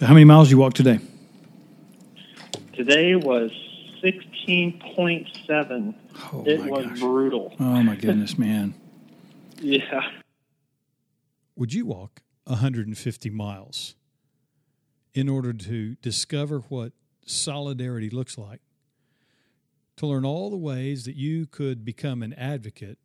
So, 0.00 0.06
how 0.06 0.14
many 0.14 0.24
miles 0.24 0.48
did 0.48 0.52
you 0.52 0.58
walk 0.58 0.72
today? 0.72 0.98
Today 2.72 3.16
was 3.16 3.50
16.7. 4.02 5.94
Oh, 6.32 6.42
it 6.46 6.58
my 6.58 6.68
was 6.68 6.86
gosh. 6.86 7.00
brutal. 7.00 7.54
Oh, 7.60 7.82
my 7.82 7.96
goodness, 8.00 8.38
man. 8.38 8.72
Yeah. 9.58 10.00
Would 11.54 11.74
you 11.74 11.84
walk 11.84 12.22
150 12.44 13.28
miles 13.28 13.94
in 15.12 15.28
order 15.28 15.52
to 15.52 15.96
discover 15.96 16.60
what 16.70 16.94
solidarity 17.26 18.08
looks 18.08 18.38
like? 18.38 18.62
To 19.98 20.06
learn 20.06 20.24
all 20.24 20.48
the 20.48 20.56
ways 20.56 21.04
that 21.04 21.16
you 21.16 21.44
could 21.44 21.84
become 21.84 22.22
an 22.22 22.32
advocate 22.32 22.96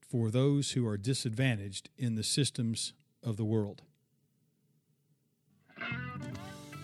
for 0.00 0.32
those 0.32 0.72
who 0.72 0.84
are 0.84 0.96
disadvantaged 0.96 1.90
in 1.96 2.16
the 2.16 2.24
systems 2.24 2.92
of 3.22 3.36
the 3.36 3.44
world? 3.44 3.82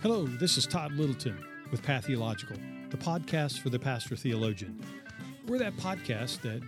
Hello, 0.02 0.24
this 0.24 0.56
is 0.56 0.66
Todd 0.66 0.92
Littleton 0.92 1.44
with 1.70 1.82
Path 1.82 2.06
Theological, 2.06 2.56
the 2.88 2.96
podcast 2.96 3.60
for 3.60 3.68
the 3.68 3.78
pastor 3.78 4.16
theologian. 4.16 4.82
We're 5.46 5.58
that 5.58 5.76
podcast 5.76 6.40
that 6.40 6.62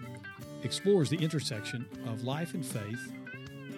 explores 0.65 1.09
the 1.09 1.16
intersection 1.16 1.87
of 2.06 2.25
life 2.25 2.53
and 2.53 2.62
faith 2.62 3.11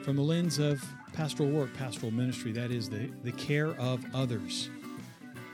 from 0.02 0.16
the 0.16 0.22
lens 0.22 0.58
of 0.58 0.84
pastoral 1.12 1.50
work, 1.50 1.72
pastoral 1.72 2.10
ministry, 2.10 2.50
that 2.50 2.72
is, 2.72 2.90
the, 2.90 3.08
the 3.22 3.30
care 3.30 3.76
of 3.76 4.04
others. 4.12 4.70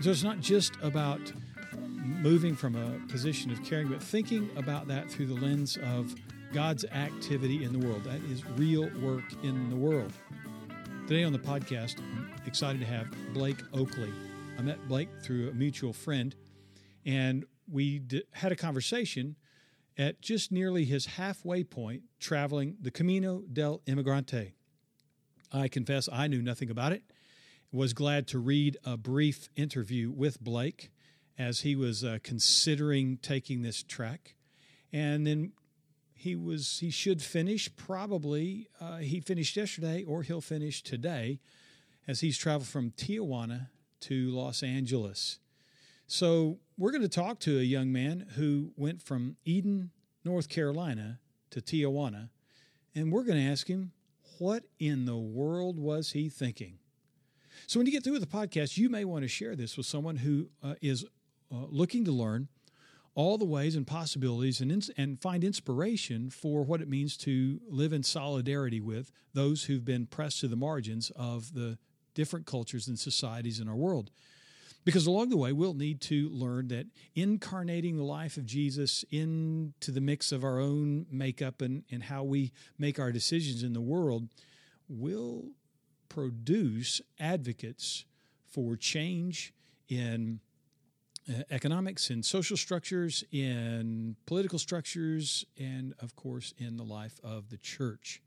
So 0.01 0.09
it's 0.09 0.25
not 0.25 0.41
just 0.41 0.73
about 0.81 1.21
moving 2.03 2.57
from 2.57 2.77
a 2.77 3.07
position 3.13 3.51
of 3.51 3.63
caring, 3.63 3.89
but 3.89 4.03
thinking 4.03 4.49
about 4.57 4.89
that 4.89 5.11
through 5.11 5.27
the 5.27 5.35
lens 5.35 5.77
of 5.77 6.15
God's 6.55 6.87
activity 6.87 7.65
in 7.65 7.79
the 7.79 7.87
world. 7.87 8.05
That 8.05 8.23
is 8.31 8.47
real 8.57 8.89
work 9.03 9.31
in 9.43 9.69
the 9.69 9.77
world. 9.77 10.15
Today 11.07 11.23
on 11.23 11.35
the 11.35 11.39
podcast, 11.39 12.01
excited 12.47 12.81
to 12.81 12.87
have 12.87 13.07
Blake 13.33 13.63
Oakley. 13.73 14.13
I 14.59 14.63
met 14.63 14.87
Blake 14.89 15.09
through 15.23 15.49
a 15.51 15.53
mutual 15.53 15.93
friend, 15.93 16.35
and 17.05 17.45
we 17.71 17.99
d- 17.99 18.25
had 18.33 18.53
a 18.53 18.57
conversation 18.57 19.37
at 19.97 20.21
just 20.21 20.51
nearly 20.51 20.85
his 20.85 21.07
halfway 21.07 21.65
point 21.65 22.03
traveling 22.19 22.77
the 22.81 22.91
Camino 22.91 23.43
del 23.53 23.81
Inmigrante. 23.87 24.53
I 25.53 25.69
confess 25.69 26.09
I 26.13 26.27
knew 26.27 26.43
nothing 26.43 26.71
about 26.71 26.93
it. 26.93 27.03
Was 27.73 27.93
glad 27.93 28.27
to 28.29 28.39
read 28.39 28.77
a 28.85 28.97
brief 28.97 29.49
interview 29.55 30.11
with 30.11 30.41
Blake 30.41 30.91
as 31.39 31.61
he 31.61 31.77
was 31.77 32.03
uh, 32.03 32.19
considering 32.23 33.17
taking 33.19 33.63
this 33.63 33.83
trek, 33.83 34.35
and 34.93 35.27
then 35.27 35.53
he 36.15 36.35
was 36.35 36.79
he 36.81 36.91
should 36.91 37.23
finish 37.23 37.75
probably 37.77 38.69
uh, 38.81 38.99
he 38.99 39.21
finished 39.21 39.57
yesterday 39.57 40.05
or 40.05 40.23
he'll 40.23 40.41
finish 40.41 40.83
today 40.83 41.41
as 42.11 42.19
he's 42.19 42.37
traveled 42.37 42.67
from 42.67 42.91
Tijuana 42.91 43.69
to 44.01 44.31
Los 44.31 44.65
Angeles. 44.65 45.39
So 46.09 46.59
we're 46.77 46.91
going 46.91 47.03
to 47.03 47.09
talk 47.09 47.39
to 47.41 47.61
a 47.61 47.63
young 47.63 47.93
man 47.93 48.27
who 48.35 48.73
went 48.77 49.01
from 49.01 49.37
Eden, 49.45 49.93
North 50.25 50.49
Carolina 50.49 51.21
to 51.51 51.61
Tijuana, 51.61 52.31
and 52.97 53.13
we're 53.13 53.23
going 53.23 53.39
to 53.39 53.49
ask 53.49 53.69
him 53.69 53.93
what 54.41 54.65
in 54.81 55.05
the 55.05 55.17
world 55.17 55.79
was 55.79 56.11
he 56.11 56.29
thinking. 56.29 56.79
So 57.69 57.79
when 57.79 57.87
you 57.87 57.93
get 57.93 58.03
through 58.03 58.15
with 58.15 58.29
the 58.29 58.37
podcast, 58.37 58.77
you 58.77 58.89
may 58.89 59.05
want 59.05 59.23
to 59.23 59.29
share 59.29 59.55
this 59.55 59.77
with 59.77 59.87
someone 59.87 60.17
who 60.17 60.49
uh, 60.65 60.75
is 60.83 61.05
uh, 61.53 61.67
looking 61.69 62.05
to 62.07 62.11
learn 62.11 62.49
all 63.15 63.39
the 63.39 63.45
ways 63.45 63.77
and 63.77 63.87
possibilities 63.87 64.61
and, 64.61 64.73
ins- 64.73 64.91
and 64.97 65.23
find 65.23 65.45
inspiration 65.45 66.29
for 66.29 66.65
what 66.65 66.81
it 66.81 66.89
means 66.89 67.17
to 67.19 67.61
live 67.69 67.93
in 67.93 68.03
solidarity 68.03 68.81
with 68.81 69.13
those 69.33 69.65
who've 69.65 69.85
been 69.85 70.07
pressed 70.07 70.41
to 70.41 70.49
the 70.49 70.57
margins 70.57 71.13
of 71.15 71.55
the 71.55 71.79
different 72.15 72.47
cultures 72.47 72.89
and 72.89 72.99
societies 72.99 73.61
in 73.61 73.69
our 73.69 73.77
world. 73.77 74.11
Because 74.85 75.07
along 75.07 75.29
the 75.29 75.37
way, 75.37 75.53
we'll 75.53 75.75
need 75.75 76.01
to 76.03 76.31
learn 76.31 76.69
that 76.69 76.87
incarnating 77.15 77.97
the 77.97 78.05
life 78.05 78.39
of 78.39 78.47
Jesus 78.47 79.05
into 79.11 79.91
the 79.91 80.01
mix 80.01 80.33
of 80.33 80.43
our 80.43 80.59
own 80.59 81.07
makeup 81.11 81.61
and, 81.61 81.85
and 81.91 82.05
how 82.05 82.23
we 82.23 82.53
make 82.79 82.99
our 82.99 83.13
decisions 83.13 83.63
in 83.63 83.75
the 83.75 83.81
world 83.81 84.29
will 84.89 85.51
produce 86.09 87.01
advocates 87.19 88.05
for 88.49 88.75
change 88.75 89.53
in 89.89 90.41
uh, 91.29 91.43
economics 91.51 92.11
and 92.11 92.25
social 92.25 92.57
structures, 92.57 93.23
in 93.31 94.17
political 94.27 94.59
structures, 94.59 95.45
and 95.59 95.95
of 96.01 96.17
course, 96.17 96.55
in 96.59 96.77
the 96.77 96.83
life 96.83 97.21
of 97.23 97.51
the 97.51 97.59
church. 97.59 98.23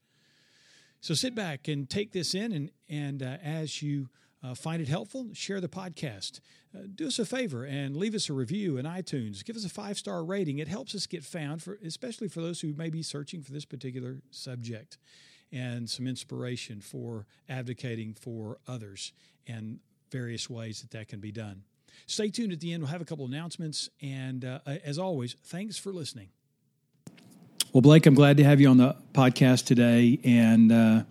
So 1.03 1.13
sit 1.13 1.35
back 1.35 1.67
and 1.67 1.89
take 1.89 2.13
this 2.13 2.33
in, 2.33 2.53
and, 2.53 2.71
and 2.87 3.21
uh, 3.21 3.35
as 3.43 3.81
you 3.81 4.07
uh, 4.41 4.55
find 4.55 4.81
it 4.81 4.87
helpful, 4.87 5.27
share 5.33 5.59
the 5.59 5.67
podcast. 5.67 6.39
Uh, 6.73 6.83
do 6.95 7.07
us 7.07 7.19
a 7.19 7.25
favor 7.25 7.65
and 7.65 7.97
leave 7.97 8.15
us 8.15 8.29
a 8.29 8.33
review 8.33 8.77
in 8.77 8.85
iTunes. 8.85 9.43
Give 9.43 9.57
us 9.57 9.65
a 9.65 9.69
five 9.69 9.97
star 9.97 10.23
rating. 10.23 10.59
It 10.59 10.69
helps 10.69 10.95
us 10.95 11.05
get 11.05 11.25
found, 11.25 11.61
for, 11.61 11.77
especially 11.85 12.29
for 12.29 12.39
those 12.39 12.61
who 12.61 12.71
may 12.71 12.89
be 12.89 13.03
searching 13.03 13.41
for 13.41 13.51
this 13.51 13.65
particular 13.65 14.21
subject 14.31 14.97
and 15.51 15.89
some 15.89 16.07
inspiration 16.07 16.79
for 16.79 17.27
advocating 17.49 18.13
for 18.13 18.59
others 18.65 19.11
and 19.45 19.79
various 20.09 20.49
ways 20.49 20.79
that 20.83 20.91
that 20.91 21.09
can 21.09 21.19
be 21.19 21.33
done. 21.33 21.63
Stay 22.07 22.29
tuned 22.29 22.53
at 22.53 22.61
the 22.61 22.71
end. 22.71 22.81
We'll 22.81 22.93
have 22.93 23.01
a 23.01 23.05
couple 23.05 23.25
announcements. 23.25 23.89
And 24.01 24.45
uh, 24.45 24.59
as 24.65 24.97
always, 24.97 25.35
thanks 25.43 25.77
for 25.77 25.91
listening. 25.91 26.29
Well, 27.73 27.81
Blake, 27.81 28.05
I'm 28.05 28.13
glad 28.13 28.37
to 28.37 28.43
have 28.43 28.61
you 28.61 28.69
on 28.69 28.77
the 28.77 28.95
podcast 29.13 29.65
today. 29.65 30.19
And 30.23 30.71
uh, 30.71 31.03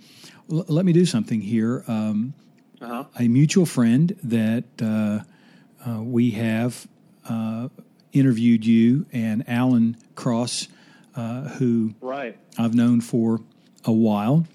l- 0.51 0.65
let 0.69 0.85
me 0.85 0.93
do 0.93 1.05
something 1.05 1.41
here. 1.41 1.85
Um, 1.89 2.35
Uh-huh. 2.81 3.05
a 3.17 3.29
mutual 3.29 3.65
friend 3.65 4.13
that 4.25 4.65
uh, 4.83 5.21
uh, 5.89 6.03
we 6.03 6.33
have 6.33 6.89
uh, 7.29 7.69
interviewed 8.13 8.67
you, 8.67 9.07
and 9.13 9.45
Alan 9.49 9.97
Cross, 10.17 10.67
uh, 11.15 11.43
who 11.59 11.95
Right. 12.01 12.37
I've 12.59 12.75
known 12.75 13.01
for 13.01 13.41
a 13.85 13.93
while 13.93 14.47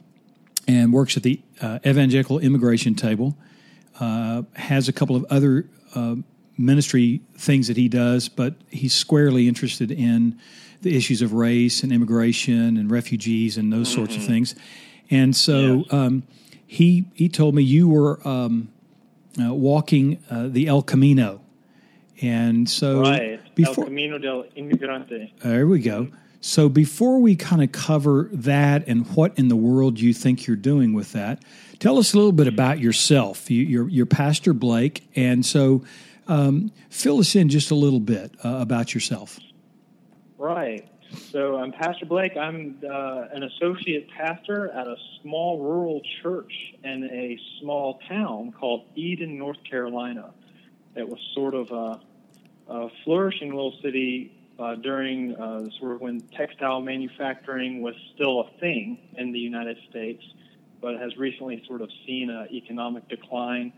and 0.68 0.91
works 0.91 1.16
at 1.16 1.24
the 1.24 1.39
uh, 1.62 1.79
Evangelical 1.85 2.39
Immigration 2.39 2.95
Table. 2.95 3.38
Uh, 3.97 4.44
has 4.56 4.89
a 4.89 4.94
couple 4.94 5.16
of 5.16 5.25
other 5.29 5.69
uh, 5.95 6.16
ministry 6.57 7.22
things 7.38 7.68
that 7.69 7.78
he 7.78 7.88
does, 7.88 8.28
but 8.28 8.56
he's 8.69 8.94
squarely 8.94 9.47
interested 9.47 9.89
in 9.89 10.38
the 10.81 10.95
issues 10.95 11.21
of 11.21 11.33
race 11.33 11.83
and 11.83 11.91
immigration 11.91 12.77
and 12.77 12.89
refugees 12.91 13.57
and 13.57 13.71
those 13.73 13.91
sorts 13.91 14.15
of 14.15 14.23
things. 14.23 14.55
And 15.09 15.35
so 15.35 15.77
Yes. 15.79 15.93
um, 15.93 16.23
he 16.65 17.05
he 17.13 17.29
told 17.29 17.55
me 17.55 17.63
you 17.63 17.88
were 17.88 18.25
um, 18.27 18.69
uh, 19.41 19.53
walking 19.53 20.19
uh, 20.29 20.47
the 20.49 20.67
El 20.67 20.81
Camino, 20.81 21.41
and 22.21 22.69
so 22.69 23.01
Right. 23.01 23.39
before 23.55 23.85
El 23.85 23.89
Camino 23.89 24.17
del 24.17 24.43
Inmigrante. 24.57 25.31
there 25.43 25.67
we 25.67 25.79
go. 25.79 26.09
So 26.39 26.69
before 26.69 27.19
we 27.19 27.35
kind 27.35 27.63
of 27.63 27.71
cover 27.71 28.29
that 28.31 28.88
and 28.88 29.05
what 29.15 29.38
in 29.39 29.47
the 29.47 29.55
world 29.55 29.99
you 29.99 30.13
think 30.13 30.45
you're 30.45 30.55
doing 30.55 30.94
with 30.94 31.11
that, 31.13 31.44
tell 31.79 31.97
us 31.97 32.13
a 32.13 32.17
little 32.17 32.31
bit 32.31 32.47
about 32.47 32.79
yourself. 32.79 33.49
You, 33.49 33.63
you're, 33.63 33.89
you're 33.89 34.05
Pastor 34.05 34.53
Blake, 34.53 35.07
and 35.15 35.45
so 35.45 35.83
um, 36.27 36.71
fill 36.89 37.19
us 37.19 37.35
in 37.35 37.49
just 37.49 37.71
a 37.71 37.75
little 37.75 37.99
bit 37.99 38.33
uh, 38.45 38.57
about 38.61 38.94
yourself. 38.94 39.39
Right. 40.37 40.87
So 41.31 41.57
I'm 41.57 41.71
Pastor 41.71 42.05
Blake. 42.05 42.37
I'm 42.37 42.79
uh, 42.83 43.25
an 43.31 43.43
associate 43.43 44.07
pastor 44.09 44.69
at 44.71 44.87
a 44.87 44.95
small 45.21 45.59
rural 45.59 46.01
church 46.21 46.51
in 46.83 47.05
a 47.05 47.39
small 47.59 47.99
town 48.07 48.51
called 48.51 48.85
Eden, 48.95 49.37
North 49.37 49.63
Carolina. 49.63 50.33
It 50.95 51.07
was 51.07 51.19
sort 51.33 51.55
of 51.55 51.71
a, 51.71 51.99
a 52.71 52.89
flourishing 53.03 53.49
little 53.49 53.75
city 53.81 54.31
uh, 54.59 54.75
during 54.75 55.35
uh, 55.35 55.69
sort 55.79 55.93
of 55.93 56.01
when 56.01 56.21
textile 56.35 56.81
manufacturing 56.81 57.81
was 57.81 57.95
still 58.13 58.41
a 58.41 58.59
thing 58.59 58.99
in 59.17 59.31
the 59.31 59.39
United 59.39 59.77
States, 59.89 60.23
but 60.81 60.99
has 60.99 61.17
recently 61.17 61.63
sort 61.67 61.81
of 61.81 61.89
seen 62.05 62.29
an 62.29 62.47
economic 62.51 63.07
decline. 63.07 63.73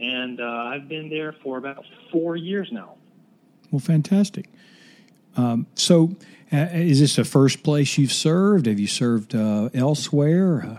And 0.00 0.40
uh, 0.40 0.44
I've 0.44 0.88
been 0.88 1.08
there 1.08 1.34
for 1.42 1.58
about 1.58 1.84
four 2.12 2.36
years 2.36 2.68
now. 2.70 2.96
Well, 3.70 3.80
fantastic. 3.80 4.46
Um, 5.36 5.66
so, 5.74 6.16
uh, 6.52 6.68
is 6.72 7.00
this 7.00 7.16
the 7.16 7.24
first 7.24 7.62
place 7.62 7.96
you've 7.96 8.12
served? 8.12 8.66
Have 8.66 8.80
you 8.80 8.86
served 8.88 9.34
uh, 9.34 9.70
elsewhere? 9.72 10.64
Uh, 10.64 10.78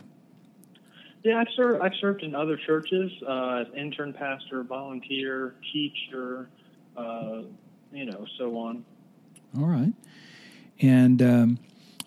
Yeah, 1.24 1.40
I've 1.40 1.48
served. 1.56 1.82
I've 1.82 1.96
served 2.00 2.24
in 2.24 2.36
other 2.36 2.58
churches 2.58 3.12
uh, 3.28 3.64
as 3.66 3.68
intern 3.76 4.14
pastor, 4.14 4.64
volunteer, 4.64 5.56
teacher, 5.72 6.50
uh, 6.98 7.44
you 7.94 8.06
know, 8.06 8.26
so 8.38 8.58
on. 8.58 8.84
all 9.58 9.66
right, 9.68 9.94
and 10.82 11.22
um, 11.22 11.60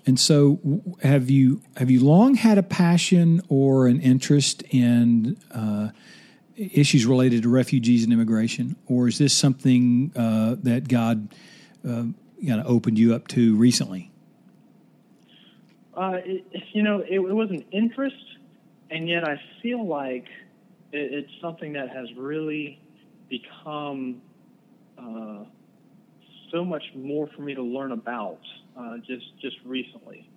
and 0.07 0.21
so 0.21 0.59
have 1.03 1.31
you 1.31 1.63
have 1.77 1.91
you 1.91 2.05
long 2.05 2.35
had 2.35 2.59
a 2.59 2.63
passion 2.63 3.41
or 3.49 3.87
an 3.87 4.01
interest 4.01 4.63
in 4.71 5.37
uh, 5.51 5.89
issues 6.57 7.07
related 7.07 7.43
to 7.45 7.49
refugees 7.49 8.05
and 8.05 8.13
immigration, 8.13 8.77
or 8.87 9.09
is 9.09 9.19
this 9.19 9.33
something 9.33 10.13
uh, 10.17 10.57
that 10.63 10.89
God 10.89 11.35
uh, 11.89 12.05
kind 12.47 12.61
of 12.61 12.67
opened 12.67 12.99
you 12.99 13.15
up 13.15 13.29
to 13.29 13.57
recently? 13.57 14.11
Uh, 15.97 16.19
it, 16.25 16.45
you 16.73 16.83
know, 16.83 17.01
it, 17.01 17.15
it 17.15 17.35
was 17.35 17.51
an 17.51 17.65
interest, 17.71 18.17
and 18.91 19.09
yet 19.09 19.27
I 19.27 19.41
feel 19.63 19.87
like 19.87 20.27
it, 20.93 21.13
it's 21.13 21.31
something 21.41 21.73
that 21.75 21.91
has 21.91 22.09
really 22.17 22.81
become 23.29 24.21
uh, 24.99 25.45
so 26.53 26.65
much 26.65 26.83
more 26.95 27.29
for 27.37 27.43
me 27.43 27.55
to 27.55 27.63
learn 27.63 27.93
about 27.93 28.41
uh, 28.77 28.97
just 28.99 29.27
just 29.41 29.57
recently. 29.65 30.29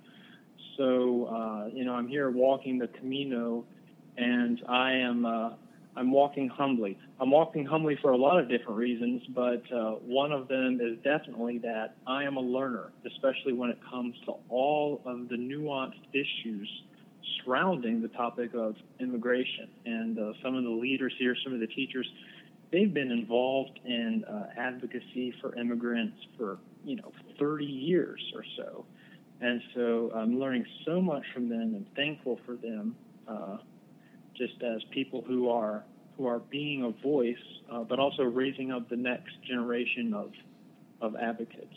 So 0.77 1.25
uh, 1.25 1.67
you 1.73 1.85
know, 1.85 1.93
I'm 1.93 2.07
here 2.07 2.29
walking 2.29 2.77
the 2.77 2.87
Camino, 2.87 3.65
and 4.15 4.61
I 4.67 4.93
am 4.93 5.25
uh, 5.25 5.49
I'm 5.97 6.11
walking 6.11 6.47
humbly. 6.47 6.97
I'm 7.19 7.31
walking 7.31 7.65
humbly 7.65 7.97
for 8.01 8.11
a 8.11 8.17
lot 8.17 8.39
of 8.39 8.47
different 8.47 8.77
reasons, 8.77 9.23
but 9.33 9.63
uh, 9.71 9.95
one 9.95 10.31
of 10.31 10.47
them 10.47 10.79
is 10.79 10.97
definitely 11.03 11.57
that 11.59 11.95
I 12.05 12.23
am 12.23 12.37
a 12.37 12.41
learner, 12.41 12.91
especially 13.05 13.53
when 13.53 13.71
it 13.71 13.79
comes 13.89 14.15
to 14.25 14.33
all 14.49 15.01
of 15.05 15.27
the 15.27 15.35
nuanced 15.35 16.05
issues 16.13 16.69
surrounding 17.43 18.01
the 18.01 18.09
topic 18.09 18.51
of 18.53 18.75
immigration. 18.99 19.69
And 19.85 20.19
uh, 20.19 20.33
some 20.43 20.55
of 20.55 20.63
the 20.63 20.69
leaders 20.69 21.13
here, 21.17 21.35
some 21.43 21.53
of 21.53 21.59
the 21.59 21.67
teachers, 21.67 22.07
they've 22.71 22.93
been 22.93 23.11
involved 23.11 23.79
in 23.83 24.23
uh, 24.25 24.49
advocacy 24.57 25.33
for 25.41 25.55
immigrants 25.55 26.17
for 26.37 26.59
you 26.83 26.95
know 26.95 27.11
30 27.39 27.65
years 27.65 28.21
or 28.35 28.43
so, 28.57 28.85
and 29.41 29.61
so 29.73 30.11
I'm 30.15 30.39
learning 30.39 30.65
so 30.85 31.01
much 31.01 31.23
from 31.33 31.49
them 31.49 31.75
and 31.75 31.85
thankful 31.95 32.39
for 32.45 32.55
them, 32.55 32.95
uh, 33.27 33.57
just 34.37 34.61
as 34.63 34.83
people 34.91 35.23
who 35.27 35.49
are 35.49 35.83
who 36.17 36.25
are 36.25 36.39
being 36.39 36.83
a 36.83 36.89
voice, 36.89 37.35
uh, 37.71 37.83
but 37.83 37.99
also 37.99 38.23
raising 38.23 38.71
up 38.71 38.89
the 38.89 38.95
next 38.95 39.41
generation 39.43 40.13
of 40.13 40.31
of 40.99 41.15
advocates. 41.15 41.75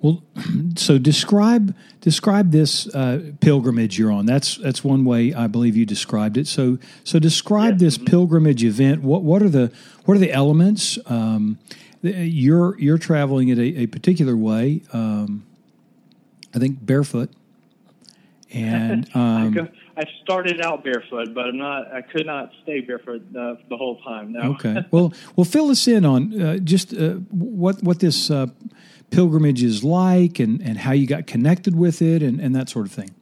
Well, 0.00 0.22
so 0.76 0.98
describe 0.98 1.74
describe 2.00 2.50
this 2.50 2.92
uh, 2.94 3.32
pilgrimage 3.40 3.98
you're 3.98 4.12
on. 4.12 4.26
That's 4.26 4.56
that's 4.56 4.82
one 4.82 5.04
way 5.04 5.34
I 5.34 5.46
believe 5.46 5.76
you 5.76 5.86
described 5.86 6.36
it. 6.36 6.46
So 6.46 6.78
so 7.04 7.18
describe 7.18 7.74
yes. 7.74 7.80
this 7.80 7.96
mm-hmm. 7.96 8.06
pilgrimage 8.06 8.64
event. 8.64 9.02
What 9.02 9.22
what 9.22 9.42
are 9.42 9.48
the 9.48 9.72
what 10.04 10.16
are 10.16 10.20
the 10.20 10.32
elements? 10.32 10.98
Um, 11.06 11.58
you're 12.02 12.78
you're 12.78 12.98
traveling 12.98 13.48
it 13.48 13.58
a, 13.58 13.82
a 13.82 13.86
particular 13.86 14.36
way. 14.36 14.82
Um, 14.92 15.46
I 16.54 16.58
think 16.58 16.84
barefoot, 16.84 17.30
and 18.52 19.08
um, 19.14 19.68
I 19.98 20.04
started 20.22 20.60
out 20.60 20.84
barefoot, 20.84 21.34
but 21.34 21.46
I'm 21.46 21.58
not. 21.58 21.92
I 21.92 22.02
could 22.02 22.24
not 22.24 22.52
stay 22.62 22.80
barefoot 22.80 23.22
uh, 23.36 23.56
the 23.68 23.76
whole 23.76 24.00
time. 24.02 24.32
No. 24.32 24.52
Okay. 24.52 24.84
well, 24.92 25.12
well, 25.34 25.44
fill 25.44 25.70
us 25.70 25.88
in 25.88 26.04
on 26.04 26.40
uh, 26.40 26.56
just 26.58 26.94
uh, 26.94 27.14
what 27.30 27.82
what 27.82 27.98
this 27.98 28.30
uh, 28.30 28.46
pilgrimage 29.10 29.62
is 29.64 29.82
like, 29.82 30.38
and 30.38 30.62
and 30.62 30.78
how 30.78 30.92
you 30.92 31.08
got 31.08 31.26
connected 31.26 31.74
with 31.74 32.00
it, 32.00 32.22
and 32.22 32.40
and 32.40 32.54
that 32.54 32.68
sort 32.68 32.86
of 32.86 32.92
thing. 32.92 33.12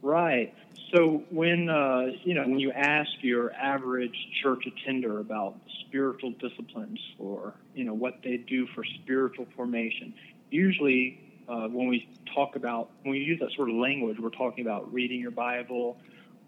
Right. 0.00 0.54
So 0.94 1.22
when 1.30 1.68
uh, 1.68 2.12
you 2.24 2.32
know 2.32 2.42
when 2.42 2.58
you 2.58 2.72
ask 2.72 3.10
your 3.20 3.52
average 3.52 4.16
church 4.42 4.64
attender 4.66 5.20
about 5.20 5.56
spiritual 5.86 6.30
disciplines 6.30 6.98
or 7.18 7.52
you 7.74 7.84
know 7.84 7.94
what 7.94 8.20
they 8.24 8.38
do 8.38 8.66
for 8.74 8.84
spiritual 9.02 9.46
formation, 9.54 10.14
usually 10.50 11.20
uh, 11.48 11.68
when 11.68 11.88
we 11.88 12.08
talk 12.34 12.56
about 12.56 12.90
when 13.02 13.12
we 13.12 13.18
use 13.18 13.40
that 13.40 13.52
sort 13.52 13.68
of 13.68 13.76
language, 13.76 14.18
we're 14.18 14.30
talking 14.30 14.64
about 14.64 14.92
reading 14.92 15.20
your 15.20 15.30
Bible 15.30 15.98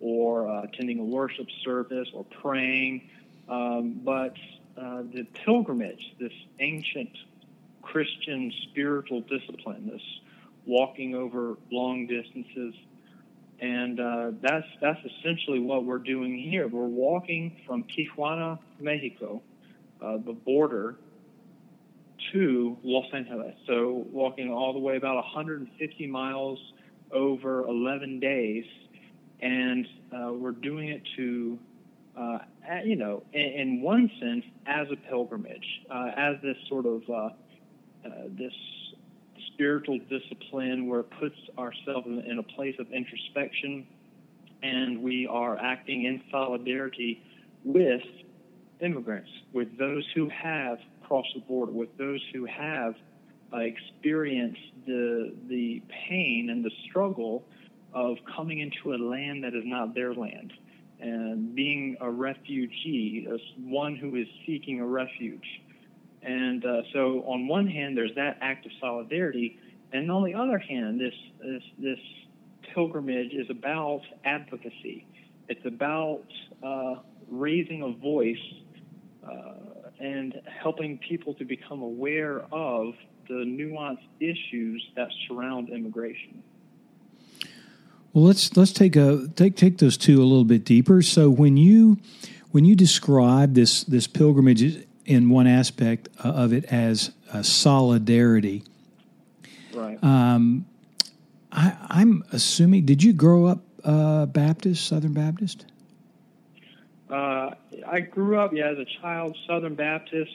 or 0.00 0.49
uh, 0.49 0.62
attending 0.62 0.99
a 0.99 1.05
worship 1.05 1.46
service 1.64 2.08
or 2.12 2.25
praying. 2.25 3.08
Um, 3.49 4.00
but 4.05 4.35
uh, 4.76 5.02
the 5.12 5.26
pilgrimage, 5.44 6.14
this 6.19 6.32
ancient 6.61 7.11
Christian 7.82 8.52
spiritual 8.62 9.20
discipline, 9.20 9.88
this 9.93 10.02
walking 10.67 11.14
over 11.14 11.56
long 11.70 12.06
distances, 12.06 12.75
and 13.61 14.00
uh, 14.00 14.31
that's 14.40 14.67
that's 14.81 15.00
essentially 15.05 15.61
what 15.61 15.85
we're 15.85 15.99
doing 15.99 16.38
here. 16.38 16.67
We're 16.67 16.85
walking 16.85 17.56
from 17.67 17.85
Tijuana, 17.85 18.58
Mexico, 18.81 19.43
uh, 20.02 20.19
the 20.19 20.32
border, 20.32 20.97
to 22.32 22.76
Los 22.82 23.06
Angeles. 23.12 23.55
So 23.67 24.06
walking 24.11 24.50
all 24.50 24.73
the 24.73 24.79
way 24.79 24.97
about 24.97 25.17
150 25.17 26.06
miles 26.06 26.59
over 27.12 27.67
11 27.67 28.21
days, 28.21 28.65
and 29.41 29.87
uh, 30.12 30.32
we're 30.32 30.53
doing 30.53 30.88
it 30.88 31.03
to, 31.17 31.59
uh, 32.19 32.38
you 32.85 32.97
know, 32.97 33.23
in, 33.32 33.43
in, 33.43 33.82
one 33.82 34.11
sense, 34.21 34.44
as 34.67 34.87
a 34.91 34.97
pilgrimage, 35.09 35.67
uh, 35.91 36.11
as 36.17 36.37
this 36.43 36.56
sort 36.69 36.87
of 36.87 37.03
uh, 37.09 37.15
uh, 37.15 37.31
this 38.38 38.53
spiritual 39.53 39.99
discipline 40.11 40.87
where 40.87 41.00
it 41.00 41.11
puts 41.21 41.37
ourselves 41.59 42.06
in, 42.06 42.21
in 42.21 42.38
a 42.38 42.43
place 42.43 42.75
of 42.79 42.91
introspection, 42.93 43.87
and 44.62 45.03
we 45.03 45.26
are 45.26 45.59
acting 45.59 46.05
in 46.05 46.23
solidarity 46.31 47.23
with 47.65 48.03
immigrants, 48.81 49.31
with 49.53 49.76
those 49.79 50.05
who 50.15 50.29
have 50.29 50.79
crossed 51.06 51.31
the 51.35 51.41
border, 51.41 51.73
with 51.73 51.97
those 51.99 52.21
who 52.33 52.45
have 52.47 52.95
uh, 53.53 53.59
experienced 53.59 54.61
the 54.87 55.35
the 55.49 55.83
pain 56.09 56.49
and 56.51 56.65
the 56.65 56.71
struggle 56.89 57.45
of 57.93 58.17
coming 58.37 58.59
into 58.59 58.95
a 58.95 58.99
land 58.99 59.45
that 59.45 59.55
is 59.55 59.62
not 59.65 59.95
their 59.95 60.15
land 60.15 60.53
and 61.01 61.55
being 61.55 61.97
a 62.01 62.11
refugee, 62.11 63.27
as 63.33 63.41
one 63.59 63.97
who 63.97 64.17
is 64.17 64.27
seeking 64.47 64.81
a 64.81 64.87
refuge. 64.87 65.47
And 66.23 66.65
uh, 66.65 66.83
so, 66.93 67.23
on 67.27 67.47
one 67.47 67.67
hand, 67.67 67.97
there's 67.97 68.15
that 68.17 68.39
act 68.41 68.65
of 68.65 68.73
solidarity, 68.81 69.59
and 69.93 70.11
on 70.11 70.25
the 70.25 70.35
other 70.35 70.59
hand, 70.59 70.99
this 70.99 71.15
this 71.43 71.62
this 71.79 71.99
pilgrimage 72.75 73.33
is 73.33 73.49
about 73.50 74.00
advocacy. 74.25 75.07
It's 75.49 75.65
about 75.67 76.25
uh, 76.62 76.95
raising 77.29 77.83
a 77.83 78.00
voice 78.00 78.37
uh, 79.23 79.74
and 80.00 80.41
helping 80.62 80.99
people 80.99 81.35
to 81.35 81.44
become 81.44 81.82
aware 81.82 82.43
of 82.52 82.94
the 83.29 83.35
nuanced 83.35 84.06
issues 84.20 84.87
that 84.96 85.08
surround 85.26 85.70
immigration. 85.70 86.43
Well, 88.12 88.25
let's 88.25 88.56
let's 88.56 88.73
take 88.73 88.96
a 88.96 89.29
take 89.35 89.56
take 89.56 89.79
those 89.79 89.96
two 89.96 90.23
a 90.23 90.25
little 90.25 90.44
bit 90.44 90.64
deeper. 90.64 91.02
So 91.02 91.31
when 91.31 91.56
you 91.56 91.99
when 92.50 92.64
you 92.64 92.76
describe 92.76 93.55
this 93.55 93.82
this 93.85 94.06
pilgrimage 94.06 94.87
in 95.05 95.31
one 95.31 95.46
aspect 95.46 96.08
uh, 96.25 96.29
of 96.29 96.52
it 96.52 96.64
as 96.67 97.12
solidarity, 97.43 98.62
right? 99.75 100.02
Um, 100.05 100.67
I, 101.55 102.00
am 102.02 102.25
assuming. 102.32 102.85
Did 102.85 103.02
you 103.02 103.12
grow 103.12 103.47
up 103.47 103.62
uh, 103.85 104.26
Baptist, 104.26 104.87
Southern 104.87 105.12
Baptist? 105.12 105.67
Uh, 107.14 107.55
I 107.87 108.00
grew 108.00 108.38
up, 108.38 108.52
yeah, 108.52 108.70
as 108.70 108.78
a 108.78 108.87
child, 109.00 109.37
Southern 109.46 109.76
Baptist, 109.76 110.33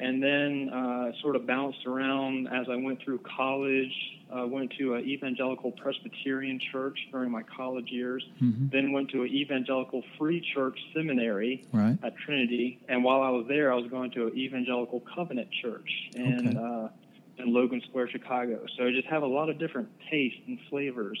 and 0.00 0.22
then 0.22 0.68
uh, 0.70 1.12
sort 1.22 1.36
of 1.36 1.46
bounced 1.46 1.86
around 1.86 2.48
as 2.48 2.66
I 2.68 2.76
went 2.76 3.00
through 3.02 3.20
college. 3.20 3.92
Uh, 4.30 4.46
went 4.46 4.70
to 4.78 4.94
an 4.94 5.08
evangelical 5.08 5.72
Presbyterian 5.72 6.60
church 6.70 6.98
during 7.10 7.30
my 7.30 7.42
college 7.42 7.90
years. 7.90 8.22
Mm-hmm. 8.42 8.68
Then 8.68 8.92
went 8.92 9.08
to 9.10 9.22
an 9.22 9.28
evangelical 9.28 10.02
Free 10.18 10.44
Church 10.54 10.78
seminary 10.94 11.64
right. 11.72 11.96
at 12.02 12.14
Trinity. 12.18 12.78
And 12.90 13.02
while 13.02 13.22
I 13.22 13.30
was 13.30 13.46
there, 13.48 13.72
I 13.72 13.76
was 13.76 13.88
going 13.90 14.10
to 14.12 14.26
an 14.26 14.36
evangelical 14.36 15.02
Covenant 15.14 15.48
church 15.62 15.90
in 16.14 16.48
okay. 16.48 16.58
uh, 16.58 17.42
in 17.42 17.54
Logan 17.54 17.80
Square, 17.88 18.08
Chicago. 18.10 18.66
So 18.76 18.86
I 18.86 18.90
just 18.90 19.08
have 19.08 19.22
a 19.22 19.26
lot 19.26 19.48
of 19.48 19.58
different 19.58 19.88
tastes 20.10 20.40
and 20.46 20.58
flavors 20.68 21.18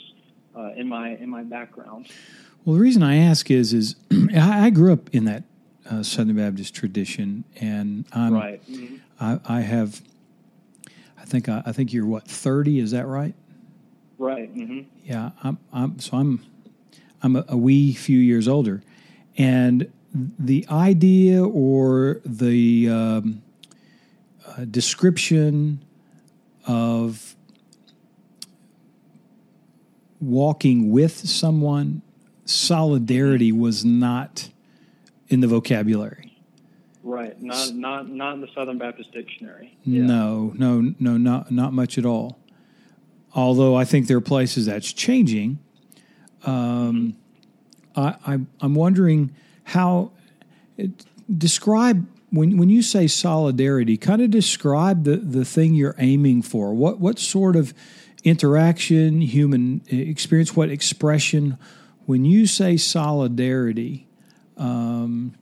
uh, 0.54 0.72
in 0.76 0.86
my 0.86 1.10
in 1.10 1.30
my 1.30 1.44
background. 1.44 2.08
Well, 2.64 2.76
the 2.76 2.82
reason 2.82 3.02
I 3.02 3.16
ask 3.16 3.50
is 3.50 3.72
is 3.72 3.96
I 4.36 4.70
grew 4.70 4.92
up 4.92 5.08
in 5.14 5.24
that 5.24 5.44
uh, 5.90 6.02
Southern 6.02 6.36
Baptist 6.36 6.74
tradition, 6.74 7.44
and 7.60 8.04
I'm, 8.12 8.34
right. 8.34 8.70
Mm-hmm. 8.70 8.96
I, 9.20 9.40
I, 9.44 9.60
have. 9.60 10.02
I 11.18 11.24
think 11.24 11.48
I, 11.48 11.62
I, 11.64 11.72
think 11.72 11.92
you're 11.92 12.06
what 12.06 12.26
thirty? 12.28 12.78
Is 12.78 12.90
that 12.90 13.06
right? 13.06 13.34
Right. 14.18 14.54
Mm-hmm. 14.54 14.80
Yeah. 15.04 15.30
I'm, 15.42 15.58
I'm. 15.72 15.98
So 15.98 16.16
I'm. 16.16 16.44
I'm 17.22 17.36
a, 17.36 17.44
a 17.48 17.56
wee 17.56 17.94
few 17.94 18.18
years 18.18 18.46
older, 18.46 18.82
and 19.36 19.90
the 20.38 20.66
idea 20.70 21.44
or 21.44 22.20
the 22.24 22.88
um, 22.88 23.42
uh, 24.46 24.64
description 24.64 25.84
of 26.66 27.34
walking 30.20 30.90
with 30.90 31.12
someone 31.12 32.02
solidarity 32.48 33.52
was 33.52 33.84
not 33.84 34.48
in 35.28 35.40
the 35.40 35.46
vocabulary. 35.46 36.28
Right. 37.02 37.40
Not 37.40 37.74
not 37.74 38.08
not 38.08 38.34
in 38.34 38.40
the 38.40 38.48
Southern 38.54 38.78
Baptist 38.78 39.12
Dictionary. 39.12 39.76
Yeah. 39.84 40.04
No, 40.04 40.52
no, 40.56 40.94
no, 40.98 41.16
not 41.16 41.50
not 41.50 41.72
much 41.72 41.98
at 41.98 42.04
all. 42.04 42.38
Although 43.34 43.76
I 43.76 43.84
think 43.84 44.06
there 44.08 44.16
are 44.16 44.22
places 44.22 44.66
that's 44.66 44.92
changing. 44.92 45.58
Um, 46.44 47.16
I, 47.94 48.16
I 48.26 48.38
I'm 48.60 48.74
wondering 48.74 49.34
how 49.64 50.12
it, 50.76 51.04
describe 51.34 52.06
when 52.30 52.56
when 52.56 52.68
you 52.68 52.82
say 52.82 53.06
solidarity. 53.06 53.96
Kind 53.96 54.22
of 54.22 54.30
describe 54.30 55.04
the 55.04 55.16
the 55.16 55.44
thing 55.44 55.74
you're 55.74 55.96
aiming 55.98 56.42
for. 56.42 56.74
What 56.74 56.98
what 56.98 57.18
sort 57.18 57.56
of 57.56 57.72
interaction, 58.24 59.20
human 59.20 59.82
experience, 59.88 60.56
what 60.56 60.70
expression 60.70 61.58
when 62.08 62.24
you 62.24 62.46
say 62.46 62.78
solidarity, 62.78 64.06
Um, 64.56 65.34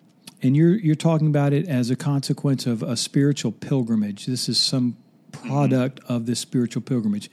and 0.43 0.57
you're 0.57 0.75
you're 0.75 0.95
talking 0.95 1.29
about 1.29 1.53
it 1.53 1.69
as 1.69 1.91
a 1.91 1.97
consequence 1.97 2.67
of 2.67 2.83
a 2.83 2.97
spiritual 2.97 3.53
pilgrimage. 3.53 4.27
This 4.27 4.49
is 4.49 4.61
some 4.61 4.97
product 5.33 6.01
mm-hmm. 6.01 6.13
of 6.13 6.27
this 6.27 6.41
spiritual 6.41 6.83
pilgrimage. 6.83 7.31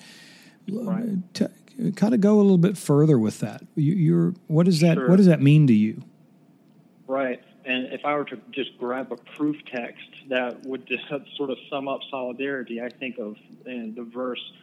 Right. 0.69 1.17
T- 1.33 1.47
kind 1.95 2.13
of 2.13 2.21
go 2.21 2.35
a 2.35 2.43
little 2.43 2.57
bit 2.57 2.77
further 2.77 3.17
with 3.19 3.39
that. 3.39 3.63
You, 3.75 4.17
are 4.17 4.33
what 4.47 4.65
does 4.65 4.79
that 4.81 4.95
sure. 4.95 5.09
what 5.09 5.17
does 5.17 5.25
that 5.25 5.41
mean 5.41 5.67
to 5.67 5.73
you? 5.73 6.03
Right. 7.07 7.43
And 7.65 7.91
if 7.91 8.05
I 8.05 8.15
were 8.15 8.25
to 8.25 8.37
just 8.51 8.77
grab 8.77 9.11
a 9.11 9.17
proof 9.35 9.57
text 9.65 10.09
that 10.29 10.63
would 10.65 10.85
just 10.85 11.03
sort 11.35 11.49
of 11.49 11.57
sum 11.69 11.87
up 11.87 12.01
solidarity, 12.09 12.81
I 12.81 12.89
think 12.89 13.17
of 13.17 13.35
the 13.65 14.07
verse 14.13 14.53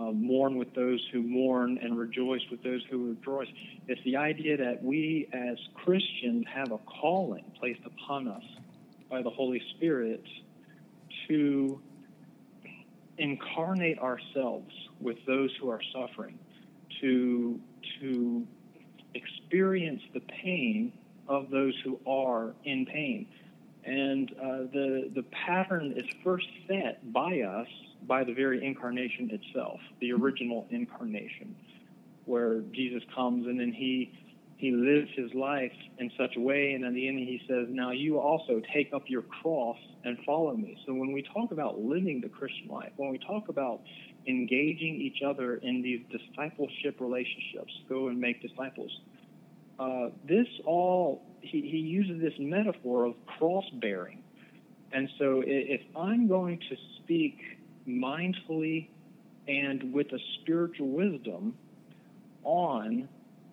uh, 0.00 0.12
mourn 0.12 0.56
with 0.56 0.72
those 0.74 1.06
who 1.12 1.22
mourn 1.22 1.78
and 1.82 1.98
rejoice 1.98 2.40
with 2.50 2.62
those 2.62 2.82
who 2.90 3.10
rejoice. 3.10 3.48
It's 3.86 4.02
the 4.04 4.16
idea 4.16 4.56
that 4.56 4.82
we 4.82 5.28
as 5.32 5.58
Christians 5.74 6.46
have 6.52 6.72
a 6.72 6.78
calling 6.78 7.44
placed 7.58 7.82
upon 7.84 8.28
us 8.28 8.44
by 9.10 9.22
the 9.22 9.30
Holy 9.30 9.60
Spirit 9.76 10.24
to 11.28 11.80
incarnate 13.18 13.98
ourselves 13.98 14.72
with 15.00 15.18
those 15.26 15.50
who 15.60 15.68
are 15.68 15.82
suffering, 15.92 16.38
to 17.00 17.60
to 18.00 18.46
experience 19.14 20.00
the 20.14 20.20
pain 20.20 20.92
of 21.28 21.50
those 21.50 21.74
who 21.84 22.00
are 22.06 22.54
in 22.64 22.86
pain. 22.86 23.26
And 23.84 24.30
uh, 24.32 24.44
the 24.72 25.10
the 25.14 25.24
pattern 25.30 25.94
is 25.96 26.04
first 26.22 26.46
set 26.68 27.12
by 27.12 27.40
us 27.40 27.68
by 28.06 28.24
the 28.24 28.32
very 28.32 28.64
incarnation 28.64 29.30
itself, 29.30 29.80
the 30.00 30.12
original 30.12 30.66
incarnation, 30.70 31.54
where 32.24 32.60
Jesus 32.72 33.02
comes 33.14 33.46
and 33.46 33.58
then 33.58 33.72
he 33.72 34.12
he 34.60 34.72
lives 34.72 35.08
his 35.16 35.32
life 35.32 35.72
in 35.98 36.10
such 36.18 36.36
a 36.36 36.40
way, 36.40 36.72
and 36.72 36.84
in 36.84 36.92
the 36.92 37.08
end 37.08 37.18
he 37.18 37.40
says, 37.48 37.68
"Now 37.70 37.92
you 37.92 38.18
also 38.18 38.60
take 38.74 38.92
up 38.92 39.08
your 39.08 39.22
cross 39.22 39.78
and 40.04 40.18
follow 40.26 40.54
me." 40.54 40.76
So 40.84 40.92
when 40.92 41.12
we 41.12 41.22
talk 41.22 41.50
about 41.50 41.80
living 41.80 42.20
the 42.20 42.28
Christian 42.28 42.68
life, 42.68 42.92
when 42.96 43.08
we 43.10 43.16
talk 43.16 43.48
about 43.48 43.80
engaging 44.26 45.00
each 45.00 45.22
other 45.22 45.56
in 45.56 45.80
these 45.80 46.00
discipleship 46.10 47.00
relationships, 47.00 47.72
go 47.88 48.08
and 48.08 48.20
make 48.20 48.42
disciples. 48.42 49.00
Uh, 49.78 50.10
this 50.28 50.46
all 50.66 51.22
he, 51.40 51.60
he 51.62 51.78
uses 51.78 52.20
this 52.20 52.34
metaphor 52.38 53.04
of 53.06 53.14
cross 53.38 53.64
bearing, 53.74 54.22
and 54.92 55.08
so 55.18 55.42
if 55.46 55.80
I'm 55.96 56.28
going 56.28 56.58
to 56.58 56.76
speak 56.98 57.38
mindfully 57.88 58.88
and 59.48 59.92
with 59.92 60.06
a 60.12 60.18
spiritual 60.40 60.88
wisdom 60.88 61.54
on 62.44 63.08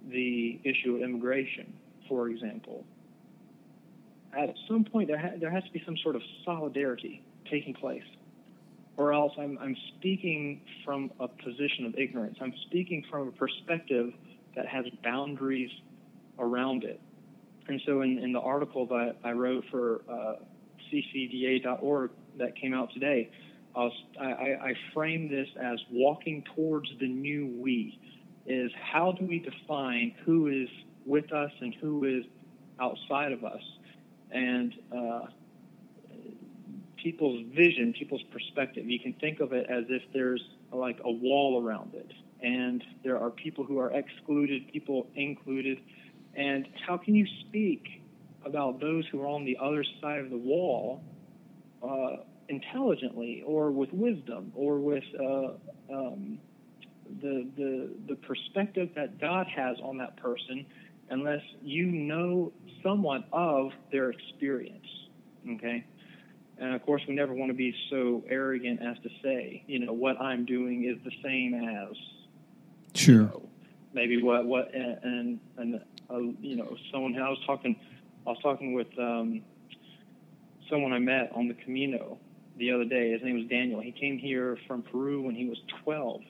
the 0.10 0.60
issue 0.64 0.96
of 0.96 1.02
immigration, 1.02 1.74
for 2.08 2.30
example. 2.30 2.86
At 4.38 4.54
some 4.68 4.84
point, 4.84 5.08
there, 5.08 5.18
ha- 5.18 5.38
there 5.40 5.50
has 5.50 5.64
to 5.64 5.72
be 5.72 5.82
some 5.86 5.98
sort 6.04 6.16
of 6.16 6.22
solidarity 6.46 7.24
taking 7.50 7.74
place, 7.74 8.04
or 8.98 9.14
else 9.14 9.34
I'm, 9.38 9.58
I'm 9.60 9.76
speaking 9.98 10.62
from 10.86 11.12
a 11.20 11.28
position 11.28 11.86
of 11.86 11.96
ignorance. 11.98 12.38
I'm 12.42 12.54
speaking 12.68 13.04
from 13.10 13.30
a 13.30 13.32
perspective 13.32 14.14
that 14.56 14.68
has 14.68 14.86
boundaries 15.04 15.72
around 16.40 16.84
it. 16.84 17.02
And 17.68 17.82
so, 17.86 18.02
in, 18.02 18.20
in 18.20 18.32
the 18.32 18.40
article 18.40 18.86
that 18.88 19.18
I 19.24 19.32
wrote 19.32 19.66
for 19.70 20.02
uh, 20.10 20.36
ccda.org 20.92 22.12
that 22.38 22.56
came 22.56 22.74
out 22.74 22.94
today, 22.94 23.30
I, 23.76 24.58
I, 24.60 24.74
frame 24.94 25.30
this 25.30 25.48
as 25.62 25.80
walking 25.92 26.44
towards 26.56 26.90
the 27.00 27.08
new 27.08 27.48
we. 27.62 28.00
Is 28.48 28.72
how 28.82 29.12
do 29.12 29.26
we 29.26 29.40
define 29.40 30.16
who 30.26 30.48
is 30.48 30.70
with 31.06 31.32
us 31.34 31.52
and 31.60 31.76
who 31.76 32.06
is 32.06 32.24
outside 32.80 33.34
of 33.34 33.44
us? 33.44 33.62
And 34.32 34.74
uh, 34.96 35.26
people's 36.96 37.46
vision, 37.54 37.94
people's 37.94 38.24
perspective, 38.32 38.90
you 38.90 39.00
can 39.00 39.14
think 39.14 39.40
of 39.42 39.54
it 39.54 39.68
as 39.70 39.84
if 39.90 40.02
there's 40.14 40.44
like 40.72 41.00
a 41.04 41.12
wall 41.12 41.64
around 41.64 41.94
it. 41.94 42.12
And 42.42 42.84
there 43.04 43.20
are 43.20 43.30
people 43.30 43.64
who 43.64 43.80
are 43.80 43.92
excluded, 43.92 44.72
people 44.72 45.08
included. 45.16 45.80
And 46.38 46.68
how 46.86 46.98
can 46.98 47.16
you 47.16 47.26
speak 47.42 48.02
about 48.46 48.80
those 48.80 49.06
who 49.12 49.22
are 49.22 49.28
on 49.28 49.44
the 49.44 49.58
other 49.62 49.84
side 50.00 50.20
of 50.20 50.30
the 50.30 50.38
wall 50.38 51.04
uh, 51.84 52.18
intelligently 52.48 53.44
or 53.46 53.72
with 53.72 53.92
wisdom 53.92 54.52
or 54.56 54.78
with 54.80 55.04
uh, 55.20 55.94
um, 55.94 56.40
the, 57.22 57.48
the, 57.58 57.90
the 58.08 58.16
perspective 58.16 58.90
that 58.96 59.20
God 59.20 59.48
has 59.48 59.78
on 59.84 59.98
that 59.98 60.16
person 60.18 60.66
unless 61.10 61.42
you 61.62 61.88
know 61.88 62.54
somewhat 62.84 63.28
of 63.34 63.72
their 63.92 64.12
experience. 64.12 64.88
Okay? 65.50 65.86
And 66.60 66.74
of 66.74 66.84
course, 66.86 67.02
we 67.08 67.16
never 67.16 67.34
want 67.34 67.50
to 67.50 67.56
be 67.56 67.74
so 67.90 68.24
arrogant 68.30 68.82
as 68.82 68.98
to 69.04 69.10
say, 69.24 69.64
you 69.68 69.80
know, 69.80 69.94
what 69.94 70.20
I'm 70.20 70.46
doing 70.46 70.86
is 70.86 70.98
the 71.04 71.12
same 71.24 71.54
as. 71.54 71.96
Sure. 72.94 73.16
You 73.16 73.22
know, 73.22 73.47
maybe 73.98 74.22
what 74.22 74.46
what 74.46 74.74
and 74.74 75.40
and 75.58 75.82
uh, 76.10 76.20
you 76.40 76.56
know 76.56 76.78
someone 76.92 77.20
I 77.20 77.30
was 77.30 77.40
talking 77.46 77.76
I 78.26 78.30
was 78.30 78.40
talking 78.42 78.74
with 78.74 78.88
um, 79.00 79.42
someone 80.70 80.94
I 80.94 81.00
met 81.00 81.32
on 81.34 81.48
the 81.48 81.56
Camino 81.56 82.20
the 82.58 82.72
other 82.72 82.86
day. 82.86 83.12
His 83.12 83.22
name 83.24 83.38
was 83.38 83.48
Daniel. 83.48 83.82
He 83.82 83.92
came 83.92 84.18
here 84.18 84.58
from 84.68 84.84
Peru 84.84 85.22
when 85.22 85.36
he 85.36 85.46
was 85.46 85.58
12, 85.84 86.22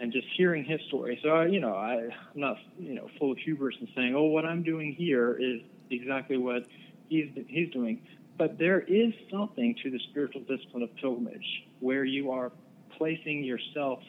and 0.00 0.12
just 0.12 0.26
hearing 0.36 0.64
his 0.64 0.80
story. 0.88 1.18
So 1.22 1.30
I, 1.30 1.46
you 1.46 1.60
know, 1.60 1.74
I, 1.74 1.94
I'm 1.94 2.40
not 2.40 2.56
you 2.78 2.94
know 2.94 3.08
full 3.18 3.32
of 3.32 3.38
hubris 3.38 3.76
and 3.80 3.88
saying, 3.94 4.14
oh, 4.14 4.24
what 4.24 4.44
I'm 4.46 4.62
doing 4.62 4.94
here 4.94 5.36
is 5.38 5.60
exactly 5.90 6.38
what 6.38 6.66
he's 7.08 7.28
he's 7.48 7.70
doing. 7.72 8.06
But 8.38 8.58
there 8.58 8.80
is 8.80 9.12
something 9.30 9.74
to 9.82 9.90
the 9.90 9.98
spiritual 10.10 10.42
discipline 10.42 10.82
of 10.82 10.94
pilgrimage 10.96 11.64
where 11.80 12.04
you 12.04 12.30
are 12.30 12.52
placing 12.96 13.42
yourself 13.42 14.00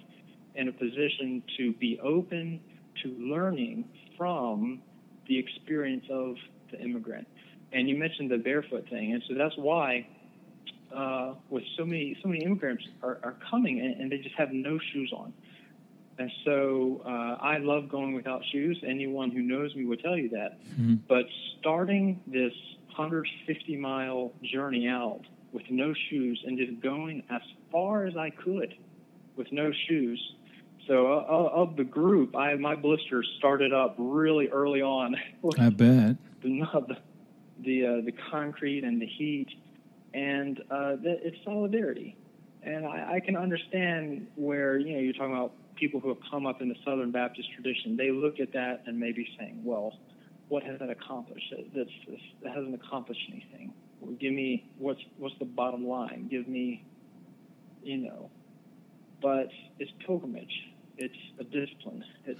in 0.56 0.68
a 0.68 0.72
position 0.72 1.44
to 1.58 1.72
be 1.74 2.00
open 2.02 2.60
to 3.04 3.16
learning 3.20 3.86
from 4.18 4.82
the 5.28 5.38
experience 5.38 6.06
of 6.10 6.36
the 6.72 6.80
immigrant. 6.80 7.28
And 7.74 7.90
you 7.90 7.98
mentioned 7.98 8.32
the 8.32 8.38
barefoot 8.38 8.88
thing, 8.90 9.14
and 9.14 9.24
so 9.28 9.36
that's 9.36 9.56
why 9.58 10.08
uh, 10.96 11.34
with 11.50 11.64
so 11.78 11.86
many 11.86 12.18
so 12.22 12.30
many 12.30 12.44
immigrants 12.44 12.84
are, 13.04 13.20
are 13.24 13.36
coming 13.52 13.80
and, 13.82 14.00
and, 14.00 14.12
they 14.12 14.18
just 14.18 14.36
have 14.36 14.52
no 14.54 14.80
shoes 14.94 15.12
on. 15.16 15.34
And 16.18 16.32
so 16.46 17.02
uh, 17.06 17.38
I 17.42 17.58
love 17.58 17.90
going 17.90 18.14
without 18.14 18.42
shoes. 18.52 18.82
Anyone 18.88 19.30
who 19.30 19.42
knows 19.42 19.76
me 19.76 19.86
would 19.86 20.02
tell 20.02 20.18
you 20.18 20.30
that. 20.30 20.60
Mm-hmm. 20.72 20.96
But 21.08 21.26
starting 21.60 22.22
this 22.26 22.54
150 22.88 23.78
mile 23.78 24.32
journey 24.42 24.88
out 24.88 25.22
with 25.52 25.64
no 25.70 25.94
shoes 26.10 26.42
and 26.46 26.58
just 26.58 26.82
going 26.82 27.24
as 27.30 27.42
far 27.72 28.06
as 28.06 28.18
I 28.18 28.32
could 28.32 28.74
with 29.36 29.52
no 29.52 29.72
shoes. 29.88 30.34
So 30.88 31.14
uh, 31.14 31.50
of 31.54 31.76
the 31.76 31.84
group, 31.84 32.36
I 32.36 32.56
my 32.56 32.76
blisters 32.76 33.30
started 33.38 33.74
up 33.74 33.96
really 33.98 34.48
early 34.48 34.82
on. 34.82 35.16
I 35.60 35.70
bet 35.70 36.18
the 36.42 36.50
the 36.88 36.98
the, 37.60 37.86
uh, 37.86 38.06
the 38.06 38.14
concrete 38.32 38.84
and 38.84 39.02
the 39.02 39.06
heat 39.08 39.48
and 40.14 40.60
uh, 40.72 40.96
that 40.96 41.20
it's 41.24 41.38
solidarity. 41.44 42.18
And 42.64 42.86
I, 42.86 43.16
I, 43.16 43.20
can 43.20 43.36
understand 43.36 44.28
where 44.36 44.78
you 44.78 44.94
know 44.94 45.00
you're 45.00 45.14
talking 45.14 45.34
about 45.34 45.54
people 45.76 46.00
who 46.00 46.10
have 46.10 46.18
come 46.30 46.46
up 46.46 46.62
in 46.62 46.70
the 46.70 46.76
Southern 46.84 47.12
Baptist 47.12 47.50
tradition. 47.54 47.96
They 47.96 48.12
look 48.12 48.40
at 48.40 48.52
that 48.54 48.84
and 48.88 49.00
maybe 49.00 49.28
saying, 49.38 49.62
"Well, 49.64 49.98
what 50.50 50.64
has 50.64 50.80
that 50.80 50.90
accomplished? 50.90 51.54
That's, 51.76 51.90
that 52.44 52.54
hasn't 52.54 52.76
accomplished 52.76 53.22
anything. 53.32 53.74
Well, 54.02 54.16
give 54.20 54.34
me 54.34 54.70
what's 54.78 55.02
what's 55.18 55.36
the 55.40 55.46
bottom 55.46 55.88
line? 55.88 56.28
Give 56.30 56.48
me, 56.48 56.84
you 57.84 57.98
know." 57.98 58.32
But 59.22 59.50
it's 59.80 59.92
pilgrimage. 60.06 60.68
It's 60.98 61.16
a 61.40 61.44
discipline. 61.44 62.04
It's 62.26 62.40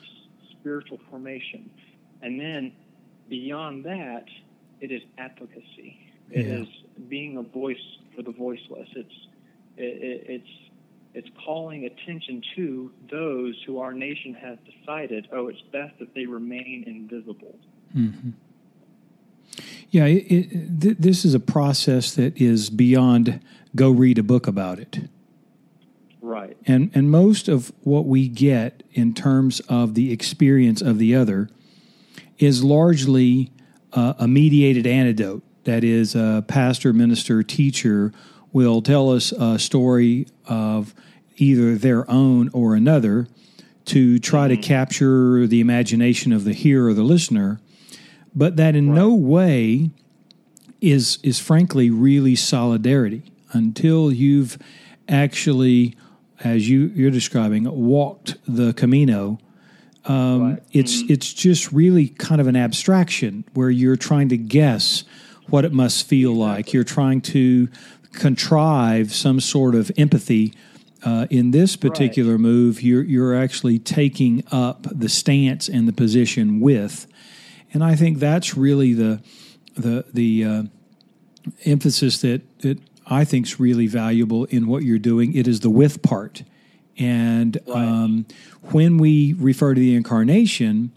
spiritual 0.60 1.00
formation, 1.10 1.70
and 2.22 2.40
then 2.40 2.74
beyond 3.30 3.84
that, 3.86 4.26
it 4.82 4.92
is 4.92 5.02
advocacy. 5.18 6.12
It 6.32 6.46
yeah. 6.46 6.62
is 6.62 6.68
being 7.08 7.38
a 7.38 7.44
voice 7.44 7.78
for 8.16 8.22
the 8.22 8.32
voiceless. 8.32 8.90
It's 8.96 9.28
it, 9.78 10.26
it's 10.28 10.50
it's 11.14 11.30
calling 11.44 11.86
attention 11.86 12.44
to 12.56 12.92
those 13.10 13.56
who 13.66 13.80
our 13.80 13.92
nation 13.94 14.36
has 14.36 14.58
decided, 14.66 15.28
oh, 15.32 15.48
it's 15.48 15.62
best 15.72 15.98
that 15.98 16.14
they 16.14 16.28
remain 16.28 16.84
invisible. 16.86 17.58
Mm-hmm. 17.96 18.30
Yeah, 19.90 20.06
it, 20.06 20.32
it, 20.32 20.82
th- 20.82 20.98
this 21.00 21.26
is 21.26 21.34
a 21.34 21.40
process 21.40 22.14
that 22.14 22.40
is 22.40 22.70
beyond 22.70 23.40
go 23.76 23.90
read 23.90 24.20
a 24.20 24.24
book 24.24 24.46
about 24.46 24.80
it. 24.80 25.10
Right. 26.38 26.58
And 26.68 26.92
and 26.94 27.10
most 27.10 27.48
of 27.48 27.72
what 27.82 28.06
we 28.06 28.28
get 28.28 28.84
in 28.94 29.14
terms 29.14 29.60
of 29.62 29.96
the 29.96 30.12
experience 30.12 30.82
of 30.82 31.00
the 31.00 31.16
other 31.16 31.50
is 32.38 32.64
largely 32.64 33.52
uh, 33.94 34.14
a 34.20 34.28
mediated 34.28 34.86
antidote 34.86 35.42
that 35.64 35.84
is 35.84 36.14
a 36.14 36.46
pastor, 36.48 36.94
minister, 36.94 37.42
teacher, 37.42 38.14
will 38.54 38.84
tell 38.84 39.10
us 39.12 39.32
a 39.32 39.58
story 39.58 40.28
of 40.46 40.94
either 41.38 41.76
their 41.76 42.10
own 42.10 42.50
or 42.54 42.76
another 42.76 43.28
to 43.86 44.20
try 44.20 44.48
mm-hmm. 44.48 44.62
to 44.62 44.68
capture 44.68 45.48
the 45.48 45.60
imagination 45.60 46.32
of 46.32 46.44
the 46.44 46.54
hearer 46.54 46.90
or 46.90 46.94
the 46.94 47.04
listener. 47.04 47.60
but 48.36 48.58
that 48.58 48.76
in 48.76 48.94
no 48.94 49.12
way 49.14 49.90
is 50.82 51.18
is 51.24 51.40
frankly 51.40 51.90
really 51.90 52.36
solidarity 52.36 53.24
until 53.54 54.12
you've 54.12 54.60
actually, 55.10 55.96
as 56.44 56.70
you 56.70 56.92
you're 56.96 57.12
describing, 57.12 57.64
walked 57.64 58.36
the 58.48 58.74
Camino. 58.74 59.40
Um, 60.06 60.52
Right. 60.52 60.64
It's 60.72 61.02
it's 61.10 61.34
just 61.34 61.72
really 61.72 62.10
kind 62.10 62.40
of 62.40 62.48
an 62.48 62.56
abstraction 62.56 63.44
where 63.54 63.70
you're 63.70 63.98
trying 63.98 64.30
to 64.30 64.38
guess 64.38 65.04
what 65.50 65.66
it 65.66 65.74
must 65.74 66.08
feel 66.08 66.34
like. 66.34 66.74
You're 66.74 66.84
trying 66.84 67.22
to 67.22 67.68
contrive 68.14 69.14
some 69.14 69.40
sort 69.40 69.76
of 69.76 69.92
empathy. 69.98 70.54
Uh, 71.04 71.28
in 71.30 71.52
this 71.52 71.76
particular 71.76 72.38
move, 72.40 72.82
you're 72.82 73.04
you're 73.04 73.36
actually 73.36 73.78
taking 73.80 74.44
up 74.52 74.88
the 74.92 75.08
stance 75.08 75.70
and 75.70 75.88
the 75.88 75.94
position 75.94 76.60
with, 76.60 77.06
and 77.72 77.84
I 77.84 77.96
think 77.96 78.18
that's 78.18 78.58
really 78.58 78.94
the 78.94 79.22
the 79.76 80.06
the 80.12 80.44
uh, 80.44 80.64
emphasis 81.66 82.22
that 82.22 82.42
that 82.62 82.80
I 83.10 83.24
think 83.26 83.46
is 83.46 83.60
really 83.60 83.88
valuable 83.88 84.46
in 84.46 84.68
what 84.68 84.84
you're 84.84 85.00
doing. 85.00 85.34
It 85.34 85.48
is 85.48 85.62
the 85.62 85.70
with 85.70 86.02
part, 86.02 86.44
and 86.98 87.58
um, 87.74 88.26
when 88.72 88.98
we 88.98 89.34
refer 89.34 89.74
to 89.74 89.80
the 89.80 89.96
incarnation, 89.96 90.92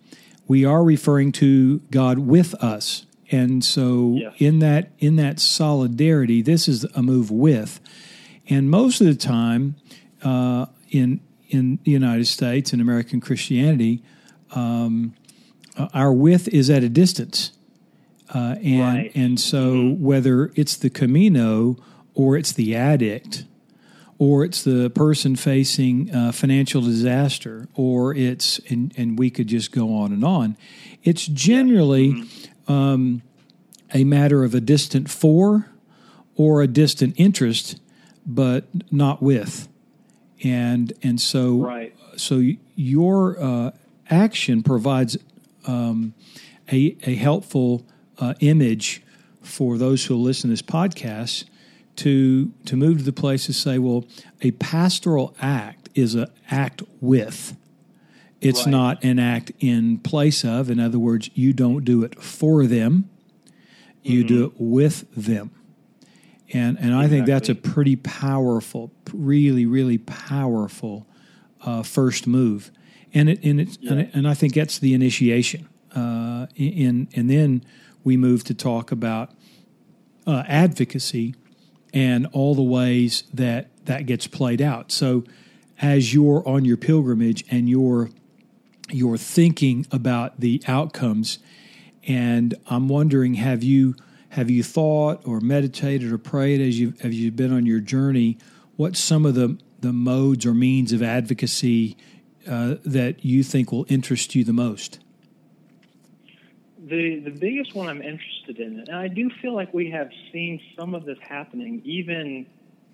we 0.49 0.65
are 0.65 0.83
referring 0.83 1.31
to 1.33 1.79
God 1.91 2.19
with 2.19 2.55
us. 2.55 3.07
And 3.31 3.65
so, 3.65 4.17
Yes. 4.19 4.33
in 4.39 4.59
that 4.59 4.91
in 4.99 5.17
that 5.17 5.39
solidarity, 5.39 6.43
this 6.43 6.67
is 6.69 6.85
a 6.97 7.03
move 7.03 7.31
with. 7.31 7.79
And 8.49 8.69
most 8.69 9.01
of 9.01 9.07
the 9.07 9.15
time, 9.15 9.77
uh, 10.23 10.67
in 10.91 11.21
in 11.49 11.79
the 11.85 11.93
United 11.93 12.27
States 12.27 12.73
and 12.73 12.83
American 12.83 13.21
Christianity, 13.21 14.03
um, 14.53 15.15
our 15.95 16.13
with 16.13 16.49
is 16.49 16.71
at 16.71 16.83
a 16.83 16.89
distance. 16.89 17.53
Uh, 18.35 18.57
and 18.63 18.81
Right. 18.81 19.13
and 19.15 19.39
so 19.41 19.91
whether 19.99 20.51
it's 20.55 20.77
the 20.77 20.91
Camino 20.91 21.77
or 22.15 22.37
it's 22.37 22.53
the 22.53 22.75
addict 22.75 23.45
or 24.19 24.45
it's 24.45 24.63
the 24.65 24.91
person 24.91 25.35
facing 25.37 26.15
uh, 26.15 26.31
financial 26.33 26.83
disaster 26.83 27.69
or 27.75 28.15
it's 28.15 28.59
and, 28.69 28.93
and 28.97 29.19
we 29.19 29.31
could 29.31 29.47
just 29.47 29.73
go 29.73 29.95
on 29.95 30.13
and 30.13 30.25
on. 30.25 30.57
It's 31.03 31.27
generally 31.27 32.25
um, 32.69 33.23
a 33.95 34.05
matter 34.05 34.45
of 34.45 34.55
a 34.55 34.61
distant 34.61 35.09
for 35.11 35.71
or 36.37 36.63
a 36.63 36.67
distant 36.67 37.15
interest 37.17 37.81
but 38.27 38.65
not 38.93 39.23
with. 39.23 39.69
And 40.45 40.93
and 41.03 41.21
so 41.21 41.57
Right. 41.59 41.95
so 42.17 42.43
your 42.75 43.43
uh, 43.43 43.71
action 44.11 44.63
provides 44.63 45.17
um, 45.67 46.15
a, 46.71 46.97
a 47.05 47.15
helpful 47.15 47.85
uh, 48.19 48.35
image 48.41 49.03
for 49.43 49.79
those 49.79 50.05
who 50.07 50.17
listen 50.17 50.49
to 50.49 50.53
this 50.53 50.63
podcast 50.63 51.45
to 52.01 52.53
to 52.67 52.77
move 52.77 52.99
to 52.99 53.05
the 53.05 53.13
place 53.13 53.47
to 53.47 53.53
say, 53.53 53.79
well, 53.79 54.05
a 54.43 54.51
pastoral 54.53 55.35
act 55.41 55.89
is 55.95 56.15
an 56.15 56.27
act 56.51 56.83
with. 57.01 57.57
It's 58.41 58.61
Right. 58.65 58.71
not 58.71 59.05
an 59.05 59.19
act 59.19 59.53
in 59.61 59.99
place 59.99 60.45
of. 60.45 60.71
In 60.71 60.81
other 60.81 60.99
words, 60.99 61.29
you 61.35 61.53
don't 61.53 61.85
do 61.85 62.03
it 62.03 62.21
for 62.23 62.67
them; 62.67 63.09
you 64.03 64.25
do 64.25 64.45
it 64.47 64.53
with 64.59 65.05
them. 65.15 65.51
And 66.53 66.79
and 66.81 66.95
I 66.95 67.07
think 67.09 67.27
that's 67.27 67.49
a 67.51 67.55
pretty 67.55 67.97
powerful, 67.97 68.91
really, 69.13 69.67
really 69.67 69.99
powerful 69.99 71.07
uh, 71.63 71.83
first 71.83 72.27
move, 72.27 72.71
and 73.13 73.29
it 73.29 73.45
and 73.45 73.61
it 73.61 73.79
and, 73.89 74.01
it- 74.01 74.11
and 74.15 74.27
I 74.27 74.35
think 74.35 74.55
that's 74.55 74.79
the 74.79 74.95
initiation. 74.95 75.69
Uh, 75.95 76.47
in 76.57 77.09
and 77.15 77.29
then 77.29 77.63
we 78.05 78.17
move 78.17 78.43
to 78.45 78.55
talk 78.55 78.91
about 78.93 79.33
uh, 80.27 80.45
advocacy 80.49 81.35
and 81.93 82.27
all 82.33 82.55
the 82.55 82.63
ways 82.63 83.25
that 83.35 83.69
that 83.87 84.07
gets 84.07 84.27
played 84.27 84.63
out. 84.63 84.93
So, 84.93 85.25
as 85.81 86.15
you're 86.15 86.47
on 86.47 86.65
your 86.65 86.77
pilgrimage 86.77 87.45
and 87.51 87.69
you're 87.69 88.11
you're 88.91 89.17
thinking 89.17 89.87
about 89.91 90.41
the 90.41 90.63
outcomes, 90.67 91.39
and 92.07 92.55
I'm 92.67 92.89
wondering, 92.89 93.35
have 93.35 93.63
you 93.63 93.95
have 94.31 94.51
you 94.51 94.63
thought 94.63 95.27
or 95.27 95.41
meditated 95.41 96.13
or 96.13 96.19
prayed 96.19 96.61
as 96.61 96.79
you 96.79 96.95
have 97.01 97.13
you 97.13 97.31
been 97.31 97.53
on 97.53 97.67
your 97.67 97.81
journey? 97.81 98.39
What 98.77 98.97
some 98.97 99.27
of 99.27 99.35
the 99.35 99.59
the 99.81 99.93
modes 99.93 100.45
or 100.47 100.55
means 100.55 100.93
of 100.93 101.03
advocacy 101.03 101.97
uh, 102.47 102.77
that 102.85 103.25
you 103.25 103.43
think 103.43 103.73
will 103.73 103.87
interest 103.89 104.35
you 104.35 104.45
the 104.45 104.53
most? 104.53 104.99
The 106.91 107.21
the 107.21 107.31
biggest 107.31 107.73
one 107.77 107.87
I'm 107.87 108.03
interested 108.03 108.59
in, 108.59 108.81
and 108.81 108.97
I 108.97 109.07
do 109.07 109.31
feel 109.41 109.55
like 109.55 109.73
we 109.73 109.91
have 109.93 110.11
seen 110.33 110.61
some 110.77 110.93
of 110.93 111.05
this 111.05 111.19
happening 111.21 111.81
even 111.85 112.47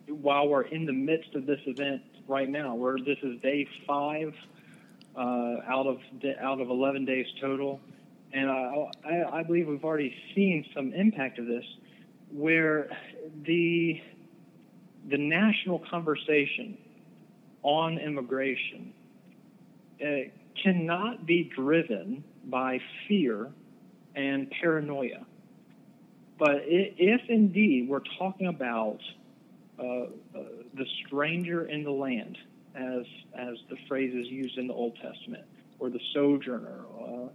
while 0.06 0.48
we're 0.48 0.62
in 0.64 0.84
the 0.84 0.92
midst 0.92 1.34
of 1.34 1.46
this 1.46 1.60
event 1.66 2.02
right 2.28 2.48
now, 2.48 2.74
where 2.74 2.98
this 2.98 3.16
is 3.22 3.40
day 3.40 3.66
five 3.86 4.34
uh, 5.16 5.20
out 5.66 5.86
of 5.86 5.98
out 6.38 6.60
of 6.60 6.68
11 6.68 7.06
days 7.06 7.24
total, 7.40 7.80
and 8.34 8.50
I, 8.50 8.90
I 9.02 9.38
I 9.38 9.42
believe 9.42 9.66
we've 9.66 9.82
already 9.82 10.14
seen 10.34 10.66
some 10.74 10.92
impact 10.92 11.38
of 11.38 11.46
this, 11.46 11.64
where 12.30 12.90
the 13.46 13.98
the 15.08 15.16
national 15.16 15.78
conversation 15.90 16.76
on 17.62 17.96
immigration 17.96 18.92
uh, 20.04 20.06
cannot 20.62 21.24
be 21.24 21.50
driven 21.56 22.22
by 22.44 22.78
fear 23.08 23.52
and 24.16 24.50
paranoia. 24.50 25.24
But 26.38 26.62
if 26.66 27.20
indeed 27.28 27.88
we're 27.88 28.02
talking 28.18 28.48
about 28.48 28.98
uh, 29.78 29.82
uh, 29.82 30.06
the 30.74 30.86
stranger 31.06 31.66
in 31.66 31.84
the 31.84 31.90
land, 31.90 32.36
as 32.74 33.04
as 33.38 33.56
the 33.70 33.76
phrase 33.88 34.14
is 34.14 34.26
used 34.26 34.58
in 34.58 34.66
the 34.66 34.74
Old 34.74 34.96
Testament, 34.96 35.44
or 35.78 35.88
the 35.90 36.00
sojourner, 36.12 36.80
uh, 37.00 37.28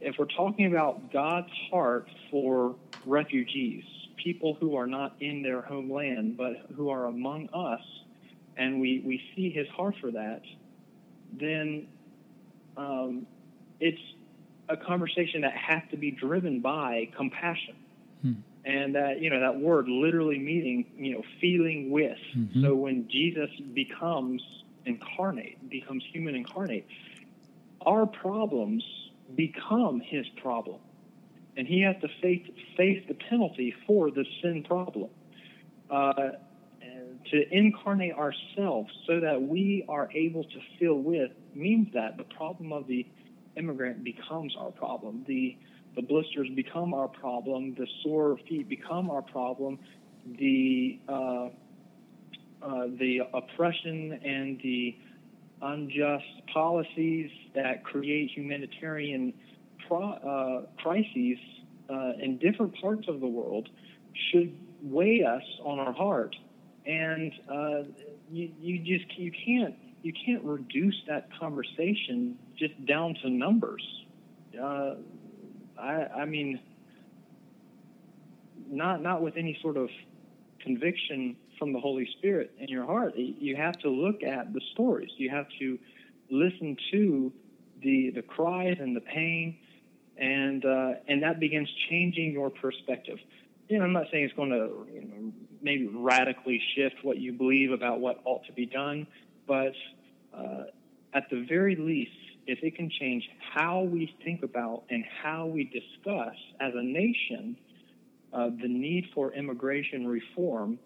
if 0.00 0.16
we're 0.18 0.26
talking 0.26 0.66
about 0.66 1.12
God's 1.12 1.52
heart 1.70 2.08
for 2.30 2.76
refugees, 3.04 3.84
people 4.16 4.54
who 4.54 4.76
are 4.76 4.86
not 4.86 5.16
in 5.20 5.42
their 5.42 5.62
homeland 5.62 6.36
but 6.36 6.52
who 6.76 6.90
are 6.90 7.06
among 7.06 7.48
us, 7.52 7.82
and 8.56 8.80
we, 8.80 9.02
we 9.04 9.20
see 9.34 9.50
His 9.50 9.66
heart 9.68 9.94
for 10.00 10.10
that, 10.12 10.42
then 11.32 11.88
um, 12.76 13.26
it's 13.80 14.00
a 14.68 14.76
conversation 14.76 15.42
that 15.42 15.54
has 15.54 15.82
to 15.90 15.96
be 15.96 16.10
driven 16.10 16.60
by 16.60 17.08
compassion. 17.16 17.76
And 18.64 18.94
that, 18.94 19.20
you 19.20 19.30
know, 19.30 19.40
that 19.40 19.58
word 19.58 19.88
literally 19.88 20.38
meaning, 20.38 20.86
you 20.96 21.14
know, 21.14 21.22
feeling 21.40 21.90
with. 21.90 22.18
So 22.62 22.74
when 22.74 23.08
Jesus 23.08 23.50
becomes 23.72 24.42
incarnate, 24.84 25.70
becomes 25.70 26.04
human 26.12 26.34
incarnate, 26.34 26.86
our 27.82 28.06
problems 28.06 28.84
become 29.34 30.00
his 30.00 30.26
problem. 30.42 30.80
And 31.56 31.66
he 31.66 31.80
has 31.82 31.96
to 32.02 32.08
face, 32.20 32.46
face 32.76 33.02
the 33.08 33.14
penalty 33.14 33.74
for 33.86 34.10
the 34.10 34.24
sin 34.42 34.64
problem. 34.64 35.10
Uh, 35.90 36.30
to 37.30 37.54
incarnate 37.54 38.14
ourselves 38.14 38.90
so 39.06 39.20
that 39.20 39.40
we 39.40 39.84
are 39.88 40.08
able 40.14 40.44
to 40.44 40.60
feel 40.78 40.94
with 40.94 41.30
means 41.54 41.92
that 41.94 42.16
the 42.16 42.24
problem 42.24 42.72
of 42.72 42.86
the 42.86 43.06
immigrant 43.58 44.04
becomes 44.04 44.54
our 44.58 44.70
problem. 44.70 45.24
The 45.26 45.56
the 45.96 46.02
blisters 46.02 46.48
become 46.54 46.94
our 46.94 47.08
problem. 47.08 47.74
The 47.74 47.86
sore 48.02 48.38
feet 48.48 48.68
become 48.68 49.10
our 49.10 49.22
problem. 49.22 49.78
The 50.38 51.00
uh, 51.08 51.48
uh, 52.62 52.86
the 52.98 53.20
oppression 53.32 54.20
and 54.24 54.60
the 54.62 54.96
unjust 55.62 56.24
policies 56.52 57.30
that 57.54 57.84
create 57.84 58.30
humanitarian 58.30 59.32
pro- 59.86 60.12
uh, 60.12 60.66
crises 60.82 61.38
uh, 61.90 62.12
in 62.22 62.38
different 62.38 62.74
parts 62.80 63.08
of 63.08 63.20
the 63.20 63.26
world 63.26 63.68
should 64.30 64.56
weigh 64.82 65.22
us 65.24 65.42
on 65.64 65.78
our 65.78 65.92
heart. 65.92 66.34
And 66.86 67.32
uh, 67.50 67.82
you, 68.30 68.50
you 68.60 68.78
just 68.78 69.18
you 69.18 69.32
can't 69.32 69.74
you 70.08 70.14
can't 70.24 70.42
reduce 70.42 70.94
that 71.06 71.28
conversation 71.38 72.38
just 72.56 72.72
down 72.86 73.14
to 73.22 73.28
numbers. 73.28 73.82
Uh, 74.58 74.94
I, 75.78 76.06
I 76.22 76.24
mean, 76.24 76.58
not 78.70 79.02
not 79.02 79.20
with 79.20 79.36
any 79.36 79.58
sort 79.60 79.76
of 79.76 79.90
conviction 80.60 81.36
from 81.58 81.74
the 81.74 81.78
Holy 81.78 82.08
Spirit 82.16 82.52
in 82.58 82.68
your 82.68 82.86
heart. 82.86 83.16
You 83.16 83.54
have 83.56 83.78
to 83.80 83.90
look 83.90 84.22
at 84.22 84.54
the 84.54 84.62
stories. 84.72 85.10
You 85.18 85.28
have 85.28 85.46
to 85.58 85.78
listen 86.30 86.78
to 86.92 87.30
the 87.82 88.10
the 88.14 88.22
cries 88.22 88.78
and 88.80 88.96
the 88.96 89.02
pain, 89.02 89.58
and 90.16 90.64
uh, 90.64 90.92
and 91.06 91.22
that 91.22 91.38
begins 91.38 91.68
changing 91.90 92.32
your 92.32 92.48
perspective. 92.48 93.18
You 93.68 93.78
know, 93.78 93.84
I'm 93.84 93.92
not 93.92 94.06
saying 94.10 94.24
it's 94.24 94.34
going 94.34 94.52
to 94.52 94.86
you 94.90 95.02
know, 95.02 95.32
maybe 95.60 95.86
radically 95.92 96.62
shift 96.74 96.96
what 97.02 97.18
you 97.18 97.34
believe 97.34 97.72
about 97.72 98.00
what 98.00 98.22
ought 98.24 98.46
to 98.46 98.54
be 98.54 98.64
done, 98.64 99.06
but 99.46 99.74
uh, 100.38 100.64
at 101.14 101.28
the 101.30 101.44
very 101.48 101.76
least, 101.76 102.12
if 102.46 102.60
it 102.62 102.76
can 102.76 102.90
change 102.90 103.28
how 103.54 103.82
we 103.82 104.14
think 104.24 104.42
about 104.42 104.84
and 104.90 105.04
how 105.22 105.46
we 105.46 105.64
discuss 105.64 106.34
as 106.60 106.72
a 106.74 106.82
nation 106.82 107.56
uh, 108.32 108.50
the 108.60 108.68
need 108.68 109.06
for 109.14 109.32
immigration 109.32 110.06
reform, 110.06 110.78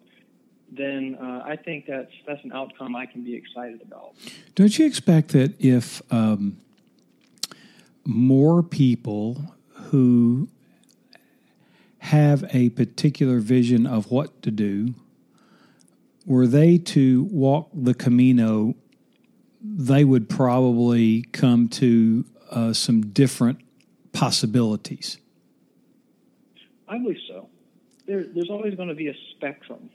then 0.71 1.17
uh, 1.21 1.43
I 1.45 1.55
think 1.55 1.85
that's 1.87 2.11
that's 2.25 2.43
an 2.43 2.51
outcome 2.51 2.95
I 2.95 3.05
can 3.05 3.23
be 3.23 3.35
excited 3.35 3.81
about. 3.81 4.15
Don't 4.55 4.77
you 4.77 4.85
expect 4.85 5.29
that 5.29 5.53
if 5.59 6.01
um, 6.11 6.57
more 8.05 8.63
people 8.63 9.55
who 9.89 10.47
have 11.99 12.43
a 12.53 12.69
particular 12.71 13.39
vision 13.39 13.85
of 13.85 14.11
what 14.11 14.41
to 14.41 14.51
do, 14.51 14.93
were 16.25 16.47
they 16.47 16.77
to 16.77 17.23
walk 17.31 17.69
the 17.73 17.93
Camino, 17.93 18.75
they 19.63 20.03
would 20.03 20.29
probably 20.29 21.23
come 21.31 21.69
to 21.69 22.25
uh, 22.51 22.73
some 22.73 23.11
different 23.11 23.59
possibilities. 24.11 25.17
I 26.87 26.97
believe 26.97 27.17
so. 27.27 27.47
There, 28.05 28.25
there's 28.25 28.49
always 28.49 28.75
going 28.75 28.89
to 28.89 28.95
be 28.95 29.07
a 29.07 29.15
spectrum 29.31 29.89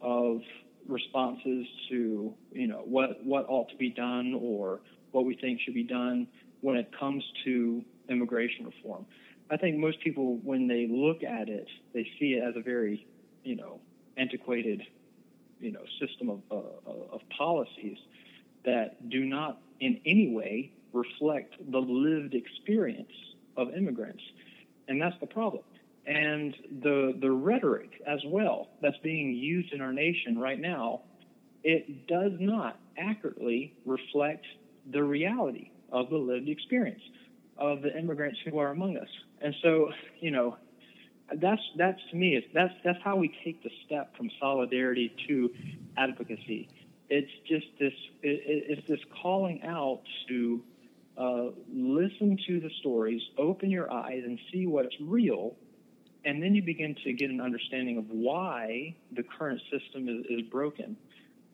of 0.00 0.42
responses 0.86 1.66
to 1.88 2.34
you 2.52 2.66
know 2.66 2.82
what 2.84 3.22
what 3.24 3.44
ought 3.48 3.68
to 3.70 3.76
be 3.76 3.90
done 3.90 4.34
or 4.40 4.80
what 5.10 5.24
we 5.24 5.34
think 5.34 5.60
should 5.60 5.74
be 5.74 5.82
done 5.82 6.26
when 6.60 6.76
it 6.76 6.90
comes 6.98 7.24
to 7.44 7.84
immigration 8.08 8.66
reform. 8.66 9.06
I 9.50 9.56
think 9.56 9.78
most 9.78 10.00
people, 10.00 10.36
when 10.42 10.66
they 10.66 10.86
look 10.90 11.22
at 11.22 11.48
it, 11.48 11.66
they 11.94 12.06
see 12.18 12.34
it 12.34 12.42
as 12.42 12.54
a 12.56 12.60
very, 12.60 13.06
you 13.44 13.56
know, 13.56 13.80
antiquated, 14.16 14.82
you 15.60 15.72
know, 15.72 15.80
system 16.00 16.28
of, 16.28 16.42
uh, 16.50 17.14
of 17.14 17.20
policies 17.36 17.96
that 18.68 19.08
do 19.08 19.24
not 19.24 19.60
in 19.80 20.00
any 20.04 20.28
way 20.28 20.72
reflect 20.92 21.54
the 21.70 21.78
lived 21.78 22.34
experience 22.34 23.12
of 23.56 23.74
immigrants, 23.74 24.22
and 24.88 25.00
that's 25.00 25.18
the 25.20 25.26
problem. 25.26 25.62
And 26.06 26.54
the 26.82 27.16
the 27.20 27.30
rhetoric 27.30 27.90
as 28.06 28.20
well 28.26 28.68
that's 28.82 28.96
being 29.02 29.32
used 29.32 29.72
in 29.72 29.80
our 29.80 29.92
nation 29.92 30.38
right 30.38 30.60
now, 30.60 31.02
it 31.64 32.06
does 32.06 32.32
not 32.38 32.78
accurately 32.98 33.74
reflect 33.84 34.44
the 34.90 35.02
reality 35.02 35.70
of 35.92 36.10
the 36.10 36.16
lived 36.16 36.48
experience 36.48 37.02
of 37.56 37.82
the 37.82 37.96
immigrants 37.98 38.38
who 38.44 38.58
are 38.58 38.70
among 38.70 38.96
us. 38.96 39.08
And 39.40 39.54
so, 39.62 39.90
you 40.20 40.30
know, 40.30 40.56
that's 41.36 41.62
that's 41.76 42.00
to 42.10 42.16
me, 42.16 42.46
that's 42.54 42.74
that's 42.84 43.02
how 43.02 43.16
we 43.16 43.28
take 43.44 43.62
the 43.62 43.70
step 43.84 44.16
from 44.16 44.30
solidarity 44.40 45.14
to 45.28 45.50
advocacy. 45.96 46.68
It's 47.10 47.30
just 47.46 47.66
this, 47.78 47.94
it, 48.22 48.66
it's 48.78 48.86
this 48.86 49.00
calling 49.22 49.62
out 49.62 50.02
to 50.28 50.62
uh, 51.16 51.46
listen 51.72 52.38
to 52.46 52.60
the 52.60 52.70
stories, 52.80 53.22
open 53.38 53.70
your 53.70 53.92
eyes, 53.92 54.22
and 54.24 54.38
see 54.52 54.66
what's 54.66 54.94
real, 55.00 55.56
and 56.24 56.42
then 56.42 56.54
you 56.54 56.62
begin 56.62 56.94
to 57.04 57.12
get 57.12 57.30
an 57.30 57.40
understanding 57.40 57.96
of 57.96 58.10
why 58.10 58.94
the 59.12 59.22
current 59.22 59.60
system 59.70 60.08
is, 60.08 60.26
is 60.28 60.42
broken. 60.48 60.96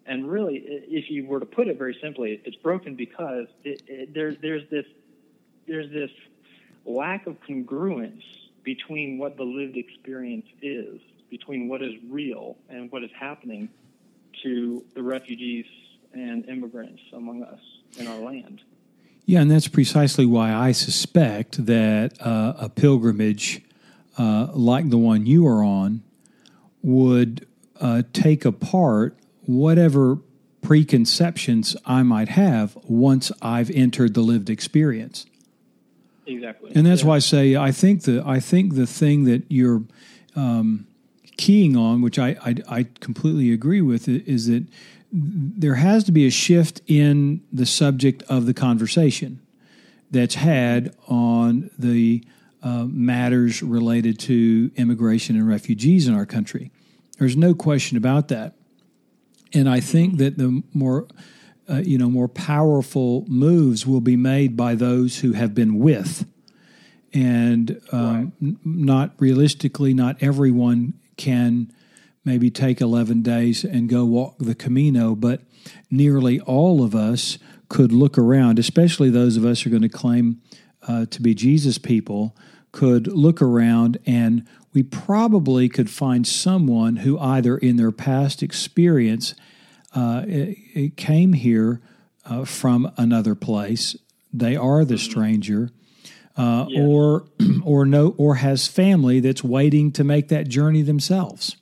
And 0.07 0.29
really, 0.29 0.57
if 0.67 1.11
you 1.11 1.27
were 1.27 1.41
to 1.41 1.47
put 1.47 1.69
it 1.69 1.79
very 1.79 1.97
simply, 2.03 2.43
it's 2.45 2.57
broken 2.57 2.95
because 2.95 3.47
it, 3.63 3.83
it, 3.87 4.15
there, 4.15 4.35
there's 4.35 4.69
this 4.71 4.85
there's 5.67 5.91
this 5.91 6.11
lack 6.85 7.27
of 7.27 7.39
congruence 7.49 8.23
between 8.65 9.17
what 9.17 9.39
the 9.39 9.45
lived 9.45 9.79
experience 9.79 10.45
is, 10.61 11.01
between 11.31 11.69
what 11.69 11.81
is 11.83 11.93
real 12.11 12.59
and 12.69 12.93
what 12.93 13.03
is 13.03 13.11
happening 13.19 13.71
to 14.45 14.85
the 14.95 15.03
refugees 15.03 15.67
and 16.13 16.49
immigrants 16.49 17.03
among 17.13 17.43
us 17.43 17.61
in 17.99 18.07
our 18.07 18.19
land. 18.19 18.63
Yeah, 19.27 19.41
and 19.41 19.51
that's 19.51 19.69
precisely 19.69 20.27
why 20.27 20.53
I 20.53 20.73
suspect 20.73 21.67
that 21.67 22.21
uh, 22.21 22.55
a 22.59 22.69
pilgrimage 22.69 23.63
uh, 24.19 24.49
like 24.53 24.91
the 24.91 24.99
one 24.99 25.27
you 25.27 25.47
are 25.47 25.65
on 25.65 26.03
would 26.83 27.47
uh, 27.81 28.03
take 28.13 28.45
apart 28.45 29.17
whatever 29.47 30.19
preconceptions 30.63 31.77
I 31.85 32.03
might 32.03 32.29
have 32.29 32.77
once 32.85 33.33
I've 33.43 33.71
entered 33.71 34.15
the 34.15 34.21
lived 34.21 34.51
experience. 34.51 35.27
Exactly. 36.27 36.73
And 36.75 36.87
that's 36.87 37.03
yeah. 37.03 37.09
why 37.09 37.17
I 37.17 37.19
say 37.19 37.57
I 37.57 37.73
think 37.73 38.03
the 38.03 38.23
I 38.25 38.41
think 38.41 38.75
the 38.75 38.87
thing 38.87 39.25
that 39.25 39.45
you're 39.49 39.83
um, 40.37 40.87
keying 41.37 41.77
on, 41.77 42.03
which 42.03 42.19
I, 42.19 42.37
I, 42.45 42.57
I 42.69 42.87
completely 43.01 43.53
agree 43.53 43.81
with, 43.81 44.09
is 44.09 44.47
that 44.47 44.67
there 45.13 45.77
has 45.77 46.05
to 46.05 46.13
be 46.13 46.27
a 46.27 46.31
shift 46.31 46.81
in 46.87 47.43
the 47.53 47.67
subject 47.67 48.23
of 48.29 48.47
the 48.47 48.55
conversation 48.55 49.41
that's 50.11 50.35
had 50.35 50.95
on 51.09 51.71
the 51.79 52.25
uh, 52.63 52.85
matters 52.89 53.63
related 53.63 54.19
to 54.19 54.71
immigration 54.77 55.37
and 55.37 55.47
refugees 55.47 56.09
in 56.09 56.15
our 56.15 56.27
country. 56.27 56.71
There's 57.19 57.37
no 57.37 57.55
question 57.55 57.97
about 57.97 58.29
that. 58.29 58.55
And 59.53 59.69
I 59.69 59.81
think 59.81 60.19
that 60.19 60.37
the 60.37 60.63
more 60.73 61.07
uh, 61.69 61.77
you 61.77 61.97
know, 61.97 62.11
more 62.11 62.29
powerful 62.29 63.25
moves 63.27 63.87
will 63.87 64.01
be 64.01 64.17
made 64.17 64.57
by 64.57 64.75
those 64.75 65.21
who 65.21 65.33
have 65.33 65.55
been 65.55 65.79
with. 65.79 66.27
And 67.13 67.81
um, 67.93 68.33
right. 68.41 68.57
not 68.65 69.15
realistically, 69.19 69.95
not 69.95 70.23
everyone 70.23 70.95
can 71.17 71.73
maybe 72.25 72.51
take 72.51 72.81
11 72.81 73.23
days 73.23 73.65
and 73.65 73.89
go 73.89 74.05
walk 74.05 74.37
the 74.39 74.55
Camino, 74.55 75.15
but 75.15 75.43
nearly 75.91 76.41
all 76.41 76.83
of 76.83 76.95
us 76.95 77.39
could 77.69 77.93
look 77.93 78.17
around, 78.17 78.59
especially 78.59 79.11
those 79.11 79.37
of 79.37 79.45
us 79.45 79.63
who 79.63 79.71
are 79.71 79.73
going 79.73 79.83
to 79.83 79.89
claim 79.89 80.41
uh, 80.87 81.07
to 81.07 81.21
be 81.21 81.35
Jesus 81.35 81.79
people, 81.79 82.37
could 82.73 83.07
look 83.07 83.41
around 83.41 83.99
and 84.05 84.47
we 84.73 84.83
probably 84.83 85.69
could 85.69 85.89
find 85.89 86.27
someone 86.27 86.97
who 86.97 87.19
either 87.19 87.57
in 87.57 87.77
their 87.77 87.93
past 87.93 88.43
experience 88.43 89.35
uh, 89.95 90.25
it, 90.27 90.59
it, 90.75 90.97
came 90.97 91.35
here 91.35 91.81
uh, 92.25 92.45
from 92.45 92.91
another 92.97 93.37
place. 93.37 93.97
They 94.33 94.57
are 94.57 94.85
the 94.85 94.95
mm-hmm. 94.95 95.11
stranger, 95.11 95.71
uh, 96.37 96.67
yes. 96.69 96.85
or 96.87 97.25
or 97.65 97.87
no, 97.87 98.15
or 98.17 98.37
has 98.37 98.67
family 98.67 99.21
that's 99.21 99.45
waiting 99.45 99.93
to 99.93 100.05
make 100.05 100.29
that 100.29 100.49
journey 100.49 100.83
themselves. 100.83 101.57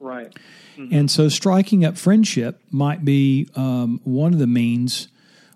Right. 0.00 0.32
Mm-hmm. 0.76 0.94
And 0.94 1.10
so, 1.10 1.28
striking 1.28 1.84
up 1.84 1.98
friendship 1.98 2.60
might 2.70 3.04
be 3.04 3.48
um, 3.56 4.00
one 4.04 4.32
of 4.32 4.38
the 4.38 4.46
means 4.46 5.08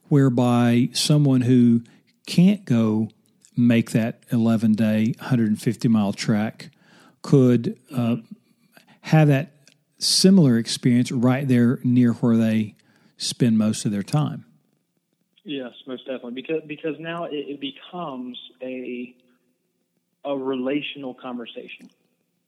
whereby 0.09 0.89
someone 0.93 1.43
who 1.43 1.83
can't 2.27 2.65
go 2.65 3.09
make 3.57 3.93
that 3.93 4.23
11 4.31 4.75
day, 4.75 5.15
150 5.19 5.89
mile 5.89 6.13
trek 6.13 6.71
could 7.23 7.79
uh, 7.93 7.97
mm-hmm. 7.97 8.35
have 9.03 9.29
that 9.29 9.53
similar 9.99 10.59
experience 10.59 11.13
right 11.13 11.47
there 11.47 11.79
near 11.85 12.13
where 12.15 12.37
they 12.37 12.75
spend 13.17 13.57
most 13.57 13.85
of 13.85 13.93
their 13.93 14.03
time. 14.03 14.45
Yes, 15.45 15.73
most 15.87 16.07
definitely. 16.07 16.35
Because 16.35 16.63
because 16.67 16.97
now 16.99 17.25
it, 17.25 17.33
it 17.35 17.61
becomes 17.61 18.39
a 18.63 19.15
a 20.25 20.37
relational 20.37 21.15
conversation. 21.15 21.91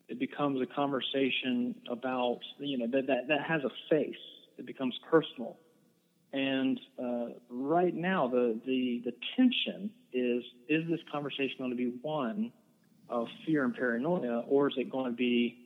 It 0.09 0.19
becomes 0.19 0.61
a 0.61 0.67
conversation 0.67 1.75
about 1.91 2.41
you 2.59 2.79
know 2.79 2.87
that 2.89 3.07
that, 3.07 3.29
that 3.29 3.43
has 3.43 3.63
a 3.65 3.71
face. 3.91 4.15
It 4.59 4.67
becomes 4.67 4.99
personal. 5.11 5.59
And 6.33 6.81
uh, 7.03 7.27
right 7.49 7.95
now, 7.95 8.29
the, 8.29 8.61
the 8.67 9.03
the 9.05 9.13
tension 9.37 9.91
is: 10.13 10.43
is 10.69 10.89
this 10.89 11.01
conversation 11.11 11.57
going 11.59 11.71
to 11.71 11.77
be 11.77 11.93
one 12.03 12.53
of 13.09 13.29
fear 13.47 13.65
and 13.65 13.75
paranoia, 13.75 14.41
or 14.49 14.69
is 14.69 14.75
it 14.79 14.91
going 14.91 15.11
to 15.11 15.17
be 15.17 15.59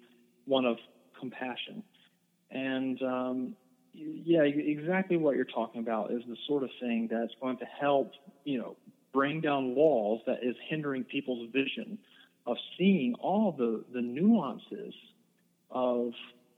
one 0.47 0.65
of 0.65 0.79
compassion. 1.19 1.83
And 2.51 3.01
um, 3.03 3.57
yeah, 3.99 4.43
exactly 4.43 5.17
what 5.17 5.37
you're 5.37 5.45
talking 5.45 5.81
about 5.81 6.13
is 6.13 6.23
the 6.29 6.37
sort 6.47 6.63
of 6.63 6.71
thing 6.81 7.09
that's 7.11 7.33
going 7.41 7.59
to 7.59 7.65
help, 7.65 8.13
you 8.45 8.59
know, 8.59 8.77
bring 9.13 9.41
down 9.41 9.75
walls 9.75 10.23
that 10.27 10.39
is 10.43 10.55
hindering 10.69 11.05
people's 11.05 11.51
vision 11.53 11.99
of 12.47 12.57
seeing 12.77 13.15
all 13.15 13.53
the, 13.53 13.85
the 13.93 14.01
nuances 14.01 14.95
of 15.71 16.13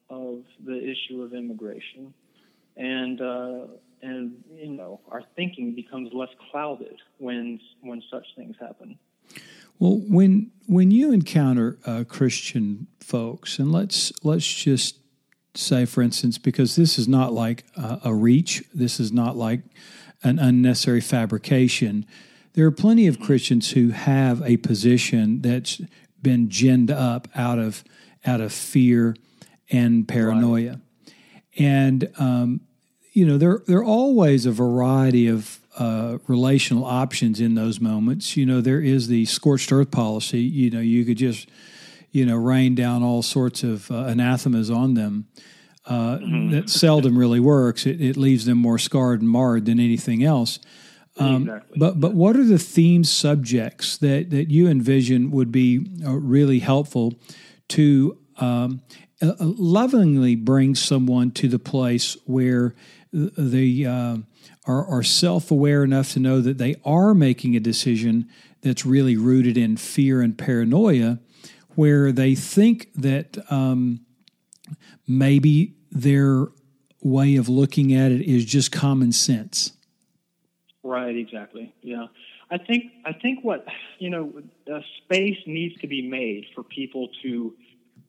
of 0.08 0.42
the 0.64 0.76
issue 0.76 1.22
of 1.22 1.34
immigration, 1.34 2.12
and 2.76 3.20
uh, 3.20 3.66
and 4.02 4.42
you 4.54 4.70
know 4.70 5.00
our 5.08 5.22
thinking 5.36 5.74
becomes 5.74 6.10
less 6.12 6.28
clouded 6.50 6.96
when 7.18 7.60
when 7.80 8.02
such 8.10 8.26
things 8.36 8.56
happen. 8.60 8.98
Well, 9.78 10.02
when 10.08 10.50
when 10.66 10.90
you 10.90 11.12
encounter 11.12 11.78
uh, 11.86 12.04
Christian 12.06 12.88
folks, 13.00 13.58
and 13.58 13.72
let's 13.72 14.12
let's 14.24 14.52
just 14.52 14.99
say, 15.60 15.84
for 15.84 16.02
instance, 16.02 16.38
because 16.38 16.76
this 16.76 16.98
is 16.98 17.06
not 17.08 17.32
like 17.32 17.64
a 17.76 18.14
reach, 18.14 18.64
this 18.74 19.00
is 19.00 19.12
not 19.12 19.36
like 19.36 19.60
an 20.22 20.38
unnecessary 20.38 21.00
fabrication. 21.00 22.06
There 22.54 22.66
are 22.66 22.72
plenty 22.72 23.06
of 23.06 23.20
Christians 23.20 23.70
who 23.70 23.90
have 23.90 24.42
a 24.42 24.56
position 24.58 25.40
that's 25.40 25.80
been 26.20 26.48
ginned 26.48 26.90
up 26.90 27.28
out 27.34 27.58
of 27.58 27.84
out 28.26 28.40
of 28.40 28.52
fear 28.52 29.16
and 29.70 30.06
paranoia, 30.06 30.72
right. 30.72 30.80
and 31.56 32.10
um, 32.18 32.60
you 33.12 33.24
know 33.24 33.38
there 33.38 33.62
there 33.66 33.78
are 33.78 33.84
always 33.84 34.44
a 34.46 34.52
variety 34.52 35.28
of 35.28 35.60
uh, 35.78 36.18
relational 36.26 36.84
options 36.84 37.40
in 37.40 37.54
those 37.54 37.80
moments. 37.80 38.36
You 38.36 38.44
know, 38.44 38.60
there 38.60 38.80
is 38.80 39.08
the 39.08 39.24
scorched 39.26 39.72
earth 39.72 39.90
policy. 39.90 40.40
You 40.40 40.70
know, 40.70 40.80
you 40.80 41.04
could 41.04 41.16
just, 41.16 41.48
you 42.10 42.26
know, 42.26 42.36
rain 42.36 42.74
down 42.74 43.02
all 43.02 43.22
sorts 43.22 43.62
of 43.62 43.90
uh, 43.90 44.04
anathemas 44.06 44.70
on 44.70 44.94
them. 44.94 45.26
Uh, 45.86 46.18
mm-hmm. 46.18 46.50
That 46.50 46.70
seldom 46.70 47.18
really 47.18 47.40
works. 47.40 47.86
It, 47.86 48.00
it, 48.00 48.16
leaves 48.16 48.44
them 48.44 48.58
more 48.58 48.78
scarred 48.78 49.20
and 49.20 49.28
marred 49.28 49.64
than 49.64 49.80
anything 49.80 50.22
else. 50.22 50.60
Um, 51.16 51.42
exactly. 51.42 51.78
But 51.78 52.00
but 52.00 52.14
what 52.14 52.36
are 52.36 52.44
the 52.44 52.58
theme 52.58 53.02
subjects 53.02 53.96
that 53.98 54.30
that 54.30 54.50
you 54.50 54.68
envision 54.68 55.30
would 55.30 55.50
be 55.50 55.86
uh, 56.04 56.12
really 56.12 56.58
helpful 56.58 57.14
to 57.68 58.18
um, 58.36 58.82
uh, 59.22 59.34
lovingly 59.38 60.34
bring 60.36 60.74
someone 60.74 61.30
to 61.32 61.48
the 61.48 61.58
place 61.58 62.16
where 62.26 62.74
they 63.12 63.84
uh, 63.84 64.18
are, 64.66 64.86
are 64.86 65.02
self 65.02 65.50
aware 65.50 65.82
enough 65.84 66.12
to 66.12 66.20
know 66.20 66.40
that 66.40 66.58
they 66.58 66.76
are 66.84 67.14
making 67.14 67.56
a 67.56 67.60
decision 67.60 68.28
that's 68.62 68.86
really 68.86 69.16
rooted 69.16 69.56
in 69.56 69.76
fear 69.76 70.20
and 70.20 70.36
paranoia, 70.36 71.18
where 71.74 72.12
they 72.12 72.34
think 72.34 72.90
that 72.94 73.38
um, 73.50 74.00
maybe 75.06 75.74
their 75.90 76.46
way 77.02 77.36
of 77.36 77.48
looking 77.48 77.94
at 77.94 78.12
it 78.12 78.22
is 78.22 78.44
just 78.44 78.72
common 78.72 79.12
sense. 79.12 79.72
Right. 80.82 81.16
Exactly. 81.16 81.74
Yeah. 81.82 82.06
I 82.50 82.58
think 82.58 82.92
I 83.04 83.12
think 83.12 83.44
what 83.44 83.64
you 83.98 84.10
know, 84.10 84.32
a 84.66 84.80
space 85.04 85.38
needs 85.46 85.78
to 85.80 85.86
be 85.86 86.08
made 86.08 86.46
for 86.54 86.62
people 86.62 87.08
to 87.22 87.54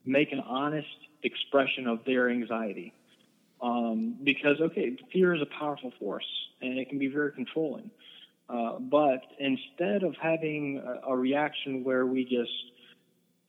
make 0.04 0.32
an 0.32 0.40
honest 0.40 0.88
expression 1.22 1.86
of 1.86 2.04
their 2.04 2.28
anxiety. 2.28 2.92
Um, 3.60 4.16
because 4.24 4.60
okay, 4.60 4.96
fear 5.12 5.34
is 5.34 5.42
a 5.42 5.58
powerful 5.58 5.92
force 6.00 6.26
and 6.60 6.78
it 6.78 6.88
can 6.88 6.98
be 6.98 7.06
very 7.06 7.32
controlling. 7.32 7.90
Uh, 8.48 8.78
but 8.80 9.22
instead 9.38 10.02
of 10.02 10.14
having 10.20 10.82
a, 10.84 11.12
a 11.12 11.16
reaction 11.16 11.84
where 11.84 12.04
we 12.04 12.24
just, 12.24 12.50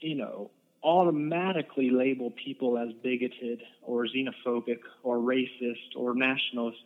you 0.03 0.15
know, 0.15 0.51
automatically 0.83 1.89
label 1.89 2.31
people 2.31 2.77
as 2.77 2.89
bigoted 3.01 3.61
or 3.81 4.05
xenophobic 4.05 4.79
or 5.03 5.17
racist 5.17 5.95
or 5.95 6.13
nationalist 6.13 6.77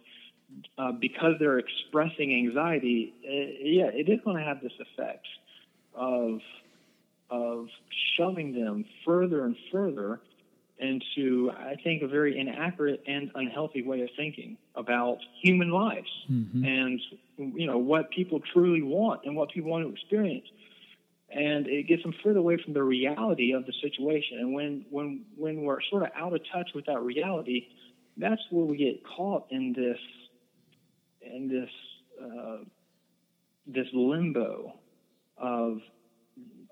uh, 0.77 0.91
because 0.91 1.33
they're 1.39 1.59
expressing 1.59 2.33
anxiety, 2.33 3.13
it, 3.23 3.55
uh, 3.55 3.63
yeah, 3.63 3.99
it 3.99 4.07
is 4.09 4.19
going 4.23 4.37
to 4.37 4.43
have 4.43 4.61
this 4.61 4.73
effect 4.79 5.25
of 5.93 6.39
of 7.29 7.67
shoving 8.15 8.53
them 8.53 8.85
further 9.03 9.43
and 9.43 9.57
further 9.69 10.21
into, 10.79 11.51
I 11.51 11.75
think, 11.83 12.03
a 12.03 12.07
very 12.07 12.39
inaccurate 12.39 13.03
and 13.07 13.31
unhealthy 13.35 13.81
way 13.81 14.01
of 14.01 14.09
thinking 14.15 14.57
about 14.75 15.17
human 15.41 15.71
lives 15.71 16.07
mm-hmm. 16.31 16.63
and 16.63 17.01
you 17.37 17.67
know 17.67 17.77
what 17.77 18.09
people 18.11 18.39
truly 18.53 18.81
want 18.81 19.21
and 19.25 19.35
what 19.35 19.49
people 19.49 19.71
want 19.71 19.85
to 19.85 19.91
experience. 19.91 20.45
And 21.29 21.67
it 21.67 21.87
gets 21.87 22.03
them 22.03 22.13
further 22.23 22.39
away 22.39 22.57
from 22.63 22.73
the 22.73 22.83
reality 22.83 23.51
of 23.51 23.65
the 23.65 23.73
situation. 23.81 24.39
And 24.39 24.53
when 24.53 24.85
when 24.89 25.25
when 25.35 25.63
we're 25.63 25.81
sort 25.89 26.03
of 26.03 26.09
out 26.15 26.33
of 26.33 26.41
touch 26.53 26.69
with 26.73 26.85
that 26.85 27.01
reality, 27.01 27.67
that's 28.15 28.41
where 28.49 28.65
we 28.65 28.77
get 28.77 29.03
caught 29.05 29.47
in 29.49 29.73
this 29.73 29.99
in 31.21 31.49
this 31.49 31.69
uh, 32.23 32.63
this 33.65 33.87
limbo 33.93 34.73
of 35.37 35.81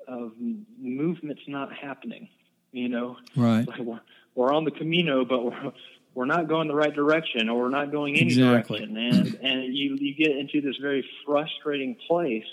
of 0.07 0.31
movements 0.79 1.41
not 1.47 1.73
happening. 1.73 2.29
You 2.71 2.89
know, 2.89 3.17
right? 3.35 3.67
Like 3.67 3.79
we're, 3.79 4.01
we're 4.35 4.53
on 4.53 4.63
the 4.63 4.71
Camino, 4.71 5.25
but 5.25 5.43
we're 5.43 5.71
we're 6.13 6.25
not 6.25 6.47
going 6.47 6.67
the 6.67 6.75
right 6.75 6.93
direction, 6.93 7.49
or 7.49 7.63
we're 7.63 7.69
not 7.69 7.91
going 7.91 8.15
any 8.15 8.27
exactly. 8.27 8.79
direction, 8.79 8.97
and 8.97 9.39
and 9.41 9.75
you 9.75 9.97
you 9.99 10.15
get 10.15 10.35
into 10.35 10.61
this 10.61 10.77
very 10.81 11.05
frustrating 11.25 11.95
place. 12.07 12.45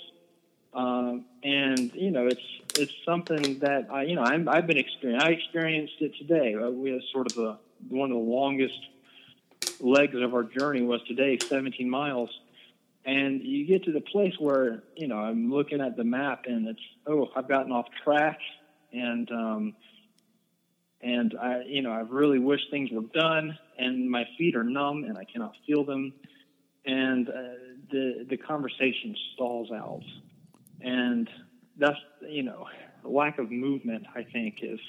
Um, 0.74 1.26
and 1.42 1.92
you 1.94 2.10
know, 2.10 2.26
it's 2.26 2.40
it's 2.78 2.94
something 3.04 3.58
that 3.58 3.88
I 3.92 4.04
you 4.04 4.14
know 4.14 4.22
i 4.22 4.56
have 4.56 4.66
been 4.66 4.78
experiencing. 4.78 5.28
I 5.28 5.32
experienced 5.32 5.94
it 6.00 6.16
today. 6.16 6.54
Uh, 6.54 6.70
we 6.70 6.92
had 6.92 7.02
sort 7.12 7.30
of 7.32 7.38
a 7.38 7.58
one 7.88 8.10
of 8.10 8.16
the 8.16 8.22
longest 8.22 8.78
legs 9.80 10.14
of 10.16 10.34
our 10.34 10.44
journey 10.44 10.82
was 10.82 11.02
today, 11.06 11.38
17 11.38 11.88
miles. 11.88 12.30
And 13.04 13.42
you 13.42 13.66
get 13.66 13.84
to 13.84 13.92
the 13.92 14.00
place 14.00 14.34
where, 14.38 14.84
you 14.96 15.08
know, 15.08 15.18
I'm 15.18 15.52
looking 15.52 15.80
at 15.80 15.96
the 15.96 16.04
map 16.04 16.44
and 16.46 16.68
it's, 16.68 16.80
oh, 17.06 17.30
I've 17.34 17.48
gotten 17.48 17.72
off 17.72 17.86
track 18.04 18.38
and, 18.92 19.30
um, 19.32 19.74
and 21.00 21.34
I, 21.40 21.62
you 21.66 21.82
know, 21.82 21.90
I 21.90 22.00
really 22.00 22.38
wish 22.38 22.60
things 22.70 22.90
were 22.92 23.02
done 23.12 23.58
and 23.76 24.08
my 24.08 24.24
feet 24.38 24.54
are 24.54 24.62
numb 24.62 25.04
and 25.04 25.18
I 25.18 25.24
cannot 25.24 25.54
feel 25.66 25.84
them. 25.84 26.12
And 26.84 27.28
uh, 27.28 27.32
the, 27.90 28.26
the 28.28 28.36
conversation 28.36 29.16
stalls 29.34 29.72
out. 29.72 30.04
And 30.82 31.28
that's, 31.78 31.98
you 32.28 32.42
know, 32.42 32.66
lack 33.04 33.38
of 33.38 33.50
movement, 33.50 34.06
I 34.14 34.24
think, 34.24 34.56
is, 34.62 34.80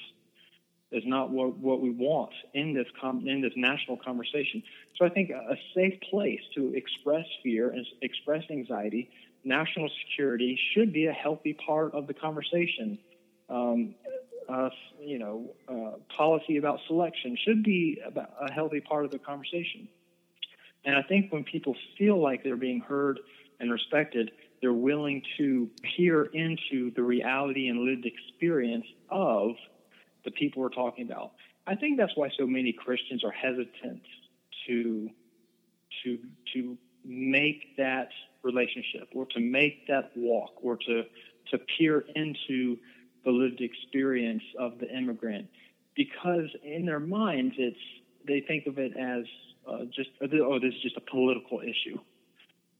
is 0.92 1.02
not 1.06 1.30
what, 1.30 1.56
what 1.56 1.80
we 1.80 1.90
want 1.90 2.32
in 2.52 2.74
this 2.74 2.86
com- 3.00 3.26
in 3.26 3.40
this 3.40 3.52
national 3.56 3.96
conversation. 3.96 4.62
So 4.96 5.04
I 5.04 5.08
think 5.08 5.30
a, 5.30 5.56
safe 5.74 5.94
place 6.10 6.40
to 6.54 6.72
express 6.74 7.26
fear 7.42 7.70
and 7.70 7.84
express 8.02 8.44
anxiety, 8.50 9.10
national 9.44 9.90
security 10.04 10.58
should 10.72 10.92
be 10.92 11.06
a 11.06 11.12
healthy 11.12 11.54
part 11.54 11.94
of 11.94 12.06
the 12.06 12.14
conversation. 12.14 12.98
Um, 13.48 13.94
uh, 14.48 14.68
you 15.00 15.18
know, 15.18 15.54
uh, 15.68 15.98
policy 16.16 16.58
about 16.58 16.78
selection 16.86 17.36
should 17.44 17.62
be 17.62 17.98
a 18.04 18.52
healthy 18.52 18.80
part 18.80 19.04
of 19.04 19.10
the 19.10 19.18
conversation. 19.18 19.88
And 20.84 20.96
I 20.96 21.02
think 21.02 21.32
when 21.32 21.44
people 21.44 21.74
feel 21.96 22.20
like 22.20 22.44
they're 22.44 22.56
being 22.56 22.80
heard 22.80 23.20
and 23.58 23.72
respected, 23.72 24.30
they're 24.60 24.72
willing 24.72 25.22
to 25.38 25.68
peer 25.96 26.24
into 26.24 26.90
the 26.94 27.02
reality 27.02 27.68
and 27.68 27.80
lived 27.80 28.06
experience 28.06 28.86
of 29.10 29.50
the 30.24 30.30
people 30.30 30.62
we're 30.62 30.68
talking 30.68 31.06
about. 31.06 31.32
I 31.66 31.74
think 31.74 31.98
that's 31.98 32.16
why 32.16 32.30
so 32.38 32.46
many 32.46 32.72
Christians 32.72 33.24
are 33.24 33.30
hesitant 33.30 34.02
to 34.66 35.10
to 36.02 36.18
to 36.54 36.78
make 37.04 37.76
that 37.76 38.08
relationship 38.42 39.08
or 39.14 39.26
to 39.26 39.40
make 39.40 39.86
that 39.88 40.10
walk 40.16 40.52
or 40.62 40.76
to 40.76 41.02
to 41.50 41.58
peer 41.78 42.04
into 42.14 42.78
the 43.24 43.30
lived 43.30 43.60
experience 43.60 44.42
of 44.58 44.78
the 44.78 44.88
immigrant 44.94 45.46
because 45.94 46.48
in 46.62 46.84
their 46.84 47.00
minds 47.00 47.54
it's 47.58 47.76
they 48.26 48.40
think 48.40 48.66
of 48.66 48.78
it 48.78 48.96
as 48.96 49.24
uh, 49.68 49.84
just 49.94 50.10
oh 50.22 50.58
this 50.58 50.74
is 50.74 50.82
just 50.82 50.96
a 50.96 51.10
political 51.10 51.60
issue 51.60 51.98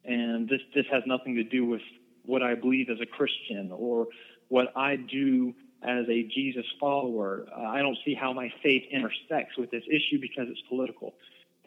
and 0.04 0.48
this 0.48 0.60
this 0.74 0.86
has 0.90 1.02
nothing 1.06 1.34
to 1.36 1.44
do 1.44 1.64
with 1.64 1.82
what 2.24 2.42
I 2.42 2.54
believe 2.54 2.88
as 2.90 3.00
a 3.00 3.06
Christian 3.06 3.70
or 3.72 4.08
what 4.48 4.72
I 4.76 4.96
do 4.96 5.54
as 5.82 6.06
a 6.08 6.22
Jesus 6.22 6.64
follower. 6.80 7.46
I 7.54 7.80
don't 7.80 7.98
see 8.04 8.14
how 8.14 8.32
my 8.32 8.52
faith 8.62 8.84
intersects 8.90 9.56
with 9.58 9.70
this 9.70 9.84
issue 9.86 10.20
because 10.20 10.46
it's 10.48 10.62
political. 10.68 11.14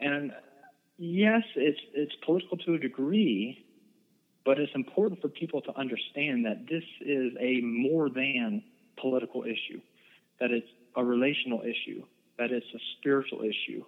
And 0.00 0.32
yes, 0.98 1.42
it's 1.54 1.80
it's 1.94 2.14
political 2.24 2.56
to 2.58 2.74
a 2.74 2.78
degree, 2.78 3.64
but 4.44 4.58
it's 4.58 4.72
important 4.74 5.20
for 5.20 5.28
people 5.28 5.60
to 5.62 5.76
understand 5.76 6.46
that 6.46 6.66
this 6.68 6.84
is 7.00 7.32
a 7.40 7.60
more 7.60 8.08
than 8.08 8.62
political 9.00 9.44
issue, 9.44 9.80
that 10.40 10.50
it's 10.50 10.68
a 10.96 11.04
relational 11.04 11.62
issue, 11.62 12.02
that 12.38 12.50
it's 12.50 12.66
a 12.74 12.78
spiritual 12.98 13.42
issue. 13.42 13.84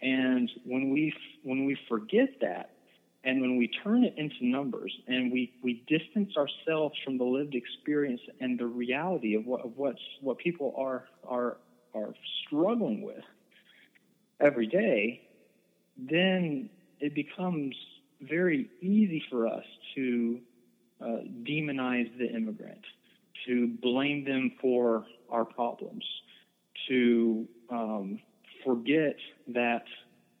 And 0.00 0.50
when 0.64 0.90
we 0.90 1.14
when 1.42 1.64
we 1.64 1.76
forget 1.88 2.40
that, 2.40 2.70
and 3.24 3.40
when 3.40 3.56
we 3.56 3.68
turn 3.68 4.02
it 4.04 4.14
into 4.16 4.44
numbers 4.46 4.92
and 5.06 5.30
we, 5.30 5.52
we 5.62 5.84
distance 5.86 6.32
ourselves 6.36 6.94
from 7.04 7.18
the 7.18 7.24
lived 7.24 7.54
experience 7.54 8.20
and 8.40 8.58
the 8.58 8.66
reality 8.66 9.34
of 9.34 9.46
what 9.46 9.64
of 9.64 9.76
what's 9.76 10.00
what 10.20 10.38
people 10.38 10.74
are 10.76 11.04
are 11.24 11.58
are 11.94 12.14
struggling 12.44 13.02
with 13.02 13.22
every 14.40 14.66
day, 14.66 15.22
then 15.96 16.68
it 17.00 17.14
becomes 17.14 17.76
very 18.20 18.68
easy 18.80 19.22
for 19.30 19.46
us 19.46 19.64
to 19.94 20.40
uh, 21.00 21.18
demonize 21.42 22.10
the 22.18 22.28
immigrant, 22.28 22.80
to 23.46 23.68
blame 23.82 24.24
them 24.24 24.52
for 24.60 25.04
our 25.30 25.44
problems, 25.44 26.04
to 26.88 27.46
um, 27.70 28.18
forget 28.64 29.16
that 29.48 29.84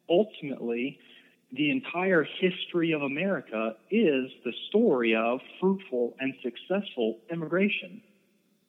ultimately 0.08 0.98
the 1.52 1.70
entire 1.70 2.26
history 2.40 2.92
of 2.92 3.02
America 3.02 3.76
is 3.90 4.30
the 4.44 4.52
story 4.68 5.14
of 5.14 5.40
fruitful 5.60 6.16
and 6.18 6.34
successful 6.42 7.18
immigration. 7.30 8.02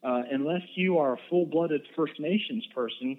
Uh, 0.03 0.23
unless 0.31 0.63
you 0.75 0.97
are 0.97 1.13
a 1.13 1.17
full-blooded 1.29 1.81
First 1.95 2.19
Nations 2.19 2.65
person, 2.75 3.17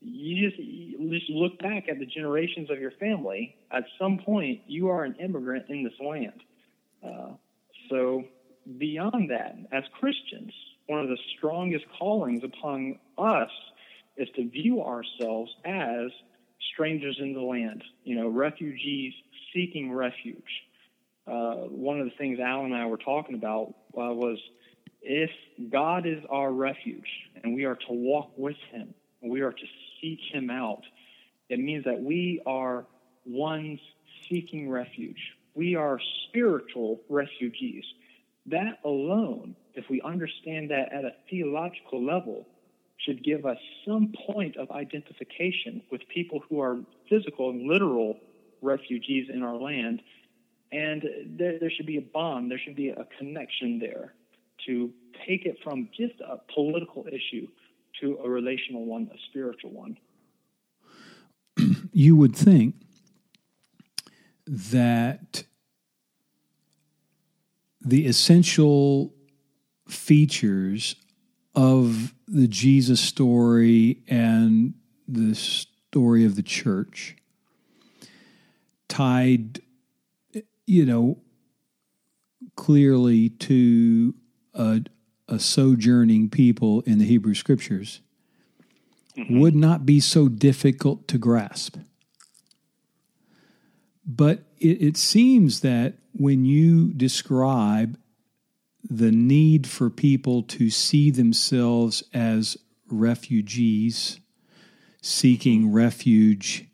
you 0.00 0.48
just, 0.48 0.62
you 0.62 1.10
just 1.10 1.30
look 1.30 1.58
back 1.58 1.88
at 1.88 1.98
the 1.98 2.06
generations 2.06 2.70
of 2.70 2.78
your 2.78 2.92
family. 2.92 3.56
At 3.72 3.84
some 3.98 4.18
point, 4.18 4.60
you 4.68 4.88
are 4.88 5.04
an 5.04 5.16
immigrant 5.16 5.66
in 5.68 5.82
this 5.82 5.94
land. 6.04 6.40
Uh, 7.04 7.32
so, 7.90 8.22
beyond 8.78 9.30
that, 9.30 9.56
as 9.72 9.82
Christians, 9.98 10.52
one 10.86 11.00
of 11.00 11.08
the 11.08 11.18
strongest 11.36 11.84
callings 11.98 12.44
upon 12.44 12.98
us 13.18 13.50
is 14.16 14.28
to 14.36 14.48
view 14.48 14.82
ourselves 14.82 15.50
as 15.64 16.10
strangers 16.72 17.18
in 17.20 17.32
the 17.34 17.40
land, 17.40 17.82
you 18.04 18.16
know, 18.16 18.28
refugees 18.28 19.12
seeking 19.54 19.92
refuge. 19.92 20.42
uh, 21.26 21.54
one 21.68 22.00
of 22.00 22.06
the 22.06 22.12
things 22.18 22.40
Alan 22.40 22.72
and 22.72 22.74
I 22.74 22.86
were 22.86 22.96
talking 22.96 23.34
about 23.34 23.74
uh, 23.96 24.12
was 24.12 24.38
if 25.02 25.30
God 25.70 26.06
is 26.06 26.22
our 26.30 26.52
refuge 26.52 27.08
and 27.42 27.54
we 27.54 27.64
are 27.64 27.76
to 27.76 27.92
walk 27.92 28.30
with 28.36 28.56
Him, 28.70 28.94
we 29.20 29.40
are 29.40 29.52
to 29.52 29.66
seek 30.00 30.18
Him 30.32 30.50
out, 30.50 30.82
it 31.48 31.58
means 31.58 31.84
that 31.84 32.00
we 32.00 32.42
are 32.46 32.86
ones 33.24 33.78
seeking 34.28 34.70
refuge. 34.70 35.20
We 35.54 35.76
are 35.76 36.00
spiritual 36.28 37.00
refugees. 37.08 37.84
That 38.46 38.78
alone, 38.84 39.54
if 39.74 39.84
we 39.90 40.00
understand 40.00 40.70
that 40.70 40.92
at 40.92 41.04
a 41.04 41.12
theological 41.30 42.04
level, 42.04 42.48
should 43.04 43.24
give 43.24 43.44
us 43.46 43.58
some 43.86 44.12
point 44.26 44.56
of 44.56 44.70
identification 44.70 45.82
with 45.90 46.00
people 46.08 46.42
who 46.48 46.60
are 46.60 46.78
physical 47.08 47.50
and 47.50 47.68
literal 47.68 48.18
refugees 48.60 49.28
in 49.32 49.42
our 49.42 49.56
land. 49.56 50.02
And 50.70 51.02
there, 51.26 51.58
there 51.58 51.70
should 51.70 51.86
be 51.86 51.98
a 51.98 52.02
bond, 52.02 52.50
there 52.50 52.60
should 52.64 52.76
be 52.76 52.88
a 52.88 53.06
connection 53.18 53.78
there 53.78 54.14
to 54.66 54.90
take 55.26 55.44
it 55.44 55.58
from 55.62 55.88
just 55.96 56.20
a 56.20 56.38
political 56.54 57.06
issue 57.08 57.48
to 58.00 58.18
a 58.24 58.28
relational 58.28 58.86
one, 58.86 59.10
a 59.12 59.18
spiritual 59.28 59.70
one. 59.70 59.96
You 61.92 62.16
would 62.16 62.34
think 62.34 62.76
that 64.46 65.44
the 67.80 68.06
essential 68.06 69.12
features 69.88 70.96
of 71.54 72.14
the 72.26 72.48
Jesus 72.48 73.00
story 73.00 73.98
and 74.08 74.74
the 75.06 75.34
story 75.34 76.24
of 76.24 76.36
the 76.36 76.42
church 76.42 77.16
tied, 78.88 79.60
you 80.66 80.86
know, 80.86 81.18
clearly 82.56 83.30
to 83.30 84.14
a, 84.54 84.82
a 85.28 85.38
sojourning 85.38 86.28
people 86.30 86.82
in 86.82 86.98
the 86.98 87.04
Hebrew 87.04 87.34
scriptures 87.34 88.00
mm-hmm. 89.16 89.40
would 89.40 89.54
not 89.54 89.86
be 89.86 90.00
so 90.00 90.28
difficult 90.28 91.08
to 91.08 91.18
grasp. 91.18 91.76
But 94.04 94.44
it, 94.58 94.82
it 94.82 94.96
seems 94.96 95.60
that 95.60 95.94
when 96.12 96.44
you 96.44 96.92
describe 96.92 97.98
the 98.88 99.12
need 99.12 99.66
for 99.66 99.90
people 99.90 100.42
to 100.42 100.70
see 100.70 101.10
themselves 101.10 102.02
as 102.12 102.56
refugees 102.88 104.20
seeking 105.00 105.72
refuge 105.72 106.66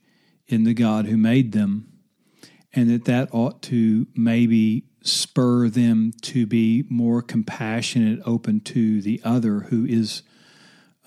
in 0.47 0.65
the 0.65 0.75
God 0.75 1.07
who 1.07 1.17
made 1.17 1.53
them, 1.53 1.89
and 2.73 2.91
that 2.91 3.07
that 3.07 3.29
ought 3.33 3.63
to 3.63 4.07
maybe 4.15 4.85
spur 5.03 5.69
them 5.69 6.13
to 6.23 6.47
be 6.47 6.85
more 6.89 7.23
compassionate, 7.23 8.21
open 8.25 8.61
to 8.61 9.01
the 9.01 9.21
other 9.25 9.61
who 9.61 9.87
is, 9.87 10.23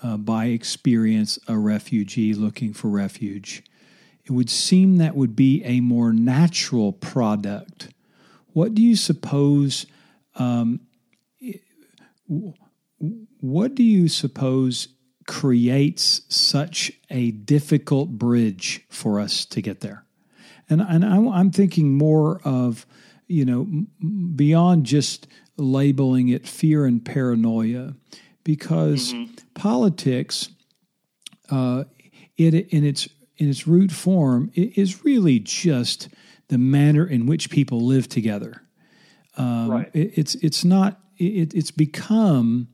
uh, 0.02 0.16
by 0.16 0.46
experience, 0.46 1.38
a 1.46 1.56
refugee 1.56 2.34
looking 2.34 2.72
for 2.72 2.88
refuge. 2.88 3.62
It 4.24 4.32
would 4.32 4.50
seem 4.50 4.96
that 4.96 5.16
would 5.16 5.36
be 5.36 5.62
a 5.64 5.80
more 5.80 6.12
natural 6.12 6.92
product. 6.92 7.88
What 8.52 8.74
do 8.74 8.82
you 8.82 8.96
suppose? 8.96 9.86
Um, 10.36 10.80
what 13.40 13.74
do 13.74 13.82
you 13.82 14.08
suppose 14.08 14.88
creates 15.26 16.22
such 16.28 16.92
a 17.10 17.30
difficult 17.30 18.10
bridge 18.10 18.84
for 18.88 19.20
us 19.20 19.44
to 19.46 19.60
get 19.60 19.80
there? 19.80 20.04
And 20.68 20.80
and 20.80 21.04
I, 21.04 21.16
am 21.16 21.50
thinking 21.50 21.96
more 21.96 22.40
of 22.44 22.86
you 23.26 23.44
know 23.44 23.64
beyond 24.34 24.86
just 24.86 25.26
labeling 25.56 26.28
it 26.28 26.46
fear 26.46 26.86
and 26.86 27.04
paranoia, 27.04 27.94
because 28.44 29.12
mm-hmm. 29.12 29.34
politics, 29.54 30.48
uh, 31.50 31.84
it 32.36 32.54
in 32.54 32.84
its 32.84 33.08
in 33.36 33.48
its 33.48 33.66
root 33.66 33.90
form 33.90 34.50
is 34.54 35.04
really 35.04 35.38
just 35.40 36.08
the 36.48 36.58
manner 36.58 37.06
in 37.06 37.26
which 37.26 37.50
people 37.50 37.80
live 37.80 38.08
together. 38.08 38.62
Um, 39.36 39.70
right. 39.70 39.90
It, 39.92 40.12
it's 40.16 40.34
it's 40.36 40.64
not 40.64 41.01
it, 41.22 41.54
it's 41.54 41.70
become 41.70 42.68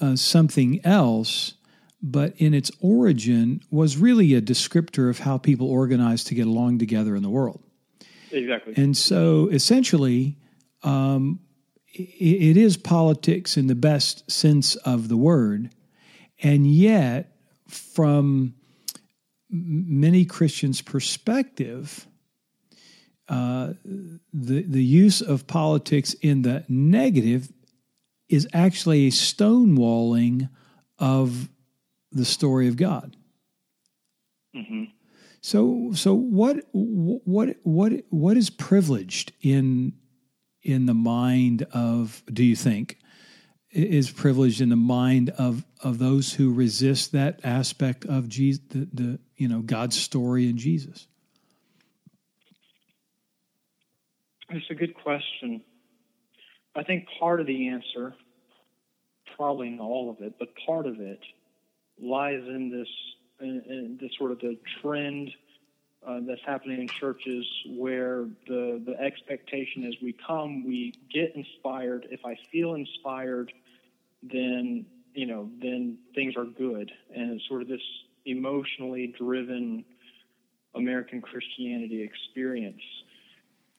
uh, 0.00 0.16
something 0.16 0.80
else, 0.84 1.54
but 2.02 2.34
in 2.36 2.54
its 2.54 2.70
origin 2.80 3.60
was 3.70 3.96
really 3.96 4.34
a 4.34 4.42
descriptor 4.42 5.10
of 5.10 5.20
how 5.20 5.38
people 5.38 5.68
organize 5.68 6.24
to 6.24 6.34
get 6.34 6.46
along 6.46 6.78
together 6.78 7.16
in 7.16 7.22
the 7.22 7.30
world. 7.30 7.62
Exactly. 8.30 8.74
And 8.76 8.96
so 8.96 9.48
essentially, 9.48 10.36
um, 10.82 11.40
it, 11.92 12.50
it 12.50 12.56
is 12.56 12.76
politics 12.76 13.56
in 13.56 13.66
the 13.66 13.74
best 13.74 14.30
sense 14.30 14.76
of 14.76 15.08
the 15.08 15.16
word. 15.16 15.70
And 16.42 16.66
yet, 16.66 17.32
from 17.66 18.54
many 19.50 20.24
Christians' 20.24 20.82
perspective, 20.82 22.06
uh, 23.28 23.74
the 24.32 24.62
the 24.62 24.84
use 24.84 25.20
of 25.20 25.46
politics 25.46 26.14
in 26.14 26.42
the 26.42 26.64
negative 26.68 27.52
is 28.28 28.46
actually 28.52 29.06
a 29.06 29.10
stonewalling 29.10 30.48
of 30.98 31.48
the 32.12 32.24
story 32.24 32.68
of 32.68 32.76
God. 32.76 33.16
Mm-hmm. 34.54 34.84
So, 35.40 35.92
so 35.94 36.14
what, 36.14 36.64
what, 36.72 37.56
what, 37.62 37.92
what 38.10 38.36
is 38.36 38.50
privileged 38.50 39.32
in 39.40 39.94
in 40.62 40.86
the 40.86 40.94
mind 40.94 41.62
of? 41.72 42.22
Do 42.32 42.44
you 42.44 42.56
think 42.56 42.98
is 43.70 44.10
privileged 44.10 44.60
in 44.60 44.68
the 44.68 44.76
mind 44.76 45.30
of 45.30 45.64
of 45.82 45.98
those 45.98 46.34
who 46.34 46.52
resist 46.52 47.12
that 47.12 47.40
aspect 47.44 48.04
of 48.04 48.28
Jesus, 48.28 48.62
the, 48.68 48.88
the 48.92 49.18
you 49.36 49.48
know 49.48 49.60
God's 49.60 49.98
story 49.98 50.48
in 50.48 50.58
Jesus? 50.58 51.06
It's 54.50 54.66
a 54.70 54.74
good 54.74 54.94
question. 54.94 55.62
I 56.78 56.84
think 56.84 57.08
part 57.18 57.40
of 57.40 57.48
the 57.48 57.68
answer, 57.68 58.14
probably 59.36 59.70
not 59.70 59.82
all 59.82 60.10
of 60.10 60.24
it, 60.24 60.34
but 60.38 60.48
part 60.64 60.86
of 60.86 61.00
it 61.00 61.18
lies 62.00 62.40
in 62.46 62.70
this 62.70 62.88
in, 63.40 63.62
in 63.68 63.98
this 64.00 64.12
sort 64.16 64.30
of 64.30 64.38
the 64.38 64.56
trend 64.80 65.30
uh, 66.06 66.20
that's 66.26 66.40
happening 66.46 66.80
in 66.80 66.88
churches 66.88 67.44
where 67.70 68.26
the 68.46 68.80
the 68.86 68.94
expectation 69.00 69.84
is 69.84 69.96
we 70.00 70.14
come, 70.24 70.64
we 70.64 70.94
get 71.12 71.34
inspired. 71.34 72.06
If 72.10 72.24
I 72.24 72.36
feel 72.52 72.74
inspired, 72.74 73.52
then 74.22 74.86
you 75.14 75.26
know, 75.26 75.50
then 75.60 75.98
things 76.14 76.36
are 76.36 76.44
good, 76.44 76.92
and 77.12 77.32
it's 77.32 77.48
sort 77.48 77.62
of 77.62 77.66
this 77.66 77.82
emotionally 78.24 79.12
driven 79.18 79.84
American 80.76 81.20
Christianity 81.22 82.02
experience, 82.02 82.82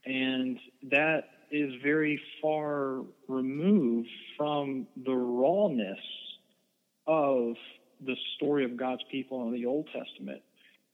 and 0.06 0.60
that 0.92 1.30
is 1.52 1.74
very 1.84 2.20
far 2.42 3.02
removed 3.28 4.10
from 4.38 4.88
the 5.06 5.16
rawness 5.16 6.00
of 7.08 7.56
the 8.06 8.16
story 8.36 8.64
of 8.66 8.78
God's 8.78 9.02
people 9.12 9.44
in 9.48 9.54
the 9.54 9.66
Old 9.66 9.88
Testament. 9.88 10.42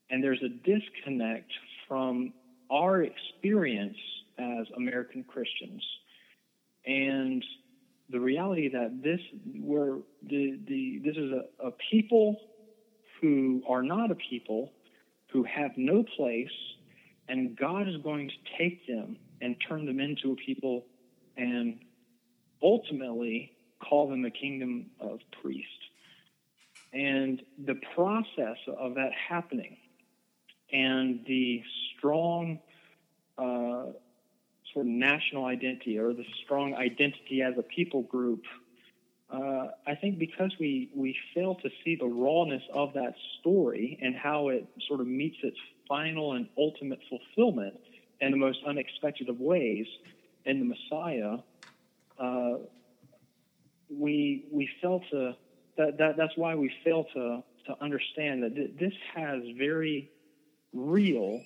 And 0.09 0.23
there's 0.23 0.41
a 0.43 0.49
disconnect 0.49 1.51
from 1.87 2.33
our 2.71 3.03
experience 3.03 3.97
as 4.37 4.67
American 4.75 5.23
Christians. 5.23 5.83
And 6.85 7.43
the 8.09 8.19
reality 8.19 8.69
that 8.69 9.01
this 9.03 9.19
we're 9.59 9.97
the, 10.27 10.59
the 10.67 11.01
this 11.03 11.15
is 11.17 11.31
a, 11.31 11.67
a 11.67 11.71
people 11.91 12.39
who 13.21 13.63
are 13.67 13.81
not 13.81 14.11
a 14.11 14.15
people 14.15 14.71
who 15.31 15.43
have 15.43 15.71
no 15.77 16.03
place 16.15 16.47
and 17.27 17.57
God 17.57 17.87
is 17.87 17.97
going 18.03 18.29
to 18.29 18.57
take 18.57 18.85
them 18.87 19.17
and 19.41 19.55
turn 19.67 19.85
them 19.85 19.99
into 19.99 20.31
a 20.31 20.35
people 20.35 20.85
and 21.37 21.79
ultimately 22.61 23.51
call 23.79 24.09
them 24.09 24.25
a 24.25 24.31
kingdom 24.31 24.87
of 24.99 25.19
priests. 25.41 25.69
And 26.93 27.41
the 27.65 27.75
process 27.93 28.57
of 28.67 28.95
that 28.95 29.11
happening 29.13 29.77
and 30.71 31.19
the 31.27 31.61
strong 31.97 32.59
uh, 33.37 33.91
sort 34.73 34.85
of 34.85 34.87
national 34.87 35.45
identity 35.45 35.99
or 35.99 36.13
the 36.13 36.25
strong 36.43 36.73
identity 36.73 37.41
as 37.41 37.53
a 37.57 37.63
people 37.63 38.03
group, 38.03 38.43
uh, 39.29 39.67
I 39.85 39.95
think 39.99 40.19
because 40.19 40.51
we, 40.59 40.89
we 40.95 41.15
fail 41.33 41.55
to 41.55 41.69
see 41.83 41.95
the 41.95 42.07
rawness 42.07 42.63
of 42.73 42.93
that 42.93 43.15
story 43.39 43.99
and 44.01 44.15
how 44.15 44.49
it 44.49 44.67
sort 44.87 45.01
of 45.01 45.07
meets 45.07 45.37
its 45.43 45.57
final 45.87 46.33
and 46.33 46.47
ultimate 46.57 46.99
fulfillment 47.09 47.79
in 48.21 48.31
the 48.31 48.37
most 48.37 48.59
unexpected 48.65 49.29
of 49.29 49.39
ways 49.39 49.87
in 50.45 50.59
the 50.59 50.65
Messiah, 50.65 51.37
uh, 52.19 52.57
we 53.89 54.45
we 54.51 54.69
fail 54.81 55.01
to 55.11 55.35
that, 55.77 55.97
that 55.97 56.17
that's 56.17 56.35
why 56.35 56.55
we 56.55 56.71
fail 56.83 57.05
to 57.13 57.43
to 57.67 57.83
understand 57.83 58.43
that 58.43 58.55
th- 58.55 58.71
this 58.79 58.93
has 59.13 59.41
very 59.57 60.09
real 60.73 61.41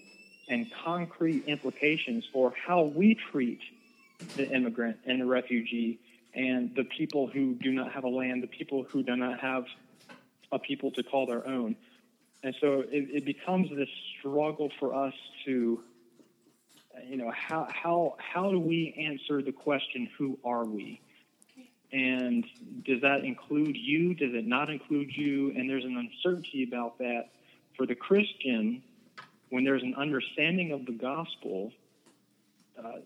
and 0.49 0.67
concrete 0.83 1.45
implications 1.47 2.25
for 2.33 2.53
how 2.67 2.83
we 2.83 3.15
treat 3.31 3.61
the 4.35 4.49
immigrant 4.49 4.97
and 5.05 5.21
the 5.21 5.25
refugee 5.25 5.99
and 6.33 6.75
the 6.75 6.83
people 6.83 7.27
who 7.27 7.53
do 7.55 7.71
not 7.71 7.91
have 7.91 8.03
a 8.03 8.09
land, 8.09 8.43
the 8.43 8.47
people 8.47 8.83
who 8.83 9.03
do 9.03 9.15
not 9.15 9.39
have 9.39 9.65
a 10.51 10.59
people 10.59 10.91
to 10.91 11.03
call 11.03 11.25
their 11.25 11.47
own. 11.47 11.75
And 12.43 12.55
so 12.61 12.81
it, 12.81 13.09
it 13.11 13.25
becomes 13.25 13.69
this 13.75 13.89
struggle 14.17 14.71
for 14.79 14.93
us 14.93 15.13
to, 15.45 15.81
you 17.07 17.17
know, 17.17 17.31
how, 17.31 17.67
how, 17.71 18.15
how 18.17 18.51
do 18.51 18.59
we 18.59 18.95
answer 18.97 19.41
the 19.41 19.51
question, 19.51 20.09
who 20.17 20.37
are 20.43 20.65
we? 20.65 21.01
And 21.91 22.45
does 22.85 23.01
that 23.01 23.23
include 23.23 23.75
you? 23.75 24.13
Does 24.13 24.33
it 24.33 24.45
not 24.45 24.69
include 24.69 25.09
you? 25.15 25.53
And 25.55 25.69
there's 25.69 25.85
an 25.85 25.97
uncertainty 25.97 26.63
about 26.63 26.99
that 26.99 27.29
for 27.75 27.85
the 27.85 27.95
Christian 27.95 28.83
when 29.49 29.63
there's 29.63 29.81
an 29.81 29.95
understanding 29.95 30.71
of 30.71 30.85
the 30.85 30.91
gospel. 30.91 31.71
Uh, 32.77 32.99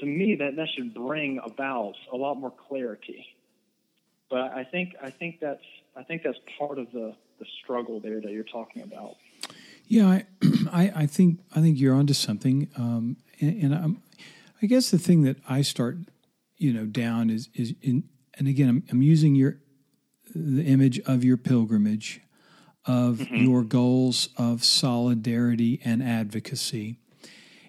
to 0.00 0.06
me, 0.06 0.36
that, 0.36 0.56
that 0.56 0.68
should 0.74 0.94
bring 0.94 1.40
about 1.44 1.94
a 2.12 2.16
lot 2.16 2.34
more 2.34 2.52
clarity. 2.68 3.26
But 4.28 4.52
I 4.52 4.64
think 4.64 4.94
I 5.02 5.10
think 5.10 5.38
that's 5.40 5.62
I 5.94 6.02
think 6.02 6.22
that's 6.22 6.38
part 6.58 6.78
of 6.78 6.90
the, 6.92 7.14
the 7.38 7.46
struggle 7.62 8.00
there 8.00 8.20
that 8.20 8.32
you're 8.32 8.44
talking 8.44 8.82
about. 8.82 9.16
Yeah, 9.86 10.06
I, 10.06 10.24
I, 10.72 10.92
I 10.94 11.06
think 11.06 11.40
I 11.54 11.60
think 11.60 11.78
you're 11.78 11.94
onto 11.94 12.14
something, 12.14 12.68
um, 12.76 13.16
and, 13.40 13.62
and 13.64 13.74
I'm, 13.74 14.02
I 14.62 14.66
guess 14.66 14.90
the 14.90 14.98
thing 14.98 15.22
that 15.22 15.36
I 15.48 15.62
start, 15.62 15.98
you 16.56 16.72
know, 16.72 16.86
down 16.86 17.30
is 17.30 17.48
is 17.54 17.74
in, 17.82 18.04
and 18.34 18.48
again, 18.48 18.68
I'm, 18.68 18.84
I'm 18.90 19.02
using 19.02 19.34
your 19.34 19.58
the 20.34 20.64
image 20.64 20.98
of 21.00 21.24
your 21.24 21.36
pilgrimage, 21.36 22.20
of 22.84 23.16
mm-hmm. 23.16 23.36
your 23.36 23.62
goals 23.62 24.28
of 24.36 24.64
solidarity 24.64 25.80
and 25.84 26.02
advocacy, 26.02 26.98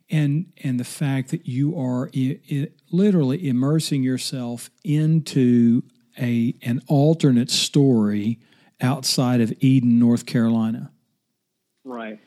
and 0.09 0.51
and 0.63 0.79
the 0.79 0.85
fact 0.85 1.29
that 1.29 1.45
you 1.45 1.77
are 1.79 2.09
I- 2.15 2.39
I 2.49 2.69
literally 2.91 3.47
immersing 3.47 4.01
yourself 4.01 4.71
into 4.83 5.83
a 6.19 6.55
an 6.63 6.81
alternate 6.87 7.51
story 7.51 8.39
outside 8.81 9.39
of 9.41 9.53
Eden, 9.59 9.99
North 9.99 10.25
Carolina. 10.25 10.91
Right. 11.87 12.19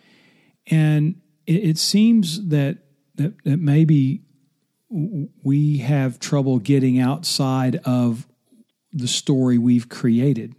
And 0.67 1.21
it, 1.47 1.65
it 1.65 1.79
seems 1.79 2.49
that, 2.49 2.79
that 3.17 3.35
that 3.45 3.59
maybe 3.59 4.23
we 4.91 5.79
have 5.79 6.19
trouble 6.19 6.59
getting 6.59 6.99
outside 6.99 7.77
of 7.85 8.27
the 8.93 9.07
story 9.07 9.57
we've 9.57 9.89
created. 9.89 10.55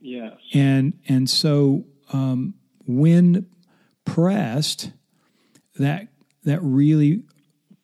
Yes. 0.00 0.34
And 0.52 0.98
and 1.08 1.28
so 1.28 1.84
um, 2.12 2.54
when 2.86 3.46
pressed, 4.04 4.92
that 5.78 6.08
that 6.44 6.60
really 6.62 7.22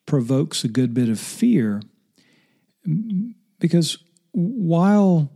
provokes 0.07 0.65
a 0.65 0.69
good 0.69 0.95
bit 0.95 1.09
of 1.09 1.19
fear 1.19 1.83
because 3.59 3.99
while 4.33 5.33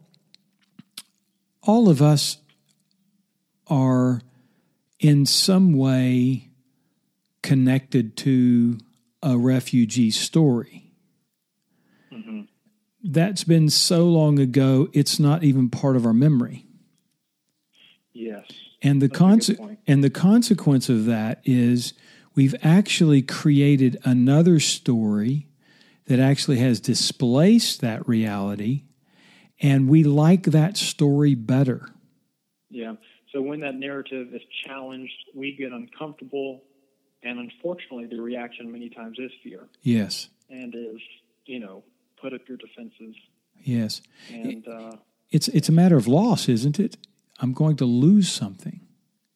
all 1.63 1.89
of 1.89 2.03
us 2.03 2.39
are 3.67 4.21
in 5.01 5.27
some 5.27 5.73
way 5.73 6.51
connected 7.43 8.17
to 8.17 8.79
a 9.23 9.37
refugee 9.39 10.11
story. 10.11 10.93
Mm-hmm. 12.13 12.43
That's 13.03 13.45
been 13.45 13.71
so 13.71 14.07
long 14.07 14.39
ago, 14.39 14.89
it's 14.93 15.19
not 15.19 15.45
even 15.45 15.71
part 15.71 15.97
of 15.97 16.05
our 16.05 16.13
memory. 16.13 16.67
Yes. 18.13 18.45
And 18.83 19.01
the 19.01 19.09
conse- 19.09 19.79
and 19.87 20.05
the 20.05 20.11
consequence 20.11 20.89
of 20.89 21.07
that 21.07 21.41
is 21.45 21.95
we've 22.35 22.55
actually 22.63 23.23
created 23.23 23.99
another 24.05 24.61
story 24.61 25.49
that 26.07 26.19
actually 26.19 26.59
has 26.59 26.81
displaced 26.81 27.81
that 27.81 28.07
reality 28.09 28.85
and 29.61 29.89
we 29.89 30.05
like 30.05 30.45
that 30.45 30.77
story 30.77 31.35
better. 31.35 31.89
Yeah. 32.71 32.95
So 33.33 33.43
when 33.43 33.61
that 33.61 33.75
narrative 33.75 34.35
is 34.35 34.43
challenged, 34.67 35.13
we 35.35 35.55
get 35.57 35.73
uncomfortable, 35.73 36.63
and 37.23 37.39
unfortunately, 37.39 38.07
the 38.07 38.21
reaction 38.21 38.71
many 38.73 38.89
times 38.89 39.19
is 39.19 39.31
fear. 39.43 39.69
Yes. 39.83 40.29
And 40.49 40.75
is 40.75 41.01
you 41.45 41.61
know 41.61 41.85
put 42.21 42.33
up 42.33 42.41
your 42.49 42.57
defenses. 42.57 43.15
Yes. 43.63 44.03
And 44.31 44.67
uh, 44.67 44.97
it's 45.31 45.49
it's 45.49 45.69
a 45.69 45.73
matter 45.73 45.97
of 45.97 46.07
loss, 46.07 46.49
isn't 46.49 46.81
it? 46.81 46.97
I'm 47.41 47.53
going 47.53 47.77
to 47.77 47.85
lose 47.85 48.31
something. 48.31 48.81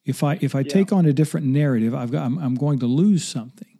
If 0.05 0.23
I 0.23 0.39
if 0.41 0.55
I 0.55 0.59
yeah. 0.59 0.69
take 0.69 0.91
on 0.91 1.05
a 1.05 1.13
different 1.13 1.45
narrative, 1.45 1.93
I've 1.93 2.11
got 2.11 2.23
I'm, 2.25 2.37
I'm 2.39 2.55
going 2.55 2.79
to 2.79 2.87
lose 2.87 3.25
something. 3.27 3.79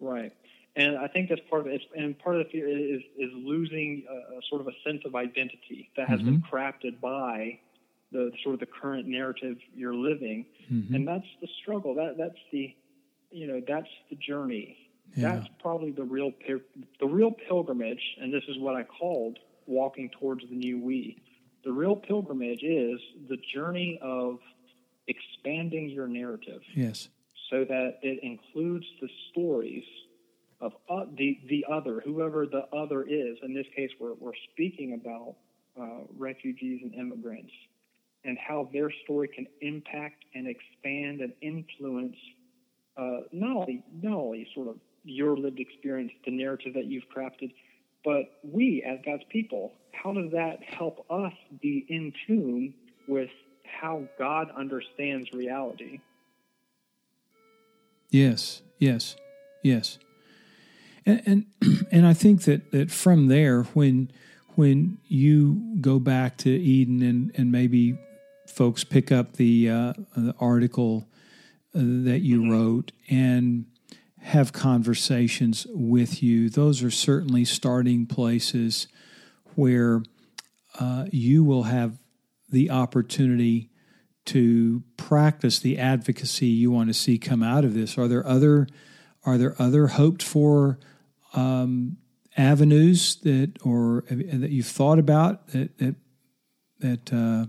Right. 0.00 0.32
And 0.76 0.96
I 0.96 1.08
think 1.08 1.28
that's 1.28 1.40
part 1.50 1.62
of 1.62 1.66
it. 1.68 1.82
And 1.96 2.18
part 2.18 2.36
of 2.36 2.46
the 2.46 2.50
fear 2.50 2.68
is, 2.68 3.02
is 3.18 3.30
losing 3.34 4.04
a, 4.08 4.38
a 4.38 4.40
sort 4.48 4.60
of 4.60 4.68
a 4.68 4.72
sense 4.86 5.02
of 5.04 5.14
identity 5.14 5.90
that 5.96 6.08
has 6.08 6.20
mm-hmm. 6.20 6.36
been 6.36 6.42
crafted 6.42 7.00
by 7.00 7.58
the 8.12 8.30
sort 8.42 8.54
of 8.54 8.60
the 8.60 8.66
current 8.66 9.06
narrative 9.06 9.56
you're 9.74 9.94
living. 9.94 10.46
Mm-hmm. 10.70 10.94
And 10.94 11.08
that's 11.08 11.26
the 11.40 11.48
struggle. 11.62 11.94
That 11.94 12.16
that's 12.18 12.38
the, 12.52 12.74
you 13.30 13.46
know, 13.46 13.60
that's 13.66 13.88
the 14.10 14.16
journey. 14.16 14.76
Yeah. 15.16 15.34
That's 15.36 15.48
probably 15.60 15.92
the 15.92 16.04
real 16.04 16.32
the 17.00 17.06
real 17.06 17.32
pilgrimage. 17.48 18.02
And 18.20 18.32
this 18.32 18.44
is 18.48 18.58
what 18.58 18.76
I 18.76 18.84
called 18.84 19.38
walking 19.66 20.10
towards 20.20 20.42
the 20.48 20.56
new 20.56 20.80
we. 20.80 21.22
The 21.64 21.72
real 21.72 21.96
pilgrimage 21.96 22.62
is 22.62 23.00
the 23.28 23.36
journey 23.54 23.98
of 24.02 24.38
expanding 25.06 25.90
your 25.90 26.08
narrative. 26.08 26.62
Yes. 26.74 27.08
So 27.50 27.64
that 27.64 27.98
it 28.02 28.20
includes 28.22 28.86
the 29.00 29.08
stories 29.30 29.84
of 30.60 30.72
uh, 30.88 31.04
the 31.16 31.38
the 31.48 31.64
other, 31.70 32.00
whoever 32.04 32.46
the 32.46 32.66
other 32.74 33.02
is. 33.02 33.38
In 33.42 33.54
this 33.54 33.66
case, 33.74 33.90
we're 33.98 34.14
we're 34.14 34.32
speaking 34.52 34.94
about 35.00 35.36
uh, 35.80 36.04
refugees 36.16 36.80
and 36.82 36.94
immigrants, 36.94 37.52
and 38.24 38.36
how 38.38 38.68
their 38.72 38.90
story 39.04 39.28
can 39.28 39.46
impact 39.60 40.24
and 40.34 40.46
expand 40.46 41.20
and 41.20 41.32
influence 41.40 42.16
uh, 42.96 43.20
not 43.32 43.56
only 43.56 43.82
not 44.02 44.16
only 44.16 44.46
sort 44.54 44.68
of 44.68 44.76
your 45.04 45.36
lived 45.36 45.60
experience, 45.60 46.12
the 46.24 46.30
narrative 46.30 46.74
that 46.74 46.84
you've 46.84 47.04
crafted, 47.14 47.52
but 48.04 48.24
we 48.42 48.82
as 48.86 48.98
God's 49.04 49.22
people. 49.30 49.72
How 49.92 50.12
does 50.12 50.30
that 50.32 50.62
help 50.62 51.06
us 51.10 51.32
be 51.60 51.86
in 51.88 52.12
tune 52.26 52.74
with 53.08 53.30
how 53.64 54.08
God 54.18 54.48
understands 54.56 55.32
reality? 55.32 56.00
Yes, 58.10 58.62
yes, 58.78 59.16
yes. 59.62 59.98
And, 61.06 61.22
and 61.62 61.86
and, 61.92 62.06
I 62.06 62.12
think 62.12 62.42
that, 62.42 62.72
that 62.72 62.90
from 62.90 63.28
there, 63.28 63.62
when 63.62 64.10
when 64.56 64.98
you 65.06 65.78
go 65.80 65.98
back 65.98 66.36
to 66.38 66.50
Eden 66.50 67.02
and, 67.02 67.32
and 67.36 67.52
maybe 67.52 67.96
folks 68.50 68.84
pick 68.84 69.10
up 69.12 69.34
the, 69.34 69.70
uh, 69.70 69.92
the 70.16 70.34
article 70.38 71.06
uh, 71.74 71.78
that 71.78 72.20
you 72.20 72.40
mm-hmm. 72.40 72.50
wrote 72.50 72.92
and 73.08 73.66
have 74.20 74.52
conversations 74.52 75.66
with 75.70 76.22
you, 76.22 76.50
those 76.50 76.82
are 76.82 76.90
certainly 76.90 77.44
starting 77.44 78.06
places 78.06 78.86
where 79.54 80.02
uh, 80.78 81.06
you 81.10 81.42
will 81.42 81.64
have 81.64 81.98
the 82.50 82.70
opportunity 82.70 83.70
to 84.26 84.82
practice 84.96 85.58
the 85.58 85.78
advocacy 85.78 86.46
you 86.46 86.70
want 86.70 86.88
to 86.88 86.94
see 86.94 87.18
come 87.18 87.42
out 87.42 87.64
of 87.64 87.74
this. 87.74 87.96
Are 87.96 88.08
there 88.08 88.26
other 88.26 88.68
are 89.24 89.36
there 89.36 89.54
other 89.58 89.88
hoped 89.88 90.22
for 90.22 90.78
um, 91.34 91.98
avenues 92.36 93.16
that 93.16 93.58
or 93.64 94.04
that 94.10 94.50
you've 94.50 94.66
thought 94.66 94.98
about 94.98 95.48
that 95.48 95.78
that, 95.78 95.94
that 96.80 97.12
uh, 97.12 97.46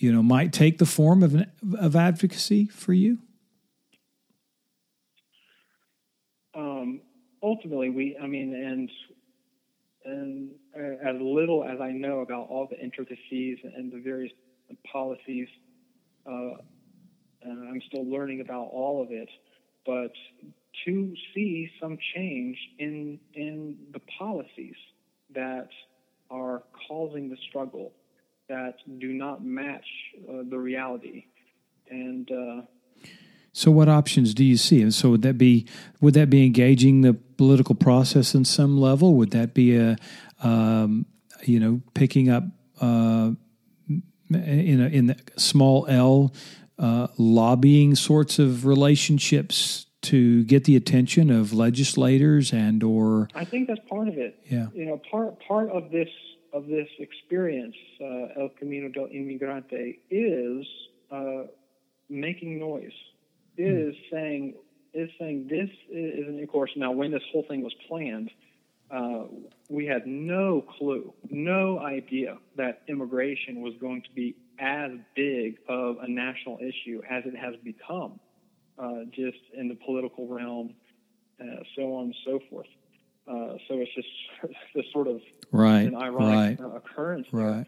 you 0.00 0.10
know 0.10 0.22
might 0.22 0.52
take 0.52 0.78
the 0.78 0.86
form 0.86 1.22
of 1.22 1.34
an, 1.34 1.52
of 1.78 1.94
advocacy 1.94 2.66
for 2.66 2.94
you? 2.94 3.18
Um, 6.54 7.02
ultimately, 7.42 7.90
we 7.90 8.16
I 8.20 8.26
mean, 8.26 8.54
and 8.54 8.90
and 10.04 10.50
as 10.74 11.20
little 11.20 11.64
as 11.64 11.80
I 11.80 11.92
know 11.92 12.20
about 12.20 12.48
all 12.48 12.66
the 12.68 12.80
intricacies 12.80 13.58
and 13.62 13.92
the 13.92 14.00
various 14.00 14.32
policies, 14.90 15.48
uh, 16.26 16.54
I'm 17.46 17.82
still 17.86 18.10
learning 18.10 18.40
about 18.40 18.70
all 18.72 19.02
of 19.02 19.10
it. 19.10 19.28
But 19.84 20.12
to 20.86 21.14
see 21.34 21.70
some 21.80 21.98
change 22.14 22.56
in 22.78 23.20
in 23.34 23.76
the 23.92 24.00
policies 24.18 24.76
that 25.34 25.68
are 26.30 26.62
causing 26.88 27.28
the 27.28 27.36
struggle 27.48 27.92
that 28.50 28.74
do 28.98 29.12
not 29.12 29.44
match 29.44 29.86
uh, 30.28 30.42
the 30.48 30.58
reality 30.58 31.24
and 31.88 32.30
uh, 32.30 32.62
so 33.52 33.70
what 33.70 33.88
options 33.88 34.34
do 34.34 34.44
you 34.44 34.56
see 34.56 34.82
and 34.82 34.92
so 34.92 35.10
would 35.10 35.22
that 35.22 35.38
be 35.38 35.66
would 36.00 36.14
that 36.14 36.28
be 36.28 36.44
engaging 36.44 37.00
the 37.00 37.14
political 37.14 37.74
process 37.74 38.34
in 38.34 38.44
some 38.44 38.78
level 38.78 39.14
would 39.14 39.30
that 39.30 39.54
be 39.54 39.76
a 39.76 39.96
um, 40.42 41.06
you 41.44 41.58
know 41.58 41.80
picking 41.94 42.28
up 42.28 42.44
uh, 42.80 43.30
in 44.30 44.80
a 44.80 44.88
in 44.88 45.06
the 45.06 45.16
small 45.36 45.86
L 45.88 46.32
uh, 46.78 47.08
lobbying 47.18 47.94
sorts 47.94 48.38
of 48.38 48.64
relationships 48.64 49.86
to 50.02 50.44
get 50.44 50.64
the 50.64 50.76
attention 50.76 51.30
of 51.30 51.52
legislators 51.52 52.52
and 52.52 52.82
or 52.82 53.28
I 53.34 53.44
think 53.44 53.68
that's 53.68 53.86
part 53.88 54.08
of 54.08 54.16
it. 54.16 54.38
Yeah. 54.46 54.68
You 54.72 54.86
know, 54.86 55.00
part 55.10 55.38
part 55.46 55.70
of 55.70 55.90
this 55.90 56.08
of 56.52 56.66
this 56.66 56.88
experience, 56.98 57.76
uh, 58.00 58.40
El 58.40 58.50
Camino 58.58 58.88
del 58.88 59.06
Inmigrante, 59.06 59.98
is 60.10 60.66
uh, 61.10 61.46
making 62.08 62.58
noise. 62.58 62.92
Is 63.56 63.94
saying 64.10 64.54
is 64.94 65.10
saying 65.18 65.46
this 65.48 65.68
is, 65.90 66.26
and 66.26 66.42
of 66.42 66.48
course 66.48 66.70
now 66.76 66.92
when 66.92 67.10
this 67.10 67.22
whole 67.32 67.44
thing 67.48 67.62
was 67.62 67.74
planned, 67.88 68.30
uh, 68.90 69.24
we 69.68 69.86
had 69.86 70.06
no 70.06 70.64
clue, 70.78 71.12
no 71.30 71.78
idea 71.78 72.38
that 72.56 72.82
immigration 72.88 73.60
was 73.60 73.74
going 73.80 74.02
to 74.02 74.10
be 74.14 74.34
as 74.58 74.90
big 75.14 75.58
of 75.68 75.96
a 76.02 76.08
national 76.08 76.58
issue 76.58 77.00
as 77.08 77.24
it 77.24 77.36
has 77.36 77.54
become, 77.62 78.18
uh, 78.78 79.04
just 79.12 79.38
in 79.56 79.68
the 79.68 79.76
political 79.86 80.26
realm, 80.26 80.74
uh, 81.40 81.44
so 81.76 81.94
on 81.94 82.06
and 82.06 82.14
so 82.24 82.40
forth. 82.50 82.66
Uh, 83.30 83.56
so 83.68 83.74
it's 83.78 83.94
just 83.94 84.08
this 84.74 84.84
sort 84.92 85.06
of 85.06 85.20
right, 85.52 85.82
an 85.82 85.94
ironic 85.94 86.58
right, 86.58 86.66
uh, 86.66 86.76
occurrence. 86.76 87.28
there. 87.32 87.42
right. 87.42 87.66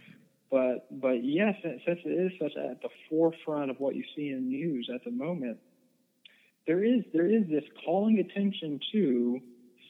But 0.51 1.01
but 1.01 1.25
yes, 1.25 1.55
since 1.63 2.01
it 2.05 2.09
is 2.09 2.33
such 2.41 2.57
at 2.57 2.83
the 2.83 2.89
forefront 3.09 3.71
of 3.71 3.79
what 3.79 3.95
you 3.95 4.05
see 4.17 4.31
in 4.31 4.49
news 4.49 4.91
at 4.93 5.05
the 5.05 5.11
moment, 5.11 5.59
there 6.67 6.85
is 6.85 7.05
there 7.13 7.27
is 7.27 7.49
this 7.49 7.65
calling 7.85 8.19
attention 8.19 8.81
to 8.93 9.41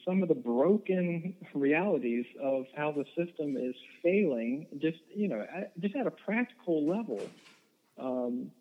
some 0.05 0.21
of 0.21 0.29
the 0.29 0.35
broken 0.35 1.35
realities 1.53 2.25
of 2.41 2.65
how 2.75 2.91
the 2.91 3.05
system 3.17 3.57
is 3.57 3.75
failing. 4.03 4.67
Just 4.77 4.99
you 5.13 5.27
know, 5.27 5.45
at, 5.53 5.79
just 5.81 5.95
at 5.95 6.05
a 6.05 6.11
practical 6.11 6.87
level. 6.87 7.21
Um, 7.97 8.51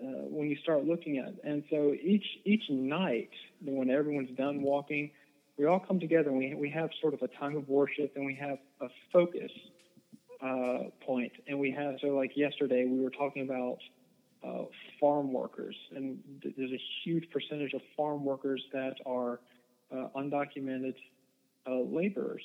uh, 0.00 0.06
when 0.30 0.48
you 0.48 0.56
start 0.62 0.84
looking 0.84 1.18
at, 1.18 1.34
and 1.42 1.64
so 1.70 1.92
each 2.00 2.24
each 2.44 2.62
night 2.68 3.30
when 3.64 3.90
everyone's 3.90 4.30
done 4.36 4.62
walking, 4.62 5.10
we 5.58 5.66
all 5.66 5.80
come 5.80 5.98
together 5.98 6.30
and 6.30 6.38
we 6.38 6.54
we 6.54 6.70
have 6.70 6.90
sort 7.00 7.14
of 7.14 7.22
a 7.22 7.28
time 7.28 7.56
of 7.56 7.68
worship 7.68 8.12
and 8.16 8.24
we 8.24 8.34
have 8.34 8.58
a 8.80 8.88
focus 9.12 9.50
uh, 10.42 10.84
point. 11.04 11.32
And 11.46 11.58
we 11.58 11.70
have, 11.72 11.96
so 12.00 12.08
like 12.08 12.36
yesterday, 12.36 12.86
we 12.86 13.00
were 13.00 13.10
talking 13.10 13.42
about 13.42 13.78
uh, 14.46 14.66
farm 15.00 15.32
workers, 15.32 15.74
and 15.94 16.18
th- 16.42 16.54
there's 16.56 16.70
a 16.70 16.80
huge 17.02 17.28
percentage 17.30 17.72
of 17.74 17.80
farm 17.96 18.24
workers 18.24 18.62
that 18.72 18.94
are 19.04 19.40
uh, 19.92 20.08
undocumented 20.16 20.94
uh, 21.68 21.80
laborers. 21.80 22.42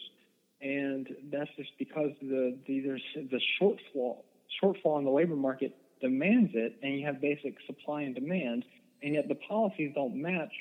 And 0.61 1.07
that's 1.32 1.49
just 1.57 1.72
because 1.78 2.11
the, 2.22 2.57
the 2.68 2.80
there's 2.80 3.03
the 3.16 3.39
shortfall 3.61 4.24
shortfall 4.64 4.97
in 4.99 5.05
the 5.05 5.11
labor 5.11 5.36
market 5.36 5.76
demands 6.01 6.51
it, 6.53 6.78
and 6.82 6.99
you 6.99 7.05
have 7.05 7.22
basic 7.22 7.55
supply 7.68 8.01
and 8.01 8.16
demand, 8.16 8.66
and 9.03 9.14
yet 9.14 9.28
the 9.28 9.36
policies 9.36 9.91
don't 9.93 10.16
match 10.16 10.53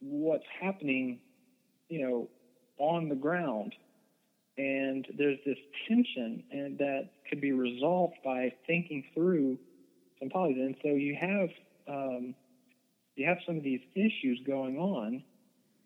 what's 0.00 0.44
happening, 0.60 1.20
you 1.92 2.00
know, 2.08 2.28
on 2.78 3.10
the 3.10 3.14
ground 3.14 3.74
and 4.56 5.06
there's 5.18 5.38
this 5.44 5.58
tension 5.86 6.42
and 6.50 6.78
that 6.78 7.10
could 7.28 7.40
be 7.40 7.52
resolved 7.52 8.14
by 8.24 8.50
thinking 8.66 9.04
through 9.14 9.58
some 10.18 10.30
policies. 10.30 10.58
And 10.58 10.76
so 10.82 10.88
you 10.88 11.14
have 11.20 11.48
um, 11.86 12.34
you 13.14 13.26
have 13.26 13.38
some 13.46 13.58
of 13.58 13.62
these 13.62 13.80
issues 13.94 14.40
going 14.46 14.78
on 14.78 15.22